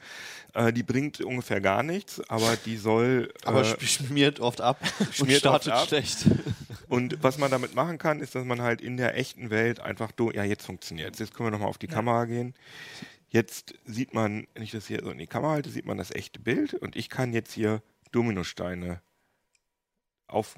Äh, 0.54 0.72
die 0.72 0.84
bringt 0.84 1.22
ungefähr 1.22 1.60
gar 1.60 1.82
nichts, 1.82 2.22
aber 2.30 2.56
die 2.58 2.78
soll. 2.78 3.34
Aber 3.46 3.62
äh, 3.62 3.72
sp- 3.74 3.82
schmiert 3.88 4.39
oft 4.39 4.62
ab 4.62 4.78
und 5.00 5.16
schmiert 5.16 5.39
startet 5.39 5.74
oft 5.74 5.82
ab. 5.82 5.88
schlecht. 5.88 6.26
und 6.88 7.24
was 7.24 7.38
man 7.39 7.50
damit 7.50 7.74
machen 7.74 7.98
kann, 7.98 8.20
ist, 8.20 8.36
dass 8.36 8.46
man 8.46 8.62
halt 8.62 8.82
in 8.82 8.98
der 8.98 9.18
echten 9.18 9.50
Welt 9.50 9.80
einfach. 9.80 10.12
Do 10.12 10.30
ja, 10.32 10.43
jetzt 10.43 10.66
funktioniert 10.66 11.18
Jetzt 11.20 11.34
können 11.34 11.48
wir 11.48 11.52
nochmal 11.52 11.70
auf 11.70 11.78
die 11.80 11.88
Kamera 11.88 12.26
gehen. 12.26 12.54
Jetzt 13.30 13.74
sieht 13.86 14.14
man, 14.14 14.46
wenn 14.54 14.64
ich 14.64 14.72
das 14.72 14.86
hier 14.88 15.02
so 15.04 15.10
in 15.10 15.18
die 15.18 15.28
Kamera 15.28 15.54
halte, 15.54 15.70
sieht 15.70 15.86
man 15.86 15.98
das 15.98 16.12
echte 16.12 16.39
Bild 16.39 16.74
und 16.76 16.96
ich 16.96 17.10
kann 17.10 17.34
jetzt 17.34 17.52
hier 17.54 17.82
Dominosteine 18.12 19.02
auf. 20.36 20.56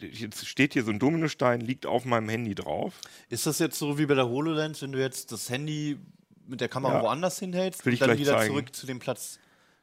Jetzt 0.00 0.46
steht 0.46 0.74
hier 0.74 0.84
so 0.84 0.90
ein 0.90 0.98
Dominostein, 0.98 1.60
liegt 1.60 1.86
auf 1.86 2.04
meinem 2.04 2.28
Handy 2.28 2.54
drauf. 2.54 2.94
Ist 3.28 3.46
das 3.46 3.58
jetzt 3.58 3.78
so 3.78 3.98
wie 3.98 4.06
bei 4.06 4.14
der 4.14 4.28
HoloLens, 4.28 4.82
wenn 4.82 4.92
du 4.92 5.00
jetzt 5.00 5.32
das 5.32 5.50
Handy 5.50 5.98
mit 6.46 6.60
der 6.60 6.68
Kamera 6.68 6.94
Ja. 6.98 7.02
woanders 7.02 7.38
hinhältst 7.38 7.84
Will 7.86 7.94
und 7.94 8.00
dann 8.02 8.18
wieder 8.18 8.32
zeigen. 8.38 8.52
zurück 8.54 8.74
zu 8.76 8.86
dem 8.86 8.98
Platz 9.00 9.38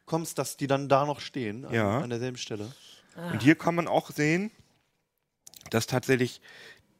kommst, 0.06 0.38
dass 0.38 0.58
die 0.58 0.68
dann 0.68 0.88
da 0.88 1.06
noch 1.06 1.20
stehen, 1.20 1.66
an, 1.66 1.74
Ja. 1.74 2.00
an 2.00 2.10
derselben 2.10 2.38
Stelle? 2.38 2.72
Und 3.32 3.42
hier 3.42 3.56
kann 3.56 3.76
man 3.76 3.88
auch 3.88 4.12
sehen, 4.12 4.52
dass 5.70 5.88
tatsächlich, 5.88 6.40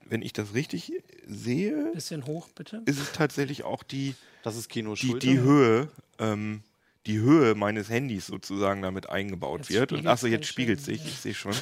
wenn 0.06 0.22
ich 0.22 0.34
das 0.34 0.54
richtig 0.54 0.92
sehe, 1.28 1.92
Bisschen 1.94 2.26
hoch, 2.26 2.50
bitte. 2.50 2.82
ist 2.86 3.00
es 3.00 3.12
tatsächlich 3.14 3.64
auch 3.64 3.84
die, 3.84 4.16
Das 4.44 4.56
ist 4.58 4.68
Kino 4.70 4.96
die, 4.96 5.18
die 5.20 5.40
Höhe, 5.40 5.90
ähm, 6.20 6.64
die 7.08 7.20
Höhe 7.20 7.56
meines 7.56 7.90
Handys 7.90 8.28
sozusagen 8.28 8.82
damit 8.84 9.10
eingebaut 9.10 9.62
Jetzt 9.62 9.72
wird. 9.72 9.92
Und 9.92 10.06
achso, 10.06 10.28
jetzt 10.28 10.46
spiegelt 10.46 10.82
sich, 10.82 11.04
ich 11.04 11.18
sehe 11.18 11.34
schon. 11.34 11.54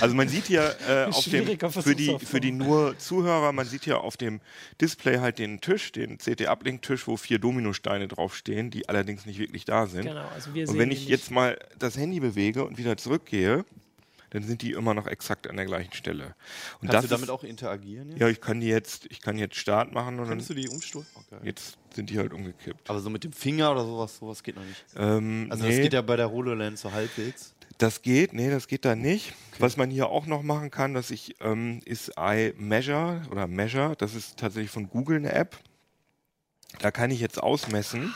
Also 0.00 0.14
man 0.14 0.28
sieht 0.28 0.46
hier 0.46 0.74
äh, 0.88 1.04
auf 1.10 1.24
dem, 1.24 1.46
für 1.46 1.94
die, 1.94 2.18
für 2.18 2.40
die 2.40 2.52
nur 2.52 2.96
Zuhörer, 2.98 3.52
man 3.52 3.66
sieht 3.66 3.84
hier 3.84 4.00
auf 4.00 4.16
dem 4.16 4.40
Display 4.80 5.18
halt 5.18 5.38
den 5.38 5.60
Tisch, 5.60 5.92
den 5.92 6.16
CT-Uplink-Tisch, 6.16 7.06
wo 7.06 7.18
vier 7.18 7.38
Dominosteine 7.38 8.08
draufstehen, 8.08 8.70
die 8.70 8.88
allerdings 8.88 9.26
nicht 9.26 9.38
wirklich 9.38 9.66
da 9.66 9.86
sind. 9.86 10.06
Genau, 10.06 10.26
also 10.34 10.54
wir 10.54 10.66
Und 10.66 10.78
wenn 10.78 10.90
ich 10.90 11.06
jetzt 11.08 11.30
mal 11.30 11.58
das 11.78 11.98
Handy 11.98 12.20
bewege 12.20 12.64
und 12.64 12.78
wieder 12.78 12.96
zurückgehe, 12.96 13.66
dann 14.30 14.42
sind 14.42 14.62
die 14.62 14.72
immer 14.72 14.94
noch 14.94 15.06
exakt 15.06 15.48
an 15.48 15.56
der 15.56 15.66
gleichen 15.66 15.92
Stelle. 15.92 16.34
Und 16.80 16.88
Kannst 16.88 17.04
du 17.04 17.08
das 17.08 17.08
damit 17.10 17.24
ist, 17.24 17.30
auch 17.30 17.44
interagieren? 17.44 18.10
Jetzt? 18.10 18.20
ja, 18.20 18.28
ich 18.28 18.40
kann 18.40 18.60
die 18.60 18.68
jetzt, 18.68 19.06
ich 19.10 19.20
kann 19.20 19.36
jetzt 19.38 19.56
Start 19.56 19.92
machen 19.92 20.14
und 20.14 20.20
dann, 20.22 20.28
Könntest 20.28 20.50
du 20.50 20.54
die 20.54 20.68
umstoßen? 20.68 21.08
Geil. 21.30 21.40
jetzt 21.44 21.76
sind 21.94 22.10
die 22.10 22.18
halt 22.18 22.32
umgekippt. 22.32 22.88
Aber 22.88 23.00
so 23.00 23.10
mit 23.10 23.24
dem 23.24 23.32
Finger 23.32 23.72
oder 23.72 23.84
sowas, 23.84 24.16
sowas 24.18 24.42
geht 24.42 24.56
noch 24.56 24.64
nicht. 24.64 24.84
Ähm, 24.96 25.48
Also 25.50 25.64
nee, 25.64 25.70
das 25.70 25.80
geht 25.82 25.92
ja 25.92 26.02
bei 26.02 26.16
der 26.16 26.30
HoloLens 26.30 26.80
so 26.80 26.92
halbwegs. 26.92 27.54
das 27.78 28.02
geht, 28.02 28.32
nee, 28.32 28.48
das 28.50 28.68
geht 28.68 28.84
da 28.84 28.94
nicht. 28.94 29.34
Was 29.58 29.76
man 29.76 29.90
hier 29.90 30.08
auch 30.08 30.26
noch 30.26 30.42
machen 30.42 30.70
kann, 30.70 30.94
dass 30.94 31.10
ich, 31.10 31.34
ähm, 31.40 31.80
ist 31.84 32.12
iMeasure 32.16 33.22
oder 33.30 33.46
Measure, 33.46 33.96
das 33.96 34.14
ist 34.14 34.38
tatsächlich 34.38 34.70
von 34.70 34.88
Google 34.88 35.16
eine 35.16 35.32
App. 35.32 35.56
Da 36.78 36.90
kann 36.92 37.10
ich 37.10 37.20
jetzt 37.20 37.42
ausmessen, 37.42 38.14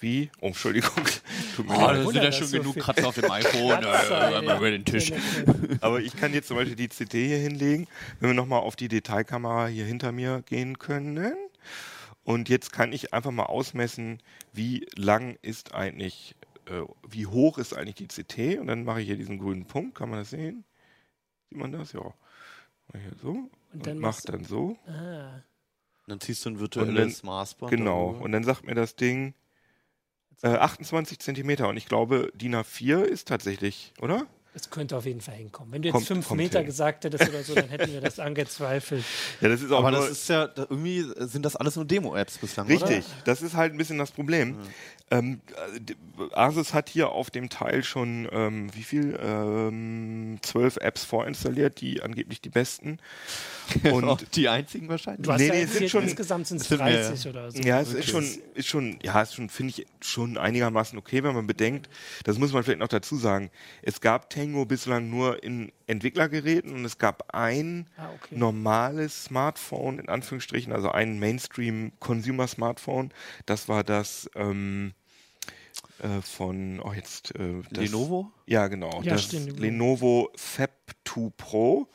wie, 0.00 0.30
oh, 0.40 0.46
Entschuldigung, 0.48 0.90
tut 1.56 1.66
mir 1.68 1.76
Oh, 1.76 1.80
leid. 1.86 1.96
da 2.06 2.12
sind 2.12 2.22
ja 2.22 2.32
schon 2.32 2.46
so 2.46 2.58
genug 2.58 2.76
Kratzer 2.76 3.08
auf 3.08 3.14
dem 3.14 3.30
iPhone. 3.30 3.82
äh, 3.84 4.38
äh, 4.38 4.56
über 4.56 4.70
den 4.70 4.84
Tisch. 4.84 5.12
Aber 5.80 6.00
ich 6.00 6.16
kann 6.16 6.32
jetzt 6.34 6.48
zum 6.48 6.56
Beispiel 6.56 6.76
die 6.76 6.88
CD 6.88 7.26
hier 7.28 7.38
hinlegen, 7.38 7.86
wenn 8.20 8.30
wir 8.30 8.34
nochmal 8.34 8.60
auf 8.60 8.76
die 8.76 8.88
Detailkamera 8.88 9.66
hier 9.68 9.84
hinter 9.84 10.12
mir 10.12 10.42
gehen 10.46 10.78
können. 10.78 11.34
Und 12.24 12.48
jetzt 12.48 12.72
kann 12.72 12.92
ich 12.92 13.14
einfach 13.14 13.30
mal 13.30 13.44
ausmessen, 13.46 14.22
wie 14.52 14.86
lang 14.96 15.38
ist 15.42 15.74
eigentlich, 15.74 16.34
äh, 16.66 16.82
wie 17.08 17.26
hoch 17.26 17.56
ist 17.58 17.74
eigentlich 17.74 17.94
die 17.94 18.08
CT. 18.08 18.60
Und 18.60 18.66
dann 18.66 18.84
mache 18.84 19.00
ich 19.00 19.06
hier 19.06 19.16
diesen 19.16 19.38
grünen 19.38 19.64
Punkt, 19.64 19.94
kann 19.96 20.10
man 20.10 20.18
das 20.18 20.30
sehen? 20.30 20.64
Sieht 21.48 21.58
man 21.58 21.72
das? 21.72 21.92
Ja. 21.92 22.02
Mach 22.92 23.00
hier 23.00 23.12
so 23.22 23.48
und, 23.72 23.86
dann 23.86 23.98
mach 23.98 24.20
dann 24.22 24.44
so. 24.44 24.76
Ah, 24.86 25.42
Dann 26.06 26.20
ziehst 26.20 26.44
du 26.44 26.50
ein 26.50 26.54
Und 26.54 26.60
virtuelles 26.60 27.22
Maßband. 27.22 27.70
Genau. 27.70 28.08
darüber. 28.12 28.24
Und 28.24 28.32
dann 28.32 28.44
sagt 28.44 28.64
mir 28.64 28.74
das 28.74 28.94
Ding 28.96 29.34
äh, 30.42 30.48
28 30.48 31.18
Zentimeter. 31.18 31.68
Und 31.68 31.76
ich 31.76 31.86
glaube, 31.86 32.30
DIN 32.34 32.54
A4 32.54 33.02
ist 33.02 33.28
tatsächlich, 33.28 33.92
oder? 34.00 34.26
es 34.54 34.70
könnte 34.70 34.96
auf 34.96 35.06
jeden 35.06 35.20
Fall 35.20 35.36
hinkommen. 35.36 35.72
Wenn 35.72 35.82
du 35.82 35.88
jetzt 35.88 35.92
Kommt- 35.94 36.06
fünf 36.08 36.26
kommt 36.28 36.38
Meter 36.40 36.58
hin. 36.58 36.66
gesagt 36.66 37.04
hättest 37.04 37.28
oder 37.28 37.44
so, 37.44 37.54
dann 37.54 37.68
hätten 37.68 37.92
wir 37.92 38.00
das 38.00 38.18
angezweifelt. 38.18 39.04
Ja, 39.40 39.48
das 39.48 39.62
ist 39.62 39.70
auch 39.70 39.78
Aber 39.78 39.92
nur, 39.92 40.00
das 40.00 40.10
ist 40.10 40.28
ja, 40.28 40.48
da, 40.48 40.62
irgendwie 40.62 41.04
sind 41.18 41.44
das 41.44 41.54
alles 41.54 41.76
nur 41.76 41.84
Demo-Apps 41.84 42.38
bislang, 42.38 42.66
Richtig, 42.66 43.04
oder? 43.04 43.22
das 43.24 43.42
ist 43.42 43.54
halt 43.54 43.72
ein 43.72 43.78
bisschen 43.78 43.98
das 43.98 44.10
Problem. 44.10 44.56
Ähm, 45.12 45.40
äh, 45.54 46.34
Asus 46.34 46.74
hat 46.74 46.88
hier 46.88 47.10
auf 47.10 47.30
dem 47.30 47.50
Teil 47.50 47.84
schon 47.84 48.26
ähm, 48.32 48.74
wie 48.74 48.82
viel? 48.82 49.16
Ähm, 49.22 50.38
zwölf 50.42 50.78
Apps 50.78 51.04
vorinstalliert, 51.04 51.80
die 51.80 52.02
angeblich 52.02 52.40
die 52.40 52.50
besten. 52.50 52.98
Und 53.92 54.34
die 54.36 54.48
einzigen 54.48 54.88
wahrscheinlich. 54.88 55.24
Du 55.26 55.32
hast 55.32 55.40
Nee, 55.40 55.46
ja 55.48 55.54
nee, 55.54 55.62
es 55.62 55.74
sind 55.74 55.90
schon- 55.90 56.02
insgesamt 56.04 56.46
sind 56.46 56.56
es 56.58 56.62
es 56.62 56.68
sind 56.68 56.78
mehr, 56.84 57.08
30 57.08 57.28
oder 57.28 57.50
so. 57.50 57.58
ja, 57.60 57.80
es 57.80 57.92
ist 57.92 58.08
schon, 58.10 58.24
ist 58.54 58.66
schon, 58.68 58.98
ja, 59.02 59.20
ist 59.20 59.34
schon, 59.34 59.48
finde 59.48 59.74
ich, 59.76 59.86
schon 60.00 60.38
einigermaßen 60.38 60.98
okay, 60.98 61.22
wenn 61.22 61.34
man 61.34 61.46
bedenkt, 61.46 61.88
das 62.24 62.38
muss 62.38 62.52
man 62.52 62.62
vielleicht 62.64 62.78
noch 62.80 62.88
dazu 62.88 63.16
sagen, 63.16 63.50
es 63.82 64.00
gab 64.00 64.30
Tango 64.30 64.64
bislang 64.64 65.10
nur 65.10 65.42
in 65.42 65.70
Entwicklergeräten 65.86 66.72
und 66.74 66.84
es 66.84 66.98
gab 66.98 67.34
ein 67.34 67.86
Ah, 67.96 68.08
okay. 68.14 68.36
normales 68.36 69.24
Smartphone, 69.24 69.98
in 69.98 70.08
Anführungsstrichen, 70.08 70.72
also 70.72 70.90
ein 70.90 71.18
Mainstream-Consumer-Smartphone. 71.18 73.10
Das 73.46 73.68
war 73.68 73.84
das 73.84 74.30
ähm, 74.34 74.92
äh, 76.00 76.20
von, 76.22 76.80
oh 76.80 76.92
jetzt, 76.92 77.34
äh, 77.36 77.62
das, 77.70 77.84
Lenovo? 77.84 78.30
Ja, 78.46 78.68
genau. 78.68 79.00
Ja, 79.02 79.12
das 79.14 79.24
stimmt. 79.24 79.58
Lenovo 79.58 80.30
Fab 80.36 80.70
2 81.04 81.30
Pro. 81.36 81.88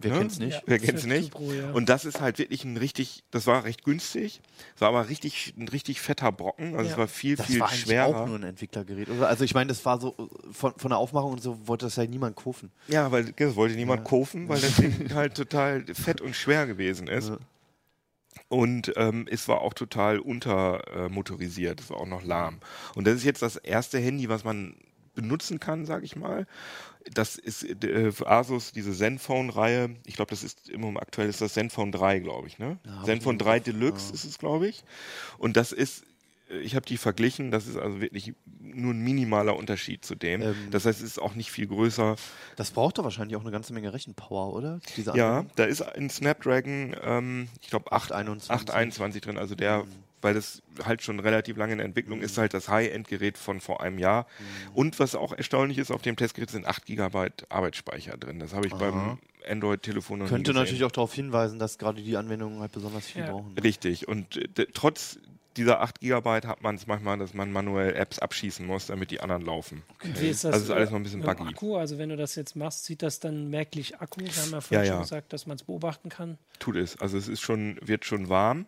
Wer 0.00 0.12
Ne? 0.12 0.18
kennt's 0.18 0.38
nicht? 0.38 0.54
Ja. 0.54 0.62
Wer 0.66 0.78
kennt's 0.78 1.04
nicht? 1.06 1.32
2 1.32 1.38
Pro, 1.38 1.52
ja. 1.52 1.70
Und 1.72 1.88
das 1.88 2.04
ist 2.04 2.20
halt 2.20 2.38
wirklich 2.38 2.64
ein 2.64 2.76
richtig, 2.76 3.24
das 3.30 3.46
war 3.46 3.64
recht 3.64 3.84
günstig, 3.84 4.40
es 4.74 4.80
war 4.80 4.88
aber 4.90 5.08
richtig, 5.08 5.54
ein 5.56 5.68
richtig 5.68 6.00
fetter 6.00 6.30
Brocken, 6.32 6.74
also 6.74 6.84
Ja. 6.86 6.92
es 6.92 6.98
war 6.98 7.08
viel, 7.08 7.36
Das 7.36 7.46
viel 7.46 7.60
war 7.60 7.70
schwerer. 7.70 8.22
auch 8.22 8.26
nur 8.26 8.36
ein 8.36 8.42
Entwicklergerät, 8.42 9.08
oder? 9.08 9.28
Also 9.28 9.44
ich 9.44 9.54
meine, 9.54 9.68
das 9.68 9.84
war 9.84 10.00
so 10.00 10.14
von, 10.52 10.74
von 10.76 10.90
der 10.90 10.98
Aufmachung 10.98 11.32
und 11.32 11.42
so 11.42 11.66
wollte 11.66 11.86
das 11.86 11.96
ja 11.96 12.04
niemand 12.06 12.36
kaufen. 12.36 12.70
Ja, 12.88 13.10
weil 13.12 13.32
das 13.32 13.56
wollte 13.56 13.76
niemand 13.76 14.04
kaufen, 14.04 14.48
weil 14.48 14.60
das 14.60 14.76
Ding 14.76 15.08
halt 15.14 15.34
total 15.36 15.84
fett 15.94 16.20
und 16.20 16.34
schwer 16.36 16.66
gewesen 16.66 17.06
ist. 17.08 17.28
Ja. 17.30 17.38
Und 18.48 18.92
ähm, 18.96 19.26
es 19.30 19.46
war 19.48 19.60
auch 19.62 19.74
total 19.74 20.18
untermotorisiert, 20.18 21.80
äh, 21.80 21.82
es 21.82 21.90
war 21.90 21.98
auch 21.98 22.06
noch 22.06 22.24
lahm. 22.24 22.58
Und 22.94 23.06
das 23.06 23.14
ist 23.16 23.24
jetzt 23.24 23.42
das 23.42 23.56
erste 23.56 23.98
Handy, 23.98 24.28
was 24.28 24.44
man 24.44 24.74
benutzen 25.14 25.60
kann, 25.60 25.84
sag 25.86 26.02
ich 26.04 26.16
mal. 26.16 26.46
Das 27.12 27.36
ist 27.36 27.64
äh, 27.84 28.12
für 28.12 28.30
Asus 28.30 28.72
diese 28.72 28.92
Zenfone-Reihe. 28.92 29.90
Ich 30.06 30.16
glaube, 30.16 30.30
das 30.30 30.42
ist 30.42 30.68
im 30.70 30.80
Moment 30.80 31.02
aktuell 31.02 31.28
ist 31.28 31.40
das 31.40 31.54
Zenfone 31.54 31.90
3, 31.90 32.20
glaube 32.20 32.48
ich. 32.48 32.58
Ne? 32.58 32.78
ich 32.84 33.04
Zenfone 33.04 33.34
nicht 33.36 33.46
3 33.46 33.56
im 33.56 33.62
Kopf. 33.62 33.72
Deluxe 33.72 34.08
Ja. 34.08 34.14
ist 34.14 34.24
es, 34.24 34.38
glaube 34.38 34.68
ich. 34.68 34.84
Und 35.38 35.56
das 35.56 35.72
ist, 35.72 36.04
äh, 36.50 36.58
ich 36.58 36.74
habe 36.76 36.86
die 36.86 36.96
verglichen, 36.96 37.50
das 37.50 37.66
ist 37.66 37.76
also 37.76 38.00
wirklich 38.00 38.32
nur 38.58 38.94
ein 38.94 39.00
minimaler 39.00 39.56
Unterschied 39.56 40.04
zu 40.04 40.14
dem. 40.14 40.40
Ähm, 40.42 40.54
das 40.70 40.86
heißt, 40.86 41.00
es 41.00 41.06
ist 41.06 41.18
auch 41.20 41.34
nicht 41.34 41.50
viel 41.50 41.66
größer. 41.66 42.16
Das 42.56 42.70
braucht 42.70 42.96
doch 42.98 43.04
wahrscheinlich 43.04 43.36
auch 43.36 43.42
eine 43.42 43.50
ganze 43.50 43.74
Menge 43.74 43.92
Rechenpower, 43.92 44.54
oder? 44.54 44.80
Ja, 45.14 45.44
da 45.56 45.64
ist 45.64 45.82
ein 45.82 46.08
Snapdragon, 46.08 46.96
ähm, 47.02 47.48
ich 47.60 47.68
glaube 47.68 47.92
821. 47.92 48.50
821 48.50 49.20
drin, 49.22 49.36
also 49.36 49.54
der, 49.54 49.84
weil 50.24 50.34
das 50.34 50.62
halt 50.84 51.02
schon 51.02 51.20
relativ 51.20 51.56
lange 51.56 51.74
in 51.74 51.80
Entwicklung 51.80 52.20
ist, 52.22 52.38
halt 52.38 52.54
das 52.54 52.68
High-End-Gerät 52.68 53.38
von 53.38 53.60
vor 53.60 53.82
einem 53.82 53.98
Jahr. 53.98 54.26
Und 54.72 54.98
was 54.98 55.14
auch 55.14 55.32
erstaunlich 55.32 55.78
ist, 55.78 55.90
auf 55.92 56.02
dem 56.02 56.16
Testgerät 56.16 56.50
sind 56.50 56.66
8 56.66 56.86
GB 56.86 57.28
Arbeitsspeicher 57.50 58.16
drin. 58.16 58.38
Das 58.40 58.54
habe 58.54 58.66
ich 58.66 58.72
beim 58.72 59.18
Android-Telefon 59.48 60.20
noch 60.20 60.28
Könnte 60.28 60.52
natürlich 60.54 60.84
auch 60.84 60.90
darauf 60.92 61.12
hinweisen, 61.14 61.58
dass 61.58 61.78
gerade 61.78 62.02
die 62.02 62.16
Anwendungen 62.16 62.60
halt 62.60 62.72
besonders 62.72 63.06
viel 63.06 63.22
Ja. 63.22 63.30
brauchen. 63.32 63.56
Richtig. 63.58 64.08
Und 64.08 64.36
äh, 64.58 64.66
trotz 64.72 65.18
dieser 65.56 65.82
8 65.82 66.00
GB 66.00 66.28
hat 66.46 66.62
man 66.62 66.74
es 66.74 66.86
manchmal, 66.86 67.16
dass 67.18 67.32
man 67.34 67.52
manuell 67.52 67.94
Apps 67.94 68.18
abschießen 68.18 68.66
muss, 68.66 68.86
damit 68.86 69.10
die 69.12 69.20
anderen 69.20 69.42
laufen. 69.44 69.82
Und 70.02 70.20
wie 70.20 70.28
ist 70.30 70.42
das? 70.42 70.54
Also 70.54 70.64
ist 70.66 70.70
alles 70.72 70.90
noch 70.90 70.96
ein 70.96 71.04
bisschen 71.04 71.20
buggy. 71.20 71.44
Akku, 71.44 71.76
also 71.76 71.98
wenn 71.98 72.08
du 72.08 72.16
das 72.16 72.34
jetzt 72.34 72.56
machst, 72.56 72.84
sieht 72.86 73.02
das 73.02 73.20
dann 73.20 73.50
merklich 73.50 74.00
Akku? 74.00 74.20
Wir 74.24 74.32
haben 74.42 74.50
ja 74.50 74.60
vorhin 74.60 74.84
Ja, 74.84 74.84
schon 74.86 74.96
ja. 74.96 75.02
gesagt, 75.02 75.32
dass 75.32 75.46
man 75.46 75.56
es 75.56 75.62
beobachten 75.62 76.08
kann. 76.08 76.38
Tut 76.58 76.74
es. 76.76 76.98
Also 76.98 77.16
es 77.18 77.28
ist 77.28 77.40
schon, 77.42 77.78
wird 77.82 78.04
schon 78.04 78.28
warm. 78.28 78.66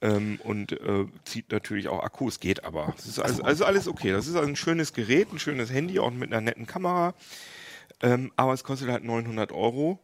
Ähm, 0.00 0.38
und 0.44 0.72
äh, 0.72 1.06
zieht 1.24 1.50
natürlich 1.50 1.88
auch 1.88 2.02
Akku, 2.02 2.28
es 2.28 2.38
geht 2.38 2.64
aber. 2.64 2.94
Es 2.96 3.06
ist 3.06 3.18
also, 3.18 3.42
also 3.42 3.64
alles 3.64 3.88
okay. 3.88 4.12
Das 4.12 4.26
ist 4.26 4.36
also 4.36 4.48
ein 4.48 4.56
schönes 4.56 4.92
Gerät, 4.92 5.32
ein 5.32 5.40
schönes 5.40 5.72
Handy, 5.72 5.98
auch 5.98 6.10
mit 6.12 6.32
einer 6.32 6.40
netten 6.40 6.66
Kamera. 6.66 7.14
Ähm, 8.00 8.30
aber 8.36 8.52
es 8.52 8.62
kostet 8.62 8.90
halt 8.90 9.02
900 9.02 9.50
Euro. 9.50 9.98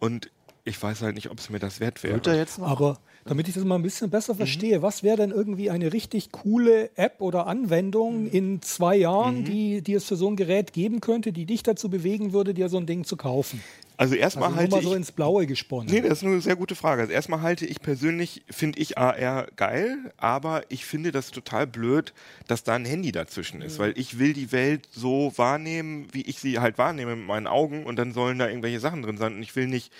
Und 0.00 0.30
ich 0.64 0.82
weiß 0.82 1.02
halt 1.02 1.14
nicht, 1.14 1.30
ob 1.30 1.38
es 1.38 1.50
mir 1.50 1.60
das 1.60 1.78
wert 1.78 2.02
wäre. 2.02 2.14
Wird 2.14 2.26
er 2.26 2.36
jetzt 2.36 2.58
noch? 2.58 2.66
Aber 2.66 2.98
damit 3.24 3.46
ich 3.46 3.54
das 3.54 3.64
mal 3.64 3.74
ein 3.74 3.82
bisschen 3.82 4.10
besser 4.10 4.34
verstehe, 4.34 4.82
was 4.82 5.02
wäre 5.02 5.18
denn 5.18 5.30
irgendwie 5.30 5.70
eine 5.70 5.92
richtig 5.92 6.32
coole 6.32 6.90
App 6.96 7.20
oder 7.20 7.46
Anwendung 7.46 8.26
in 8.26 8.62
zwei 8.62 8.96
Jahren, 8.96 9.44
die, 9.44 9.82
die 9.82 9.94
es 9.94 10.04
für 10.04 10.16
so 10.16 10.28
ein 10.28 10.36
Gerät 10.36 10.72
geben 10.72 11.00
könnte, 11.00 11.32
die 11.32 11.44
dich 11.44 11.62
dazu 11.62 11.90
bewegen 11.90 12.32
würde, 12.32 12.54
dir 12.54 12.68
so 12.68 12.78
ein 12.78 12.86
Ding 12.86 13.04
zu 13.04 13.16
kaufen? 13.16 13.62
Also 13.98 14.14
erstmal 14.14 14.50
Also 14.50 14.56
halte 14.58 14.76
mal 14.76 14.82
so 14.82 14.90
ich 14.92 14.96
ins 14.96 15.12
Blaue 15.12 15.46
gesponnen. 15.46 15.92
Nee, 15.92 16.00
das 16.00 16.18
ist 16.18 16.24
eine 16.24 16.40
sehr 16.40 16.54
gute 16.54 16.76
Frage. 16.76 17.02
Also 17.02 17.12
erstmal 17.12 17.42
halte 17.42 17.66
ich 17.66 17.80
persönlich, 17.80 18.44
finde 18.48 18.78
ich 18.78 18.96
AR 18.96 19.48
geil, 19.56 20.12
aber 20.16 20.62
ich 20.68 20.86
finde 20.86 21.10
das 21.10 21.32
total 21.32 21.66
blöd, 21.66 22.14
dass 22.46 22.62
da 22.62 22.76
ein 22.76 22.84
Handy 22.84 23.10
dazwischen 23.10 23.60
ist, 23.60 23.80
weil 23.80 23.98
ich 23.98 24.20
will 24.20 24.34
die 24.34 24.52
Welt 24.52 24.88
so 24.92 25.32
wahrnehmen, 25.34 26.06
wie 26.12 26.22
ich 26.22 26.38
sie 26.38 26.60
halt 26.60 26.78
wahrnehme 26.78 27.16
mit 27.16 27.26
meinen 27.26 27.48
Augen 27.48 27.84
und 27.84 27.96
dann 27.96 28.12
sollen 28.12 28.38
da 28.38 28.48
irgendwelche 28.48 28.78
Sachen 28.78 29.02
drin 29.02 29.18
sein 29.18 29.34
und 29.34 29.42
ich 29.42 29.56
will 29.56 29.66
nicht 29.66 29.92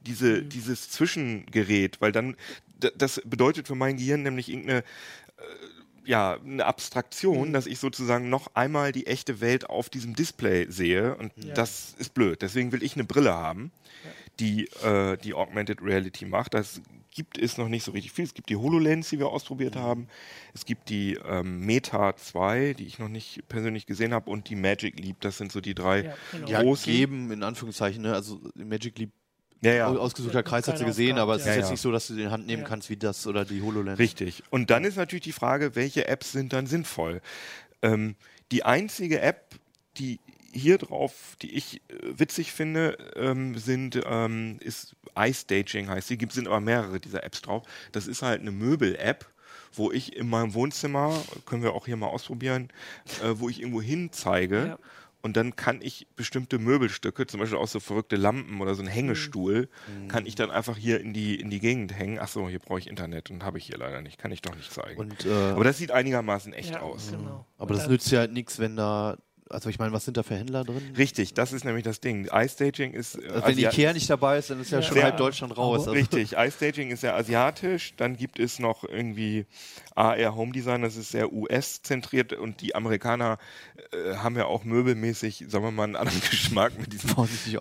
diese, 0.00 0.42
dieses 0.42 0.90
Zwischengerät, 0.90 2.02
weil 2.02 2.12
dann, 2.12 2.36
das 2.98 3.22
bedeutet 3.24 3.68
für 3.68 3.74
mein 3.74 3.96
Gehirn 3.96 4.22
nämlich 4.22 4.50
irgendeine 4.50 4.84
ja, 6.06 6.38
eine 6.44 6.64
Abstraktion, 6.64 7.52
dass 7.52 7.66
ich 7.66 7.78
sozusagen 7.78 8.30
noch 8.30 8.48
einmal 8.54 8.92
die 8.92 9.06
echte 9.06 9.40
Welt 9.40 9.68
auf 9.68 9.90
diesem 9.90 10.14
Display 10.14 10.66
sehe 10.70 11.16
und 11.16 11.32
das 11.54 11.94
ist 11.98 12.14
blöd. 12.14 12.42
Deswegen 12.42 12.72
will 12.72 12.82
ich 12.82 12.94
eine 12.94 13.04
Brille 13.04 13.34
haben, 13.34 13.72
die 14.40 14.66
äh, 14.82 15.16
die 15.18 15.34
Augmented 15.34 15.82
Reality 15.82 16.26
macht. 16.26 16.54
Das 16.54 16.80
gibt 17.16 17.38
es 17.38 17.56
noch 17.56 17.68
nicht 17.68 17.82
so 17.82 17.92
richtig 17.92 18.12
viel. 18.12 18.26
Es 18.26 18.34
gibt 18.34 18.50
die 18.50 18.56
HoloLens, 18.56 19.08
die 19.08 19.18
wir 19.18 19.28
ausprobiert 19.28 19.74
haben. 19.74 20.06
Es 20.52 20.66
gibt 20.66 20.90
die 20.90 21.14
ähm, 21.26 21.60
Meta 21.60 22.14
2, 22.14 22.74
die 22.74 22.86
ich 22.86 22.98
noch 22.98 23.08
nicht 23.08 23.48
persönlich 23.48 23.86
gesehen 23.86 24.12
habe 24.12 24.30
und 24.30 24.50
die 24.50 24.54
Magic 24.54 25.00
Leap. 25.00 25.20
Das 25.22 25.38
sind 25.38 25.50
so 25.50 25.62
die 25.62 25.74
drei 25.74 26.04
Ja, 26.04 26.14
genau. 26.32 26.48
Ja, 26.48 26.62
großen. 26.62 26.92
geben, 26.92 27.32
in 27.32 27.42
Anführungszeichen, 27.42 28.02
ne? 28.02 28.12
Also 28.12 28.40
Magic 28.54 28.98
Leap, 28.98 29.12
Ja, 29.62 29.72
ja. 29.72 29.86
au- 29.88 29.96
ausgesuchter 29.98 30.42
Kreis 30.42 30.68
hat 30.68 30.78
sie 30.78 30.84
gesehen, 30.84 31.18
aber 31.18 31.34
es 31.36 31.42
ist 31.42 31.48
Ja, 31.48 31.54
jetzt 31.54 31.64
ja. 31.66 31.70
nicht 31.72 31.80
so, 31.80 31.90
dass 31.92 32.06
du 32.08 32.14
die 32.14 32.20
in 32.22 32.26
die 32.26 32.32
Hand 32.32 32.46
nehmen 32.46 32.62
Ja. 32.62 32.68
kannst 32.68 32.90
wie 32.90 32.96
das 32.96 33.26
oder 33.26 33.44
die 33.44 33.62
HoloLens. 33.62 33.98
Richtig. 33.98 34.42
Und 34.50 34.70
dann 34.70 34.84
ist 34.84 34.96
natürlich 34.96 35.24
die 35.24 35.32
Frage, 35.32 35.74
welche 35.74 36.08
Apps 36.08 36.32
sind 36.32 36.52
dann 36.52 36.66
sinnvoll? 36.66 37.20
Ähm, 37.82 38.16
die 38.52 38.64
einzige 38.64 39.20
App, 39.20 39.54
die 39.98 40.20
hier 40.52 40.78
drauf, 40.78 41.36
die 41.42 41.54
ich 41.54 41.82
äh, 41.90 42.18
witzig 42.18 42.52
finde, 42.52 42.96
ähm, 43.16 43.58
sind 43.58 44.00
ähm, 44.06 44.58
ist 44.60 44.94
iStaging 45.18 45.88
heißt. 45.88 46.08
Die 46.10 46.16
gibt 46.18 46.32
sind 46.32 46.46
aber 46.46 46.60
mehrere 46.60 47.00
dieser 47.00 47.24
Apps 47.24 47.42
drauf. 47.42 47.62
Das 47.92 48.06
ist 48.06 48.22
halt 48.22 48.40
eine 48.40 48.52
Möbel-App, 48.52 49.26
wo 49.74 49.90
ich 49.92 50.16
in 50.16 50.28
meinem 50.28 50.54
Wohnzimmer 50.54 51.14
können 51.44 51.62
wir 51.62 51.72
auch 51.74 51.86
hier 51.86 51.96
mal 51.96 52.06
ausprobieren, 52.08 52.68
äh, 53.22 53.32
wo 53.34 53.48
ich 53.50 53.60
irgendwo 53.60 53.82
hin 53.82 54.10
zeige. 54.12 54.66
Ja. 54.66 54.78
Und 55.22 55.36
dann 55.36 55.56
kann 55.56 55.80
ich 55.82 56.06
bestimmte 56.14 56.58
Möbelstücke, 56.58 57.26
zum 57.26 57.40
Beispiel 57.40 57.58
auch 57.58 57.66
so 57.66 57.80
verrückte 57.80 58.16
Lampen 58.16 58.60
oder 58.60 58.74
so 58.74 58.82
ein 58.82 58.88
Hängestuhl, 58.88 59.68
kann 60.08 60.24
ich 60.24 60.36
dann 60.36 60.50
einfach 60.50 60.76
hier 60.76 61.00
in 61.00 61.12
die, 61.12 61.40
in 61.40 61.50
die 61.50 61.58
Gegend 61.58 61.98
hängen. 61.98 62.18
Ach 62.20 62.28
so, 62.28 62.48
hier 62.48 62.60
brauche 62.60 62.78
ich 62.78 62.86
Internet 62.86 63.30
und 63.30 63.42
habe 63.42 63.58
ich 63.58 63.66
hier 63.66 63.78
leider 63.78 64.02
nicht. 64.02 64.18
Kann 64.18 64.30
ich 64.30 64.40
doch 64.42 64.54
nicht 64.54 64.72
zeigen. 64.72 65.00
Und, 65.00 65.26
äh, 65.26 65.32
Aber 65.32 65.64
das 65.64 65.78
sieht 65.78 65.90
einigermaßen 65.90 66.52
echt 66.52 66.74
ja, 66.74 66.80
aus. 66.80 67.10
Genau. 67.10 67.44
aber 67.58 67.70
Und 67.70 67.76
das 67.76 67.88
nützt 67.88 68.10
ja 68.12 68.20
halt 68.20 68.32
nichts, 68.32 68.58
wenn 68.58 68.76
da, 68.76 69.16
also 69.50 69.68
ich 69.68 69.78
meine, 69.78 69.92
was 69.92 70.04
sind 70.04 70.16
da 70.16 70.22
für 70.22 70.34
Händler 70.36 70.64
drin? 70.64 70.82
Richtig, 70.96 71.34
das 71.34 71.52
ist 71.52 71.64
nämlich 71.64 71.84
das 71.84 72.00
Ding. 72.00 72.28
iStaging 72.32 72.92
ist. 72.92 73.14
Äh, 73.16 73.28
Also 73.28 73.46
wenn 73.48 73.58
Ikea 73.58 73.92
nicht 73.92 74.08
dabei 74.10 74.38
ist, 74.38 74.50
dann 74.50 74.60
ist 74.60 74.70
ja, 74.70 74.78
Ja. 74.78 74.82
schon 74.82 75.02
halb 75.02 75.16
Deutschland 75.16 75.56
raus. 75.56 75.80
Also, 75.80 75.92
Richtig, 75.92 76.32
iStaging 76.36 76.90
ist 76.90 77.02
ja 77.02 77.14
asiatisch, 77.14 77.94
dann 77.96 78.16
gibt 78.16 78.38
es 78.38 78.58
noch 78.58 78.84
irgendwie 78.84 79.46
AR 79.94 80.34
Home 80.34 80.52
Design, 80.52 80.82
das 80.82 80.96
ist 80.96 81.10
sehr 81.10 81.32
US-zentriert 81.32 82.32
und 82.32 82.60
die 82.60 82.74
Amerikaner 82.74 83.38
äh, 83.92 84.16
haben 84.16 84.36
ja 84.36 84.46
auch 84.46 84.64
möbelmäßig, 84.64 85.44
sagen 85.48 85.64
wir 85.64 85.70
mal, 85.70 85.84
einen 85.84 85.96
anderen 85.96 86.20
Geschmack 86.30 86.78
mit 86.78 86.92
diesen 86.92 87.14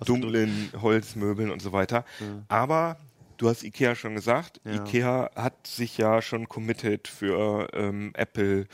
dunklen 0.05 0.69
Holzmöbeln 0.81 1.51
und 1.51 1.61
so 1.61 1.71
weiter. 1.71 2.05
Aber 2.47 2.97
du 3.37 3.49
hast 3.49 3.63
Ikea 3.63 3.95
schon 3.95 4.15
gesagt. 4.15 4.61
Ja. 4.63 4.73
Ikea 4.75 5.29
hat 5.35 5.67
sich 5.67 5.97
ja 5.97 6.21
schon 6.21 6.47
committed 6.47 7.07
für 7.07 7.67
ähm, 7.73 8.11
Apple 8.15 8.65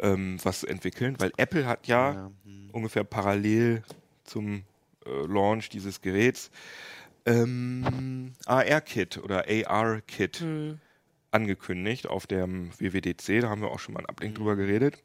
ähm, 0.00 0.38
was 0.42 0.60
zu 0.60 0.66
entwickeln, 0.66 1.16
weil 1.18 1.32
Apple 1.36 1.66
hat 1.66 1.86
ja, 1.86 2.12
Ja, 2.12 2.30
hm. 2.44 2.70
ungefähr 2.72 3.04
parallel 3.04 3.82
zum 4.24 4.64
äh, 5.06 5.26
Launch 5.26 5.68
dieses 5.68 6.00
Geräts 6.00 6.50
ähm, 7.26 8.32
AR-Kit 8.46 9.18
oder 9.18 9.44
AR-Kit 9.48 10.44
angekündigt 11.30 12.08
auf 12.08 12.26
dem 12.26 12.70
WWDC. 12.78 13.42
Da 13.42 13.48
haben 13.48 13.60
wir 13.60 13.70
auch 13.70 13.78
schon 13.78 13.94
mal 13.94 14.00
einen 14.00 14.08
Ablink 14.08 14.36
drüber 14.36 14.56
geredet. 14.56 15.02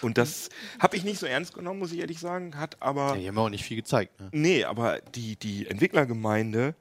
Und 0.00 0.18
das 0.18 0.48
habe 0.80 0.96
ich 0.96 1.04
nicht 1.04 1.18
so 1.18 1.26
ernst 1.26 1.54
genommen, 1.54 1.78
muss 1.78 1.92
ich 1.92 2.00
ehrlich 2.00 2.18
sagen, 2.18 2.56
hat 2.56 2.80
aber 2.80 3.10
Ja, 3.10 3.16
die 3.16 3.28
haben 3.28 3.38
auch 3.38 3.50
nicht 3.50 3.64
viel 3.64 3.76
gezeigt. 3.76 4.18
Ne? 4.18 4.30
Nee, 4.32 4.64
aber 4.64 5.00
die, 5.14 5.36
die 5.36 5.66
Entwicklergemeinde, 5.66 6.74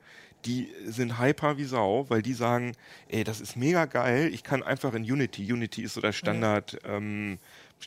die 0.46 0.72
sind 0.86 1.20
hyper 1.20 1.58
wie 1.58 1.64
Sau, 1.64 2.10
weil 2.10 2.22
die 2.22 2.34
sagen, 2.34 2.74
ey, 3.08 3.24
das 3.24 3.42
ist 3.42 3.56
mega 3.56 3.86
geil, 3.86 4.30
ich 4.34 4.44
kann 4.44 4.64
einfach 4.64 4.94
in 4.94 5.04
Unity, 5.04 5.52
Unity 5.52 5.84
ist 5.84 5.96
so 5.96 6.02
der 6.02 6.12
Standard, 6.12 6.80
ähm, 6.86 7.38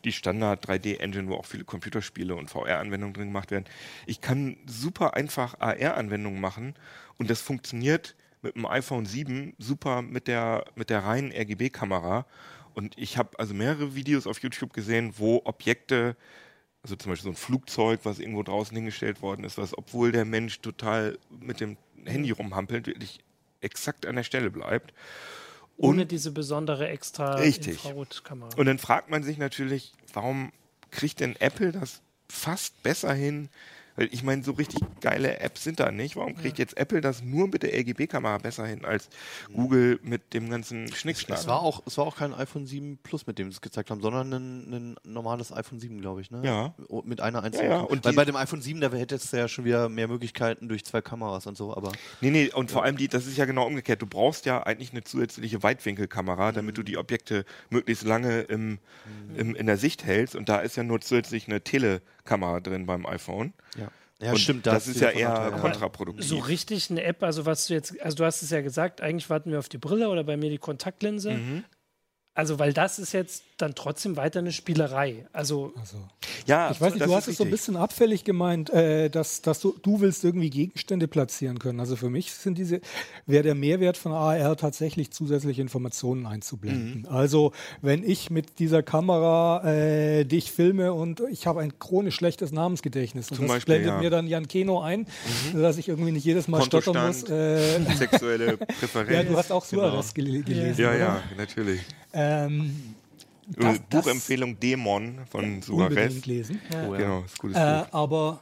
die 0.04 0.12
Standard 0.12 0.68
3D-Engine, 0.68 1.28
wo 1.28 1.36
auch 1.36 1.46
viele 1.46 1.64
Computerspiele 1.64 2.34
und 2.34 2.50
VR-Anwendungen 2.50 3.14
drin 3.14 3.28
gemacht 3.28 3.50
werden. 3.50 3.64
Ich 4.06 4.20
kann 4.20 4.56
super 4.66 5.14
einfach 5.14 5.58
AR-Anwendungen 5.58 6.40
machen 6.40 6.74
und 7.18 7.30
das 7.30 7.40
funktioniert 7.40 8.14
mit 8.42 8.56
dem 8.56 8.66
iPhone 8.66 9.06
7 9.06 9.54
super 9.58 10.02
mit 10.02 10.28
der, 10.28 10.64
mit 10.74 10.90
der 10.90 11.04
reinen 11.04 11.32
RGB-Kamera. 11.32 12.26
Und 12.74 12.96
ich 12.98 13.16
habe 13.16 13.38
also 13.38 13.54
mehrere 13.54 13.94
Videos 13.94 14.26
auf 14.26 14.38
YouTube 14.40 14.74
gesehen, 14.74 15.14
wo 15.16 15.40
Objekte 15.44 16.14
also 16.86 16.94
zum 16.94 17.10
Beispiel 17.10 17.24
so 17.24 17.30
ein 17.30 17.36
Flugzeug, 17.36 18.00
was 18.04 18.20
irgendwo 18.20 18.44
draußen 18.44 18.76
hingestellt 18.76 19.20
worden 19.20 19.42
ist, 19.42 19.58
was, 19.58 19.76
obwohl 19.76 20.12
der 20.12 20.24
Mensch 20.24 20.60
total 20.60 21.18
mit 21.40 21.58
dem 21.60 21.76
Handy 22.06 22.30
rumhampelt, 22.30 22.86
wirklich 22.86 23.20
exakt 23.60 24.06
an 24.06 24.16
der 24.16 24.22
Stelle 24.22 24.50
bleibt. 24.50 24.92
Ohne 25.76 26.02
Und- 26.02 26.10
diese 26.12 26.30
besondere 26.30 26.88
extra 26.88 27.34
Richtig. 27.34 27.74
Infrarotkamera. 27.84 28.50
Und 28.56 28.66
dann 28.66 28.78
fragt 28.78 29.10
man 29.10 29.22
sich 29.22 29.36
natürlich, 29.38 29.92
warum 30.12 30.52
kriegt 30.90 31.20
denn 31.20 31.36
Apple 31.36 31.72
das 31.72 32.00
fast 32.28 32.82
besser 32.82 33.12
hin? 33.12 33.48
Weil 33.96 34.08
ich 34.12 34.22
meine, 34.22 34.42
so 34.42 34.52
richtig 34.52 34.80
geile 35.00 35.40
Apps 35.40 35.64
sind 35.64 35.80
da 35.80 35.90
nicht. 35.90 36.16
Warum 36.16 36.36
kriegt 36.36 36.58
jetzt 36.58 36.76
Apple 36.76 37.00
das 37.00 37.22
nur 37.22 37.48
mit 37.48 37.62
der 37.62 37.72
RGB-Kamera 37.74 38.38
besser 38.38 38.66
hin 38.66 38.84
als 38.84 39.08
Google 39.52 39.98
mit 40.02 40.34
dem 40.34 40.50
ganzen 40.50 40.92
Schnickschnack? 40.92 41.38
Es 41.38 41.46
war, 41.46 41.62
auch, 41.62 41.82
es 41.86 41.98
war 41.98 42.06
auch 42.06 42.16
kein 42.16 42.34
iPhone 42.34 42.66
7 42.66 42.98
Plus, 43.02 43.26
mit 43.26 43.38
dem 43.38 43.50
sie 43.50 43.56
es 43.56 43.60
gezeigt 43.60 43.90
haben, 43.90 44.00
sondern 44.00 44.32
ein, 44.32 44.72
ein 44.72 44.96
normales 45.04 45.52
iPhone 45.52 45.80
7, 45.80 46.00
glaube 46.00 46.20
ich. 46.20 46.30
Ne? 46.30 46.42
Ja. 46.44 46.74
Mit 47.04 47.20
einer 47.20 47.42
einzigen. 47.42 47.66
Ja, 47.66 47.78
ja, 47.78 47.80
und 47.80 48.04
Weil 48.04 48.14
bei 48.14 48.24
dem 48.24 48.36
iPhone 48.36 48.62
7, 48.62 48.80
da 48.80 48.90
hättest 48.92 49.32
du 49.32 49.36
ja 49.36 49.48
schon 49.48 49.64
wieder 49.64 49.88
mehr 49.88 50.08
Möglichkeiten 50.08 50.68
durch 50.68 50.84
zwei 50.84 51.00
Kameras 51.00 51.46
und 51.46 51.56
so, 51.56 51.74
aber 51.76 51.92
Nee, 52.20 52.30
nee, 52.30 52.50
und 52.52 52.70
vor 52.70 52.84
allem 52.84 52.96
die, 52.96 53.08
das 53.08 53.26
ist 53.26 53.36
ja 53.36 53.44
genau 53.44 53.66
umgekehrt. 53.66 54.02
Du 54.02 54.06
brauchst 54.06 54.46
ja 54.46 54.62
eigentlich 54.62 54.92
eine 54.92 55.04
zusätzliche 55.04 55.62
Weitwinkelkamera, 55.62 56.52
damit 56.52 56.78
du 56.78 56.82
die 56.82 56.96
Objekte 56.96 57.44
möglichst 57.70 58.04
lange 58.04 58.42
im, 58.42 58.78
im, 59.36 59.54
in 59.54 59.66
der 59.66 59.76
Sicht 59.76 60.04
hältst. 60.04 60.36
Und 60.36 60.48
da 60.48 60.58
ist 60.58 60.76
ja 60.76 60.82
nur 60.82 61.00
zusätzlich 61.00 61.46
eine 61.48 61.62
Telekamera 62.26 62.60
drin 62.60 62.86
beim 62.86 63.06
iPhone. 63.06 63.52
ja. 63.76 63.88
Ja, 64.18 64.30
und 64.30 64.38
stimmt. 64.38 64.66
da 64.66 64.72
Das 64.72 64.86
hast 64.86 64.94
ist 64.94 65.02
ja 65.02 65.10
eher 65.10 65.28
Vorteil, 65.36 65.60
kontraproduktiv. 65.60 66.24
so 66.26 66.38
richtig 66.38 66.90
eine 66.90 67.02
App, 67.04 67.22
also 67.22 67.44
was 67.44 67.66
du 67.66 67.74
jetzt, 67.74 68.00
also 68.00 68.16
du 68.16 68.24
hast 68.24 68.40
es 68.40 68.48
ja 68.48 68.62
gesagt, 68.62 69.02
eigentlich 69.02 69.28
warten 69.28 69.50
wir 69.52 69.58
auf 69.58 69.68
die 69.68 69.76
Brille 69.76 70.08
oder 70.08 70.24
bei 70.24 70.38
mir 70.38 70.48
die 70.48 70.56
Kontaktlinse. 70.56 71.32
Mhm. 71.32 71.64
Also, 72.36 72.58
weil 72.58 72.74
das 72.74 72.98
ist 72.98 73.12
jetzt 73.12 73.44
dann 73.56 73.74
trotzdem 73.74 74.18
weiter 74.18 74.40
eine 74.40 74.52
Spielerei. 74.52 75.24
Also, 75.32 75.72
Also, 75.80 75.96
ja, 76.44 76.70
ich 76.70 76.78
weiß 76.78 76.92
nicht, 76.92 77.06
du 77.06 77.14
hast 77.14 77.28
es 77.28 77.38
so 77.38 77.44
ein 77.44 77.50
bisschen 77.50 77.76
abfällig 77.76 78.24
gemeint, 78.24 78.68
äh, 78.68 79.08
dass, 79.08 79.40
dass 79.40 79.60
du, 79.60 79.74
du 79.82 80.02
willst 80.02 80.22
irgendwie 80.22 80.50
Gegenstände 80.50 81.08
platzieren 81.08 81.58
können. 81.58 81.80
Also 81.80 81.96
für 81.96 82.10
mich 82.10 82.34
sind 82.34 82.58
diese, 82.58 82.82
wäre 83.24 83.42
der 83.42 83.54
Mehrwert 83.54 83.96
von 83.96 84.12
AR 84.12 84.54
tatsächlich 84.58 85.10
zusätzliche 85.12 85.62
Informationen 85.62 86.26
einzublenden. 86.26 87.06
Mhm. 87.08 87.08
Also 87.08 87.52
wenn 87.80 88.02
ich 88.08 88.30
mit 88.30 88.58
dieser 88.58 88.82
Kamera 88.82 89.64
äh, 89.64 90.24
dich 90.26 90.52
filme 90.52 90.92
und 90.92 91.22
ich 91.30 91.46
habe 91.46 91.62
ein 91.62 91.78
chronisch 91.78 92.16
schlechtes 92.16 92.52
Namensgedächtnis 92.52 93.30
und 93.30 93.36
Zum 93.38 93.46
das 93.46 93.56
Beispiel, 93.56 93.76
blendet 93.76 93.88
ja. 93.92 93.96
Mhm. 93.96 94.02
mir 94.02 94.10
dann 94.10 94.26
Jan 94.26 94.46
Keno 94.46 94.82
ein, 94.82 95.06
dass 95.54 95.78
ich 95.78 95.88
irgendwie 95.88 96.12
nicht 96.12 96.24
jedes 96.24 96.48
Mal 96.48 96.62
stottern 96.62 97.06
muss. 97.06 97.22
Äh, 97.30 97.80
sexuelle 97.94 98.56
Präferenz. 98.78 99.10
ja, 99.10 99.22
du 99.22 99.38
hast 99.38 99.50
auch 99.50 99.64
Suarez 99.64 100.12
gel 100.12 100.42
gelesen. 100.42 100.82
ja, 100.82 100.90
oder? 100.90 100.98
ja, 100.98 101.22
natürlich. 101.38 101.80
Äh, 102.12 102.25
Das- 103.48 103.80
das- 103.88 104.04
Buchempfehlung 104.04 104.58
Dämon 104.58 105.20
von 105.30 105.62
Suarez. 105.62 105.88
unbedingt 105.90 106.26
lesen. 106.26 106.60
Genau, 106.70 107.22
ist 107.24 107.38
gutes 107.38 107.56
Äh, 107.56 107.84
Buch. 107.84 107.94
aber 107.94 108.40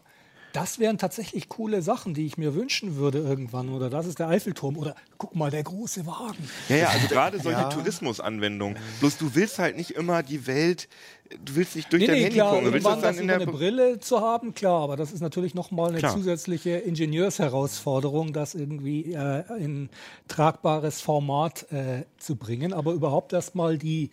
das 0.55 0.79
wären 0.79 0.99
tatsächlich 0.99 1.49
coole 1.49 1.83
Sachen, 1.83 2.15
die 2.15 2.27
ich 2.27 2.39
mir 2.39 2.55
wünschen 2.55 2.95
würde 2.95 3.19
irgendwann. 3.19 3.71
Oder 3.71 3.91
das 3.91 4.07
ist 4.07 4.21
der 4.21 4.29
Eiffelturm. 4.29 4.79
Oder 4.79 4.95
guck 5.19 5.35
mal, 5.35 5.51
der 5.51 5.65
große 5.65 6.07
Wagen. 6.07 6.49
Ja, 6.69 6.77
ja, 6.77 6.89
also 6.91 7.09
gerade 7.09 7.41
solche 7.41 7.69
Tourismusanwendungen. 7.71 8.79
Bloß 9.01 9.19
du 9.19 9.35
willst 9.35 9.59
halt 9.59 9.77
nicht 9.77 9.91
immer 9.91 10.23
die 10.23 10.47
Welt, 10.47 10.89
du 11.45 11.57
willst 11.57 11.75
nicht 11.75 11.93
durch 11.93 12.03
Nee, 12.03 12.07
dein 12.07 12.17
nee, 12.17 12.23
Handy 12.25 12.37
klar, 12.37 12.51
gucken, 12.51 12.67
du 12.67 12.73
willst 12.73 12.87
das 12.87 12.93
irgendwann 12.93 13.03
dann 13.03 13.15
das 13.15 13.21
in 13.21 13.27
der 13.29 13.37
eine 13.37 13.47
Brille 13.47 13.99
zu 13.99 14.21
haben, 14.21 14.55
klar, 14.55 14.83
aber 14.83 14.97
das 14.97 15.11
ist 15.13 15.21
natürlich 15.21 15.55
nochmal 15.55 15.89
eine 15.89 15.99
Klar. 15.99 16.15
zusätzliche 16.15 16.71
Ingenieursherausforderung, 16.71 18.33
das 18.33 18.55
irgendwie 18.55 19.13
äh, 19.13 19.43
in 19.59 19.89
tragbares 20.29 21.01
Format 21.01 21.67
äh, 21.73 22.05
zu 22.19 22.37
bringen. 22.37 22.73
Aber 22.73 22.93
überhaupt 22.93 23.33
erstmal 23.33 23.77
die, 23.77 24.11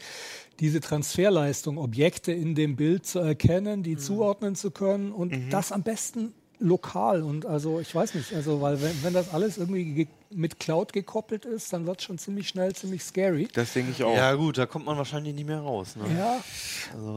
diese 0.62 0.80
Transferleistung, 0.80 1.78
Objekte 1.78 2.32
in 2.32 2.56
dem 2.56 2.76
Bild 2.78 3.06
zu 3.06 3.20
erkennen, 3.20 3.80
Mhm. 3.80 3.84
die 3.84 3.98
zuordnen 3.98 4.56
zu 4.56 4.72
können 4.72 5.12
und 5.12 5.34
das 5.52 5.72
am 5.74 5.84
besten 5.84 6.34
lokal 6.60 7.24
und 7.24 7.48
also 7.48 7.80
ich 7.80 7.94
weiß 7.94 8.14
nicht, 8.14 8.34
also 8.36 8.62
weil 8.62 8.80
wenn, 8.84 9.04
wenn 9.04 9.14
das 9.14 9.34
alles 9.34 9.58
irgendwie 9.58 9.86
ge 9.94 10.08
mit 10.34 10.60
Cloud 10.60 10.94
gekoppelt 10.94 11.44
ist, 11.44 11.74
dann 11.74 11.86
wird 11.88 12.00
es 12.00 12.06
schon 12.06 12.18
ziemlich 12.18 12.48
schnell 12.48 12.74
ziemlich 12.74 13.04
scary. 13.04 13.50
Das 13.52 13.74
denke 13.74 13.92
ich 13.92 14.02
auch. 14.04 14.16
Ja, 14.16 14.34
gut, 14.36 14.58
da 14.58 14.66
kommt 14.66 14.86
man 14.86 14.96
wahrscheinlich 14.96 15.34
nicht 15.36 15.48
mehr 15.48 15.60
raus. 15.60 15.98
Ne? 15.98 16.04
Ja, 16.18 16.42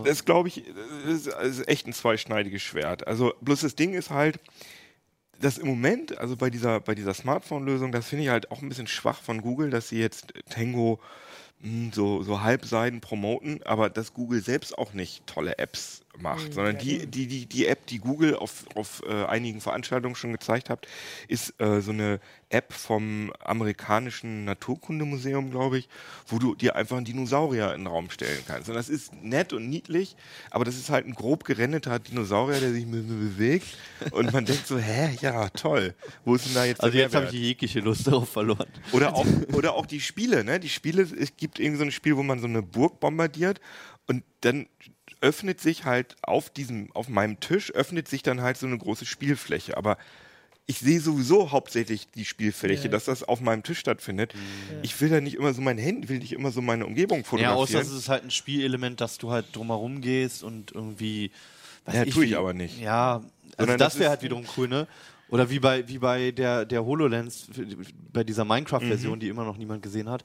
Das 0.03 0.25
glaube 0.25 0.49
ich, 0.49 0.65
ist, 1.07 1.29
ist 1.29 1.69
echt 1.69 1.87
ein 1.87 1.93
zweischneidiges 1.93 2.61
Schwert. 2.63 3.07
Also 3.07 3.33
bloß 3.43 3.61
das 3.61 3.77
Ding 3.77 3.93
ist 3.95 4.11
halt, 4.11 4.41
dass 5.41 5.59
im 5.59 5.69
Moment, 5.69 6.17
also 6.19 6.37
bei 6.37 6.49
dieser, 6.51 6.81
bei 6.81 6.95
dieser 6.97 7.15
Smartphone-Lösung, 7.15 7.93
das 7.93 8.07
finde 8.07 8.25
ich 8.25 8.31
halt 8.31 8.51
auch 8.51 8.63
ein 8.63 8.69
bisschen 8.69 8.87
schwach 8.89 9.21
von 9.21 9.43
Google, 9.43 9.71
dass 9.71 9.91
sie 9.91 9.99
jetzt 10.01 10.33
Tango 10.51 10.99
so, 11.93 12.23
so 12.23 12.43
halbseiden 12.43 13.01
promoten, 13.01 13.63
aber 13.65 13.91
dass 13.91 14.13
Google 14.13 14.43
selbst 14.43 14.77
auch 14.77 14.93
nicht 14.93 15.27
tolle 15.27 15.59
Apps 15.59 16.04
macht, 16.21 16.55
sondern 16.55 16.79
die, 16.79 17.07
die, 17.07 17.27
die, 17.27 17.47
die 17.47 17.67
App, 17.67 17.87
die 17.87 17.99
Google 17.99 18.37
auf, 18.37 18.65
auf 18.75 19.03
äh, 19.07 19.25
einigen 19.25 19.61
Veranstaltungen 19.61 20.15
schon 20.15 20.33
gezeigt 20.33 20.71
hat, 20.71 20.87
ist 21.29 21.61
äh, 21.61 21.81
so 21.81 21.93
eine 21.93 22.21
App 22.49 22.73
vom 22.73 23.33
amerikanischen 23.41 24.45
Naturkundemuseum, 24.45 25.51
glaube 25.51 25.79
ich, 25.79 25.89
wo 26.27 26.39
du 26.39 26.55
dir 26.55 26.77
einfach 26.77 26.97
einen 26.97 27.05
Dinosaurier 27.05 27.75
in 27.75 27.83
den 27.83 27.87
Raum 27.89 28.11
stellen 28.11 28.43
kannst. 28.47 28.69
Und 28.69 28.75
das 28.75 28.89
ist 28.89 29.13
nett 29.23 29.53
und 29.53 29.69
niedlich, 29.69 30.17
aber 30.51 30.65
das 30.65 30.77
ist 30.77 30.91
halt 30.91 31.07
ein 31.07 31.15
grob 31.15 31.45
gerendeter 31.45 31.99
Dinosaurier, 31.99 32.61
der 32.61 32.73
sich 32.73 32.87
bewegt. 32.87 33.67
Und 34.13 34.33
man 34.33 34.45
denkt 34.45 34.67
so, 34.67 34.79
hä, 34.79 35.17
ja, 35.21 35.49
toll. 35.51 35.95
Wo 36.25 36.35
ist 36.35 36.47
denn 36.47 36.55
da 36.55 36.65
jetzt 36.65 36.83
Also 36.83 36.97
jetzt 36.97 37.15
habe 37.15 37.27
ich 37.27 37.33
jegliche 37.33 37.81
Lust 37.81 38.07
darauf 38.07 38.29
verloren. 38.29 38.69
Oder 38.93 39.15
auch, 39.15 39.27
oder 39.53 39.75
auch 39.75 39.87
die 39.87 40.01
Spiele, 40.01 40.45
ne? 40.45 40.61
Die 40.61 40.69
Spiele, 40.69 41.03
es 41.03 41.37
gibt 41.37 41.59
irgendwie 41.59 41.79
so 41.79 41.85
ein 41.85 41.93
Spiel, 41.93 42.17
wo 42.17 42.23
man 42.23 42.39
so 42.39 42.47
eine 42.47 42.63
Burg 42.63 43.01
bombardiert 43.01 43.61
und 44.07 44.23
dann 44.43 44.67
öffnet 45.25 45.59
sich 45.61 45.85
halt 45.87 46.17
auf 46.23 46.51
diesem, 46.51 46.91
auf 46.93 47.09
meinem 47.09 47.41
Tisch 47.41 47.71
öffnet 47.73 48.07
sich 48.09 48.23
dann 48.23 48.43
halt 48.43 48.59
so 48.59 48.67
eine 48.67 48.77
große 48.77 49.07
Spielfläche. 49.07 49.77
Aber 49.77 49.97
ich 50.67 50.79
sehe 50.79 51.01
sowieso 51.01 51.51
hauptsächlich 51.51 52.09
die 52.15 52.25
Spielfläche, 52.27 52.85
Ja. 52.85 52.91
dass 52.91 53.07
das 53.07 53.23
auf 53.23 53.41
meinem 53.41 53.63
Tisch 53.63 53.79
stattfindet. 53.79 54.35
Ich 54.83 55.01
will 55.01 55.09
da 55.09 55.21
nicht 55.21 55.35
immer 55.37 55.53
so 55.55 55.63
mein 55.63 55.79
Handy, 55.79 56.09
will 56.11 56.19
nicht 56.19 56.33
immer 56.33 56.51
so 56.51 56.61
meine 56.61 56.85
Umgebung 56.87 57.19
Ja, 57.19 57.25
fotografieren. 57.25 57.59
außer 57.59 57.81
es 57.81 57.91
ist 57.91 58.09
halt 58.11 58.25
ein 58.25 58.31
Spielelement, 58.31 59.01
dass 59.01 59.17
du 59.19 59.31
halt 59.31 59.47
drumherum 59.55 60.01
gehst 60.03 60.43
und 60.43 60.73
irgendwie. 60.73 61.31
weiß 61.87 61.95
Ja, 61.97 62.05
tue 62.05 62.25
ich 62.25 62.31
wie- 62.33 62.37
aber 62.37 62.53
nicht. 62.55 62.79
Ja, 62.81 63.15
also 63.17 63.27
Sondern 63.59 63.79
das 63.79 63.93
das 63.95 64.01
wäre 64.01 64.11
halt 64.11 64.23
wiederum 64.23 64.45
cool, 64.57 64.69
ne? 64.69 64.87
Oder 65.31 65.49
wie 65.51 65.59
bei, 65.59 65.89
wie 65.89 65.99
bei 65.99 66.31
der, 66.33 66.65
der 66.65 66.85
HoloLens, 66.85 67.49
bei 68.13 68.25
dieser 68.25 68.45
Mhm. 68.45 68.49
Minecraft-Version, 68.51 69.21
die 69.21 69.29
immer 69.29 69.45
noch 69.45 69.57
niemand 69.57 69.83
gesehen 69.83 70.09
hat. 70.09 70.23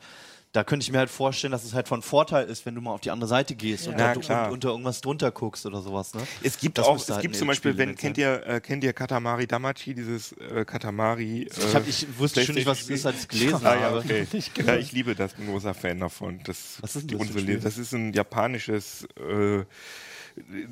Da 0.51 0.63
könnte 0.63 0.83
ich 0.83 0.91
mir 0.91 0.97
halt 0.97 1.11
vorstellen, 1.11 1.51
dass 1.51 1.63
es 1.63 1.75
halt 1.75 1.87
von 1.87 2.01
Vorteil 2.01 2.47
ist, 2.47 2.65
wenn 2.65 2.73
du 2.73 2.81
mal 2.81 2.91
auf 2.93 3.01
die 3.01 3.11
andere 3.11 3.27
Seite 3.27 3.53
gehst 3.53 3.87
und, 3.87 3.99
Ja, 3.99 4.15
da, 4.15 4.45
und 4.47 4.51
unter 4.53 4.69
irgendwas 4.69 4.99
drunter 4.99 5.29
guckst 5.31 5.63
oder 5.67 5.81
sowas, 5.81 6.15
ne? 6.15 6.21
Es 6.41 6.57
gibt 6.57 6.79
Das 6.79 6.87
auch, 6.87 6.95
es 6.95 7.07
halt 7.07 7.21
gibt 7.21 7.35
zum 7.35 7.47
Beispiel, 7.47 7.77
wenn, 7.77 7.93
kennt 7.95 8.17
ihr, 8.17 8.47
äh, 8.47 8.59
kennt 8.59 8.83
ihr 8.83 8.91
Katamari 8.93 9.45
Damacy, 9.45 9.93
dieses 9.93 10.31
äh, 10.33 10.65
Katamari? 10.65 11.43
Ich, 11.55 11.75
hab, 11.75 11.87
ich 11.87 12.07
wusste 12.17 12.43
schon 12.43 12.55
nicht, 12.55 12.65
was 12.65 12.81
es 12.81 12.89
ist, 12.89 13.05
als 13.05 13.17
ich 13.17 13.21
es 13.21 13.27
gelesen 13.27 13.59
Ah, 13.63 13.75
ja, 13.75 13.81
habe. 13.81 13.97
okay. 13.99 14.25
ja, 14.65 14.75
ich 14.77 14.91
liebe 14.91 15.13
das, 15.13 15.33
bin 15.35 15.45
großer 15.45 15.75
Fan 15.75 15.99
davon. 15.99 16.39
Das, 16.45 16.79
Was 16.81 16.95
ist 16.95 17.11
denn 17.11 17.19
das 17.19 17.27
unsere- 17.27 17.43
Spiel? 17.43 17.59
das 17.59 17.77
ist 17.77 17.93
ein 17.93 18.11
japanisches, 18.13 19.03
äh, 19.19 19.63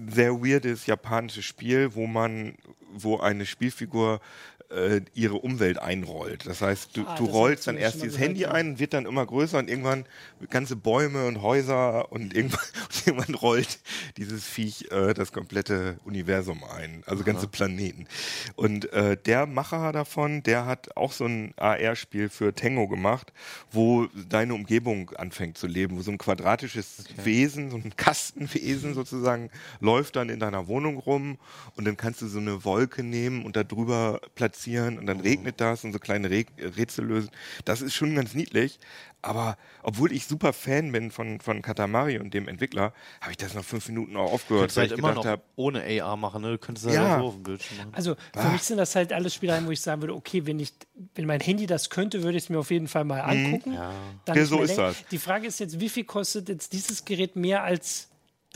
sehr 0.09 0.33
weirdes 0.43 0.85
japanisches 0.85 1.45
Spiel, 1.45 1.93
wo 1.93 2.07
man, 2.07 2.55
wo 2.93 3.19
eine 3.19 3.45
Spielfigur 3.45 4.21
äh, 4.69 5.01
ihre 5.13 5.35
Umwelt 5.35 5.79
einrollt. 5.79 6.45
Das 6.45 6.61
heißt, 6.61 6.95
du, 6.97 7.05
Ah, 7.05 7.15
du 7.15 7.25
rollst 7.25 7.67
dann 7.67 7.77
erst 7.77 8.01
dieses 8.03 8.19
Handy 8.19 8.45
ein, 8.45 8.79
wird 8.79 8.93
dann 8.93 9.05
immer 9.05 9.25
größer 9.25 9.59
und 9.59 9.69
irgendwann 9.69 10.05
ganze 10.49 10.75
Bäume 10.75 11.25
und 11.25 11.41
Häuser 11.41 12.11
und 12.11 12.33
irgendwann, 12.35 12.59
und 12.85 13.07
irgendwann 13.07 13.35
rollt 13.35 13.79
dieses 14.17 14.45
Viech 14.45 14.91
äh, 14.91 15.13
das 15.13 15.31
komplette 15.31 15.99
Universum 16.03 16.63
ein, 16.63 17.03
also 17.05 17.23
ganze 17.23 17.47
Planeten. 17.47 18.07
Und 18.55 18.91
äh, 18.93 19.17
der 19.17 19.45
Macher 19.45 19.91
davon, 19.91 20.43
der 20.43 20.65
hat 20.65 20.95
auch 20.97 21.11
so 21.11 21.25
ein 21.25 21.53
AR-Spiel 21.57 22.29
für 22.29 22.53
Tango 22.53 22.87
gemacht, 22.87 23.31
wo 23.71 24.07
deine 24.29 24.53
Umgebung 24.53 25.11
anfängt 25.11 25.57
zu 25.57 25.67
leben, 25.67 25.97
wo 25.97 26.01
so 26.01 26.11
ein 26.11 26.17
quadratisches 26.17 27.05
Wesen, 27.23 27.71
so 27.71 27.77
ein 27.77 27.95
Kastenwesen 27.95 28.93
sozusagen, 28.93 29.49
läuft 29.79 30.15
dann 30.15 30.29
in 30.29 30.39
deiner 30.39 30.67
Wohnung 30.67 30.97
rum 30.97 31.37
und 31.75 31.85
dann 31.85 31.97
kannst 31.97 32.21
du 32.21 32.27
so 32.27 32.39
eine 32.39 32.65
Wolke 32.65 33.03
nehmen 33.03 33.45
und 33.45 33.55
da 33.55 33.63
drüber 33.63 34.19
platzieren 34.57 34.97
und 34.97 35.05
dann 35.05 35.19
regnet 35.19 35.61
das 35.61 35.83
und 35.83 35.93
so 35.93 35.99
kleine 35.99 36.29
Re 36.29 36.45
Rätsel 36.59 37.05
lösen. 37.05 37.29
Das 37.65 37.81
ist 37.81 37.93
schon 37.93 38.15
ganz 38.15 38.33
niedlich. 38.33 38.79
Aber 39.21 39.57
obwohl 39.83 40.11
ich 40.11 40.25
super 40.25 40.53
Fan 40.53 40.91
bin 40.91 41.11
von, 41.11 41.41
von 41.41 41.61
Katamari 41.61 42.19
und 42.19 42.33
dem 42.33 42.47
Entwickler, 42.47 42.93
habe 43.19 43.31
ich 43.31 43.37
das 43.37 43.53
nach 43.55 43.63
fünf 43.63 43.87
Minuten 43.89 44.15
auch 44.15 44.31
aufgehört, 44.31 44.61
Könntest 44.73 44.77
weil 44.77 44.83
halt 44.83 44.91
ich 44.93 44.97
immer 44.99 45.09
gedacht 45.09 45.25
noch 45.25 45.31
habe, 45.31 45.41
ohne 45.55 46.03
AR 46.03 46.17
machen, 46.17 46.41
ne? 46.43 46.51
Du 46.51 46.57
könntest 46.59 46.87
halt 46.87 46.95
Ja. 46.95 47.15
auch 47.15 47.19
so 47.21 47.27
auf 47.27 47.33
dem 47.33 47.43
Bildschirm 47.43 47.77
machen. 47.77 47.91
Also 47.93 48.15
für 48.35 48.47
mich 48.49 48.63
sind 48.63 48.77
das 48.77 48.95
halt 48.95 49.11
alles 49.13 49.33
Spielereien, 49.33 49.65
wo 49.65 49.71
ich 49.71 49.81
sagen 49.81 50.01
würde, 50.01 50.15
okay, 50.15 50.45
wenn 50.45 50.59
ich, 50.59 50.73
wenn 51.15 51.25
mein 51.25 51.39
Handy 51.41 51.65
das 51.65 51.89
könnte, 51.89 52.23
würde 52.23 52.37
ich 52.37 52.43
es 52.45 52.49
mir 52.49 52.59
auf 52.59 52.71
jeden 52.71 52.87
Fall 52.87 53.03
mal 53.03 53.19
angucken. 53.21 53.73
Dann 53.73 54.35
Ja, 54.35 54.35
nicht 54.35 54.49
so 54.49 54.55
mehr 54.57 54.65
ist 54.65 54.77
das. 54.77 54.97
Die 55.11 55.17
Frage 55.19 55.47
ist 55.47 55.59
jetzt, 55.59 55.79
wie 55.79 55.89
viel 55.89 56.05
kostet 56.05 56.47
jetzt 56.49 56.71
dieses 56.73 57.03
Gerät 57.03 57.35
mehr 57.35 57.63
als 57.63 58.09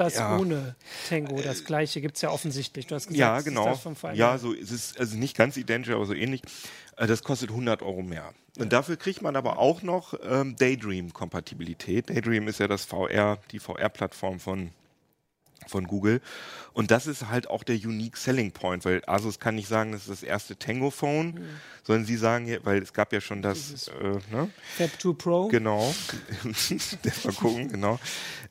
das 0.04 0.16
Ja. 0.16 0.38
ohne 0.38 0.76
Tango? 1.10 1.42
Das 1.42 1.64
gleiche 1.64 2.02
gibt 2.02 2.16
es 2.16 2.22
ja 2.22 2.30
offensichtlich. 2.32 2.88
Du 2.88 2.96
hast 2.96 3.08
gesagt, 3.08 3.18
ja, 3.20 3.42
genau. 3.42 3.66
Ja, 4.14 4.38
so 4.38 4.54
es 4.54 4.72
ist 4.72 5.00
also 5.00 5.18
nicht 5.18 5.36
ganz 5.38 5.58
identisch, 5.58 5.94
aber 5.94 6.06
so 6.06 6.14
ähnlich. 6.14 6.42
Äh, 6.98 7.08
Das 7.08 7.24
kostet 7.24 7.50
100 7.50 7.82
Euro 7.82 8.02
mehr. 8.02 8.34
Und 8.60 8.74
dafür 8.74 8.98
kriegt 8.98 9.22
man 9.22 9.36
aber 9.36 9.60
auch 9.60 9.82
noch 9.82 10.14
ähm, 10.24 10.56
Daydream-Kompatibilität. 10.58 12.10
Daydream 12.10 12.48
ist 12.48 12.60
ja 12.60 12.68
das 12.68 12.86
VR, 12.86 13.38
die 13.52 13.60
VR-Plattform 13.60 14.40
von 14.40 14.72
von 15.68 15.86
Google. 15.88 16.22
Und 16.74 16.90
das 16.92 17.08
ist 17.08 17.28
halt 17.30 17.50
auch 17.50 17.64
der 17.64 17.76
unique 17.76 18.18
selling 18.18 18.52
point, 18.52 18.86
weil 18.86 19.02
Asus 19.08 19.40
kann 19.40 19.56
nicht 19.56 19.68
sagen, 19.68 19.92
das 19.92 20.02
ist 20.02 20.10
das 20.10 20.24
erste 20.24 20.58
Tango-Phone, 20.58 21.40
sondern 21.84 22.06
sie 22.06 22.16
sagen, 22.18 22.48
ja- 22.48 22.60
weil 22.64 22.82
es 22.82 22.94
gab 22.94 23.12
ja 23.14 23.22
schon 23.22 23.42
das, 23.42 23.88
äh, 23.90 24.20
ne? 24.34 24.50
Fab 24.78 24.90
2 25.02 25.14
Pro. 25.14 25.48
Genau. 25.50 25.94
mal 27.24 27.34
gucken, 27.34 27.70
genau. 27.70 28.00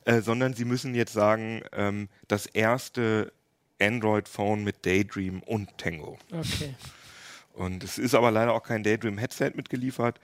Äh, 0.05 0.21
sondern 0.21 0.53
sie 0.53 0.65
müssen 0.65 0.95
jetzt 0.95 1.13
sagen, 1.13 1.61
ähm, 1.73 2.09
das 2.27 2.45
erste 2.45 3.31
Android-Phone 3.79 4.63
mit 4.63 4.85
Daydream 4.85 5.41
und 5.43 5.75
Tango. 5.77 6.17
Okay. 6.31 6.75
Und 7.53 7.83
es 7.83 7.97
ist 7.97 8.15
aber 8.15 8.31
leider 8.31 8.53
auch 8.53 8.63
kein 8.63 8.83
Daydream-Headset 8.83 9.51
mitgeliefert, 9.55 10.19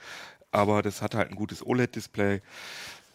aber 0.52 0.82
das 0.82 1.02
hat 1.02 1.16
halt 1.16 1.30
ein 1.30 1.36
gutes 1.36 1.66
OLED-Display. 1.66 2.42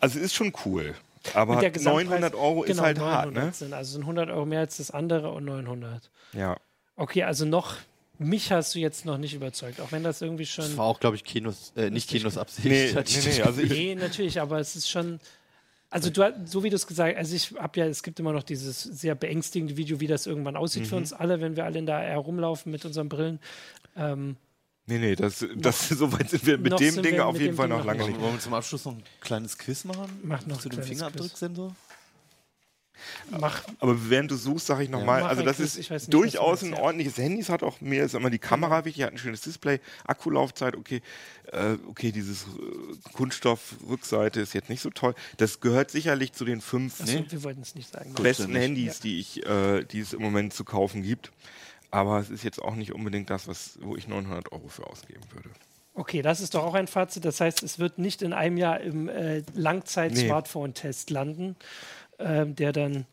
Also 0.01 0.19
es 0.19 0.27
ist 0.27 0.35
schon 0.35 0.53
cool. 0.67 0.95
Aber 1.35 1.55
Und 1.55 1.63
der 1.63 1.73
Gesamtpreis- 1.73 2.05
900 2.05 2.35
Euro 2.35 2.63
ist 2.65 2.71
genau, 2.71 2.83
halt 2.83 2.99
900 2.99 3.19
hart, 3.25 3.33
ne? 3.35 3.53
Sind, 3.53 3.73
also 3.73 3.93
sind 3.93 4.03
100 4.03 4.31
Euro 4.31 4.45
mehr 4.47 4.61
als 4.61 4.77
das 4.79 4.91
andere 4.91 5.31
und 5.33 5.45
900. 5.45 6.11
Ja. 6.33 6.57
Okay, 6.97 7.23
also 7.23 7.45
noch, 7.45 7.77
mich 8.19 8.53
hast 8.53 8.75
du 8.75 8.79
jetzt 8.79 9.05
noch 9.05 9.19
nicht 9.19 9.35
überzeugt, 9.35 9.81
auch 9.81 9.93
wenn 9.93 10.03
das 10.03 10.21
irgendwie 10.23 10.45
Das 10.45 10.53
schon... 10.53 10.77
war 10.77 10.85
auch, 10.87 11.01
glaube 11.01 11.17
ich, 11.17 11.25
Kinos, 11.25 11.73
äh, 11.77 11.91
nicht 11.91 12.09
Kinos 12.11 12.37
Absicht. 12.39 12.67
Nee, 12.67 12.87
nee, 12.89 12.93
das 12.93 13.25
nee, 13.27 13.43
also 13.43 13.61
Nee, 13.63 13.95
natürlich, 13.95 14.41
aber 14.41 14.59
es 14.59 14.77
ist 14.77 14.89
schon. 14.91 15.19
Also 15.91 16.09
du 16.09 16.23
hast- 16.23 16.49
so 16.49 16.65
wie 16.65 16.71
du 16.71 16.77
es 16.77 16.87
gesagt 16.87 17.17
hast, 17.17 17.19
also 17.19 17.37
ich 17.37 17.53
habe 17.61 17.81
ja, 17.81 17.87
es 17.87 18.03
gibt 18.03 18.19
immer 18.19 18.33
noch 18.33 18.43
dieses 18.43 18.83
sehr 18.83 19.15
beängstigende 19.15 19.77
Video, 19.77 20.01
wie 20.01 20.07
das 20.07 20.27
irgendwann 20.27 20.57
aussieht 20.57 20.85
Mhm. 20.85 20.87
für 20.87 20.97
uns 20.97 21.13
alle, 21.13 21.41
wenn 21.41 21.55
wir 21.55 21.65
alle 21.67 21.79
in 21.79 21.85
der 21.87 21.97
AR 21.97 22.17
rumlaufen 22.19 22.73
mit 22.73 22.85
unseren 22.87 23.09
Brillen. 23.11 23.41
Ähm, 23.97 24.37
nee, 24.87 24.99
nee, 24.99 25.15
das, 25.15 25.45
das, 25.57 25.89
so 25.89 26.13
weit 26.13 26.31
sind 26.31 26.47
wir 26.47 26.59
mit 26.59 26.73
noch 26.73 26.79
dem 26.79 27.03
Ding 27.03 27.21
auf 27.21 27.39
jeden 27.39 27.57
Fall 27.57 27.69
Ding 27.69 27.77
noch 27.77 27.85
noch 27.85 27.93
lange 27.93 28.09
nicht. 28.09 28.21
Wollen 28.21 28.35
wir 28.35 28.41
zum 28.41 28.55
Abschluss 28.55 28.85
noch 28.85 28.93
ein 28.93 29.03
kleines 29.21 29.57
Quiz 29.59 29.85
machen? 29.85 30.21
Mach 30.23 30.45
noch 30.47 30.59
Zu 30.59 30.69
dem 30.69 30.81
kleines 30.81 30.89
Fingerabdrucksensor? 30.89 31.75
mach, 33.31 33.63
Aber 33.79 34.11
während 34.11 34.31
du 34.31 34.37
suchst, 34.37 34.67
sage 34.67 34.85
ich 34.85 34.91
nochmal, 34.91 35.23
Mach 35.23 35.31
also 35.31 35.43
das 35.43 35.57
Quiz, 35.57 35.67
ist 35.67 35.79
ich 35.79 35.91
weiß 35.91 36.03
nicht, 36.03 36.15
durchaus 36.15 36.63
ein 36.63 36.73
ja. 36.73 36.79
ordentliches 36.79 37.19
Handy. 37.19 37.41
Es 37.41 37.49
hat 37.49 37.63
auch 37.63 37.81
mir 37.81 38.05
ist 38.05 38.15
immer 38.15 38.31
die 38.31 38.39
Kamera 38.39 38.85
wichtig, 38.85 39.05
hat 39.05 39.13
ein 39.13 39.19
schönes 39.19 39.43
Display, 39.43 39.81
Akkulaufzeit, 40.05 40.77
okay, 40.77 41.01
äh, 41.53 41.77
okay, 41.89 42.13
dieses 42.13 42.43
äh, 42.43 43.13
Kunststoff-Rückseite 43.13 44.41
ist 44.41 44.53
jetzt 44.55 44.69
nicht 44.69 44.81
so 44.81 44.91
toll. 44.91 45.15
Das 45.37 45.61
gehört 45.61 45.91
sicherlich 45.91 46.33
zu 46.33 46.45
den 46.45 46.61
fünf 46.61 47.01
nicht 47.75 47.93
sagen. 47.93 48.15
besten 48.15 48.53
nicht. 48.53 48.63
Handys, 48.63 49.01
die 49.01 49.21
ich, 49.21 49.45
äh, 49.47 49.85
die 49.85 50.01
es 50.01 50.13
im 50.13 50.23
Moment 50.23 50.53
zu 50.53 50.65
kaufen 50.65 51.03
gibt. 51.03 51.33
Aber 51.93 52.19
es 52.19 52.31
ist 52.31 52.43
jetzt 52.43 52.61
auch 52.61 52.75
nicht 52.75 52.93
unbedingt 52.93 53.31
das, 53.31 53.47
was, 53.47 53.79
wo 53.83 53.95
ich 53.97 54.09
900 54.09 54.51
Euro 54.51 54.67
für 54.67 54.87
ausgeben 54.87 55.21
würde. 55.31 55.51
Okay, 55.95 56.23
das 56.23 56.41
ist 56.41 56.55
doch 56.55 56.65
auch 56.65 56.73
ein 56.75 56.87
Fazit. 56.89 57.25
Das 57.25 57.41
heißt, 57.41 57.63
es 57.63 57.79
wird 57.79 57.99
nicht 57.99 58.23
in 58.23 58.33
einem 58.33 58.57
Jahr 58.57 58.81
im 58.81 59.09
äh, 59.11 59.43
Langzeit-Smartphone-Test 59.55 61.11
landen, 61.11 61.55
ähm, 62.19 62.57
der 62.57 62.73
dann 62.73 63.07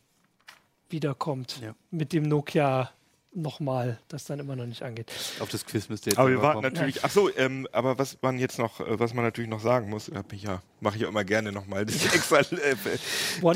wiederkommt 0.90 1.60
Ja. 1.62 1.76
mit 1.92 2.14
dem 2.14 2.24
Nokia 2.24 2.90
nochmal, 3.34 4.00
das 4.08 4.26
dann 4.26 4.40
immer 4.40 4.56
noch 4.56 4.66
nicht 4.66 4.82
angeht. 4.82 5.12
Auf 5.40 5.50
das 5.50 5.66
Quiz 5.66 5.88
müsst 5.90 6.06
ihr 6.08 6.12
jetzt 6.12 6.18
Aber 6.20 6.30
wir 6.30 6.42
warten 6.42 6.62
kommen. 6.62 6.74
natürlich. 6.74 7.04
Ach 7.04 7.12
so, 7.12 7.30
ähm, 7.38 7.68
aber 7.72 7.98
was 8.00 8.18
man 8.22 8.40
jetzt 8.40 8.58
noch, 8.58 8.80
äh, 8.80 9.00
was 9.00 9.14
man 9.14 9.24
natürlich 9.24 9.50
noch 9.50 9.62
sagen 9.62 9.90
muss, 9.90 10.12
ich 10.32 10.44
ja, 10.44 10.62
mache 10.80 10.96
ich 10.96 11.04
ja 11.04 11.08
immer 11.08 11.24
gerne 11.24 11.52
nochmal. 11.52 11.86
Das 11.86 12.04
extra. 12.14 12.40
Äh, 12.40 12.76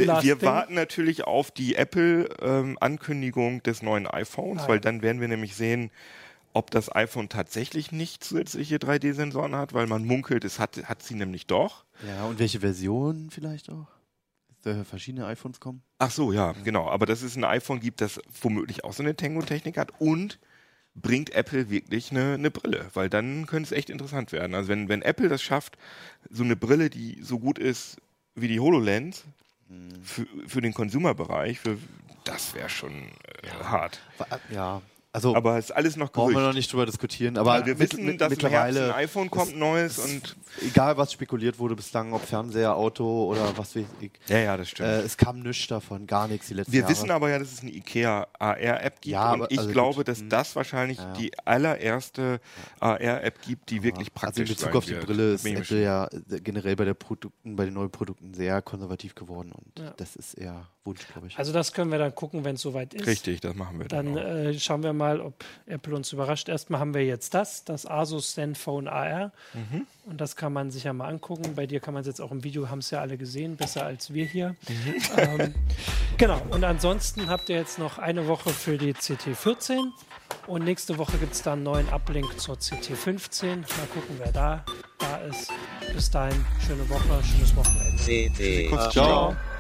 last 0.05 0.23
wir 0.25 0.37
thing. 0.39 0.47
warten 0.47 0.73
natürlich 0.75 1.23
auf 1.25 1.51
die 1.51 1.75
Apple-Ankündigung 1.75 3.63
des 3.63 3.81
neuen 3.81 4.07
iPhones, 4.07 4.63
Ah, 4.63 4.67
weil 4.67 4.79
dann 4.79 5.01
werden 5.01 5.21
wir 5.21 5.27
nämlich 5.27 5.55
sehen, 5.55 5.91
ob 6.53 6.69
das 6.69 6.93
iPhone 6.95 7.29
tatsächlich 7.29 7.91
nicht 7.91 8.23
zusätzliche 8.23 8.75
3D-Sensoren 8.77 9.55
hat, 9.55 9.73
weil 9.73 9.87
man 9.87 10.05
munkelt, 10.05 10.45
es 10.45 10.59
hat, 10.59 10.77
hat 10.85 11.01
sie 11.01 11.15
nämlich 11.15 11.47
doch. 11.47 11.83
Ja, 12.07 12.25
und 12.25 12.37
welche 12.37 12.59
Version 12.59 13.29
vielleicht 13.31 13.69
auch? 13.71 13.87
Da 14.63 14.83
verschiedene 14.83 15.25
iPhones 15.27 15.59
kommen? 15.59 15.83
Ach 15.99 16.11
so, 16.11 16.31
ja, 16.31 16.53
genau. 16.63 16.89
Aber 16.89 17.05
dass 17.05 17.21
es 17.21 17.35
ein 17.35 17.43
iPhone 17.43 17.79
gibt, 17.79 18.01
das 18.01 18.19
womöglich 18.41 18.83
auch 18.83 18.93
so 18.93 19.03
eine 19.03 19.15
Tango-Technik 19.15 19.77
hat 19.77 19.91
und 19.99 20.39
bringt 20.95 21.31
Apple 21.35 21.69
wirklich 21.69 22.11
eine, 22.11 22.35
eine 22.35 22.51
Brille, 22.51 22.87
weil 22.93 23.09
dann 23.09 23.45
könnte 23.45 23.67
es 23.67 23.71
echt 23.77 23.89
interessant 23.89 24.31
werden. 24.31 24.55
Also 24.55 24.69
wenn, 24.69 24.89
wenn 24.89 25.01
Apple 25.01 25.27
das 25.27 25.41
schafft, 25.41 25.77
so 26.29 26.43
eine 26.43 26.55
Brille, 26.55 26.89
die 26.89 27.21
so 27.21 27.39
gut 27.39 27.59
ist 27.59 27.97
wie 28.35 28.47
die 28.47 28.59
HoloLens, 28.59 29.25
für, 30.03 30.27
für 30.47 30.61
den 30.61 30.73
Consumer-Bereich, 30.73 31.59
für, 31.59 31.77
das 32.23 32.53
wäre 32.53 32.69
schon 32.69 32.91
äh, 32.91 33.63
hart. 33.63 34.01
Ja, 34.49 34.81
also 35.13 35.35
Aber 35.35 35.57
es 35.57 35.65
ist 35.65 35.71
alles 35.71 35.95
noch 35.95 36.11
brauchen 36.11 36.29
wir 36.31 36.33
Gerücht. 36.39 36.47
noch 36.47 36.53
nicht 36.55 36.73
drüber 36.73 36.85
diskutieren. 36.85 37.37
Aber 37.37 37.51
Weil 37.51 37.65
wir 37.67 37.75
mit- 37.75 37.93
wissen, 37.93 38.05
mit- 38.05 38.19
dass 38.19 38.33
im 38.33 38.39
Herbst 38.39 38.55
ein 38.55 38.73
mittlerweile, 38.73 38.95
iPhone 38.95 39.29
kommt, 39.31 39.55
neues 39.57 39.99
und 39.99 40.35
egal 40.61 40.97
was 40.97 41.13
spekuliert 41.13 41.59
wurde 41.59 41.75
bislang, 41.75 42.11
ob 42.13 42.25
Fernseher, 42.25 42.75
Auto 42.75 43.27
oder 43.27 43.55
was 43.57 43.75
weiß 43.75 43.85
ich, 44.01 44.11
ja, 44.27 44.39
ja, 44.39 44.57
das 44.57 44.69
stimmt. 44.69 44.89
äh, 44.89 45.01
es 45.01 45.15
kam 45.15 45.39
nichts 45.39 45.67
davon, 45.67 46.07
gar 46.07 46.27
nichts 46.27 46.47
die 46.47 46.55
letzten 46.55 46.71
Wir 46.73 46.79
Jahre. 46.81 46.91
wissen 46.91 47.11
aber 47.11 47.29
ja, 47.29 47.39
dass 47.39 47.51
es 47.53 47.61
eine 47.61 47.71
IKEA 47.71 48.27
AR-App 48.39 49.01
gibt 49.01 49.05
Ja, 49.13 49.33
und 49.33 49.41
aber- 49.43 49.51
ich 49.51 49.59
also 49.59 49.71
glaube, 49.71 49.95
gut. 49.97 50.07
dass 50.07 50.19
Mhm. 50.21 50.29
das 50.29 50.55
wahrscheinlich 50.55 50.97
Ja. 50.97 51.13
die 51.13 51.31
allererste 51.45 52.39
AR-App 52.79 53.41
gibt, 53.43 53.69
die 53.69 53.83
wirklich 53.83 54.07
also 54.09 54.11
praktisch 54.15 54.49
in 54.49 54.55
Bezug 54.55 54.75
auf 54.75 54.85
die 54.85 54.91
wird. 54.91 55.05
Brille 55.05 55.33
ist 55.33 55.45
Apple 55.45 55.81
ja 55.83 56.09
generell 56.43 56.75
bei 56.75 56.85
der 56.85 56.93
Produkten, 56.95 57.55
bei 57.55 57.65
den 57.65 57.75
neuen 57.75 57.91
Produkten 57.91 58.33
sehr 58.33 58.61
konservativ 58.61 59.15
geworden 59.15 59.51
und 59.51 59.79
Ja. 59.83 59.93
das 59.97 60.15
ist 60.15 60.33
eher 60.33 60.67
Wunsch, 60.85 61.07
glaube 61.07 61.27
ich. 61.27 61.37
Also 61.37 61.53
das 61.53 61.71
können 61.71 61.91
wir 61.91 61.97
dann 61.97 62.13
gucken, 62.13 62.43
wenn 62.43 62.55
es 62.55 62.61
soweit 62.61 62.93
ist. 62.93 63.07
Richtig, 63.07 63.39
das 63.39 63.55
machen 63.55 63.79
wir 63.79 63.87
Dann 63.87 64.15
dann. 64.15 64.25
äh, 64.25 64.59
schauen 64.59 64.83
wir 64.83 64.91
mal, 64.93 65.21
ob 65.21 65.45
Apple 65.65 65.95
uns 65.95 66.11
überrascht. 66.11 66.49
Erstmal 66.49 66.79
haben 66.81 66.93
wir 66.93 67.05
jetzt 67.05 67.33
das, 67.33 67.63
das 67.63 67.85
Asus 67.85 68.33
Zenfone 68.33 68.91
AR. 68.91 69.31
Mhm. 69.53 69.87
Und 70.05 70.19
das 70.19 70.35
kann 70.35 70.51
man 70.51 70.71
sich 70.71 70.83
ja 70.83 70.91
mal 70.91 71.07
angucken. 71.07 71.55
Bei 71.55 71.65
dir 71.67 71.79
kann 71.79 71.93
man 71.93 72.01
es 72.01 72.07
jetzt 72.07 72.19
auch 72.19 72.31
im 72.31 72.43
Video, 72.43 72.69
haben 72.69 72.79
es 72.79 72.91
ja 72.91 72.99
alle 72.99 73.17
gesehen, 73.17 73.55
besser 73.55 73.85
als 73.85 74.13
wir 74.13 74.25
hier. 74.25 74.55
Mhm. 74.67 74.95
Ähm, 75.17 75.53
genau, 76.17 76.41
und 76.49 76.63
ansonsten 76.65 77.29
habt 77.29 77.47
ihr 77.49 77.55
jetzt 77.55 77.79
noch 77.79 77.97
eine 77.97 78.27
Woche 78.27 78.49
für 78.49 78.77
die 78.77 78.93
CT14. 78.93 79.79
Und 80.47 80.65
nächste 80.65 80.97
Woche 80.97 81.17
gibt 81.17 81.33
es 81.33 81.41
dann 81.43 81.53
einen 81.59 81.63
neuen 81.63 81.89
Uplink 81.89 82.37
zur 82.39 82.55
CT15. 82.55 83.45
Mal 83.55 83.87
gucken, 83.93 84.15
wer 84.17 84.31
da, 84.33 84.65
da 84.99 85.17
ist. 85.19 85.49
Bis 85.93 86.11
dahin, 86.11 86.43
schöne 86.65 86.87
Woche, 86.89 87.23
schönes 87.23 87.55
Wochenende. 87.55 87.97
CT 88.03 88.91
Ciao. 88.91 89.29
Uplink. 89.29 89.52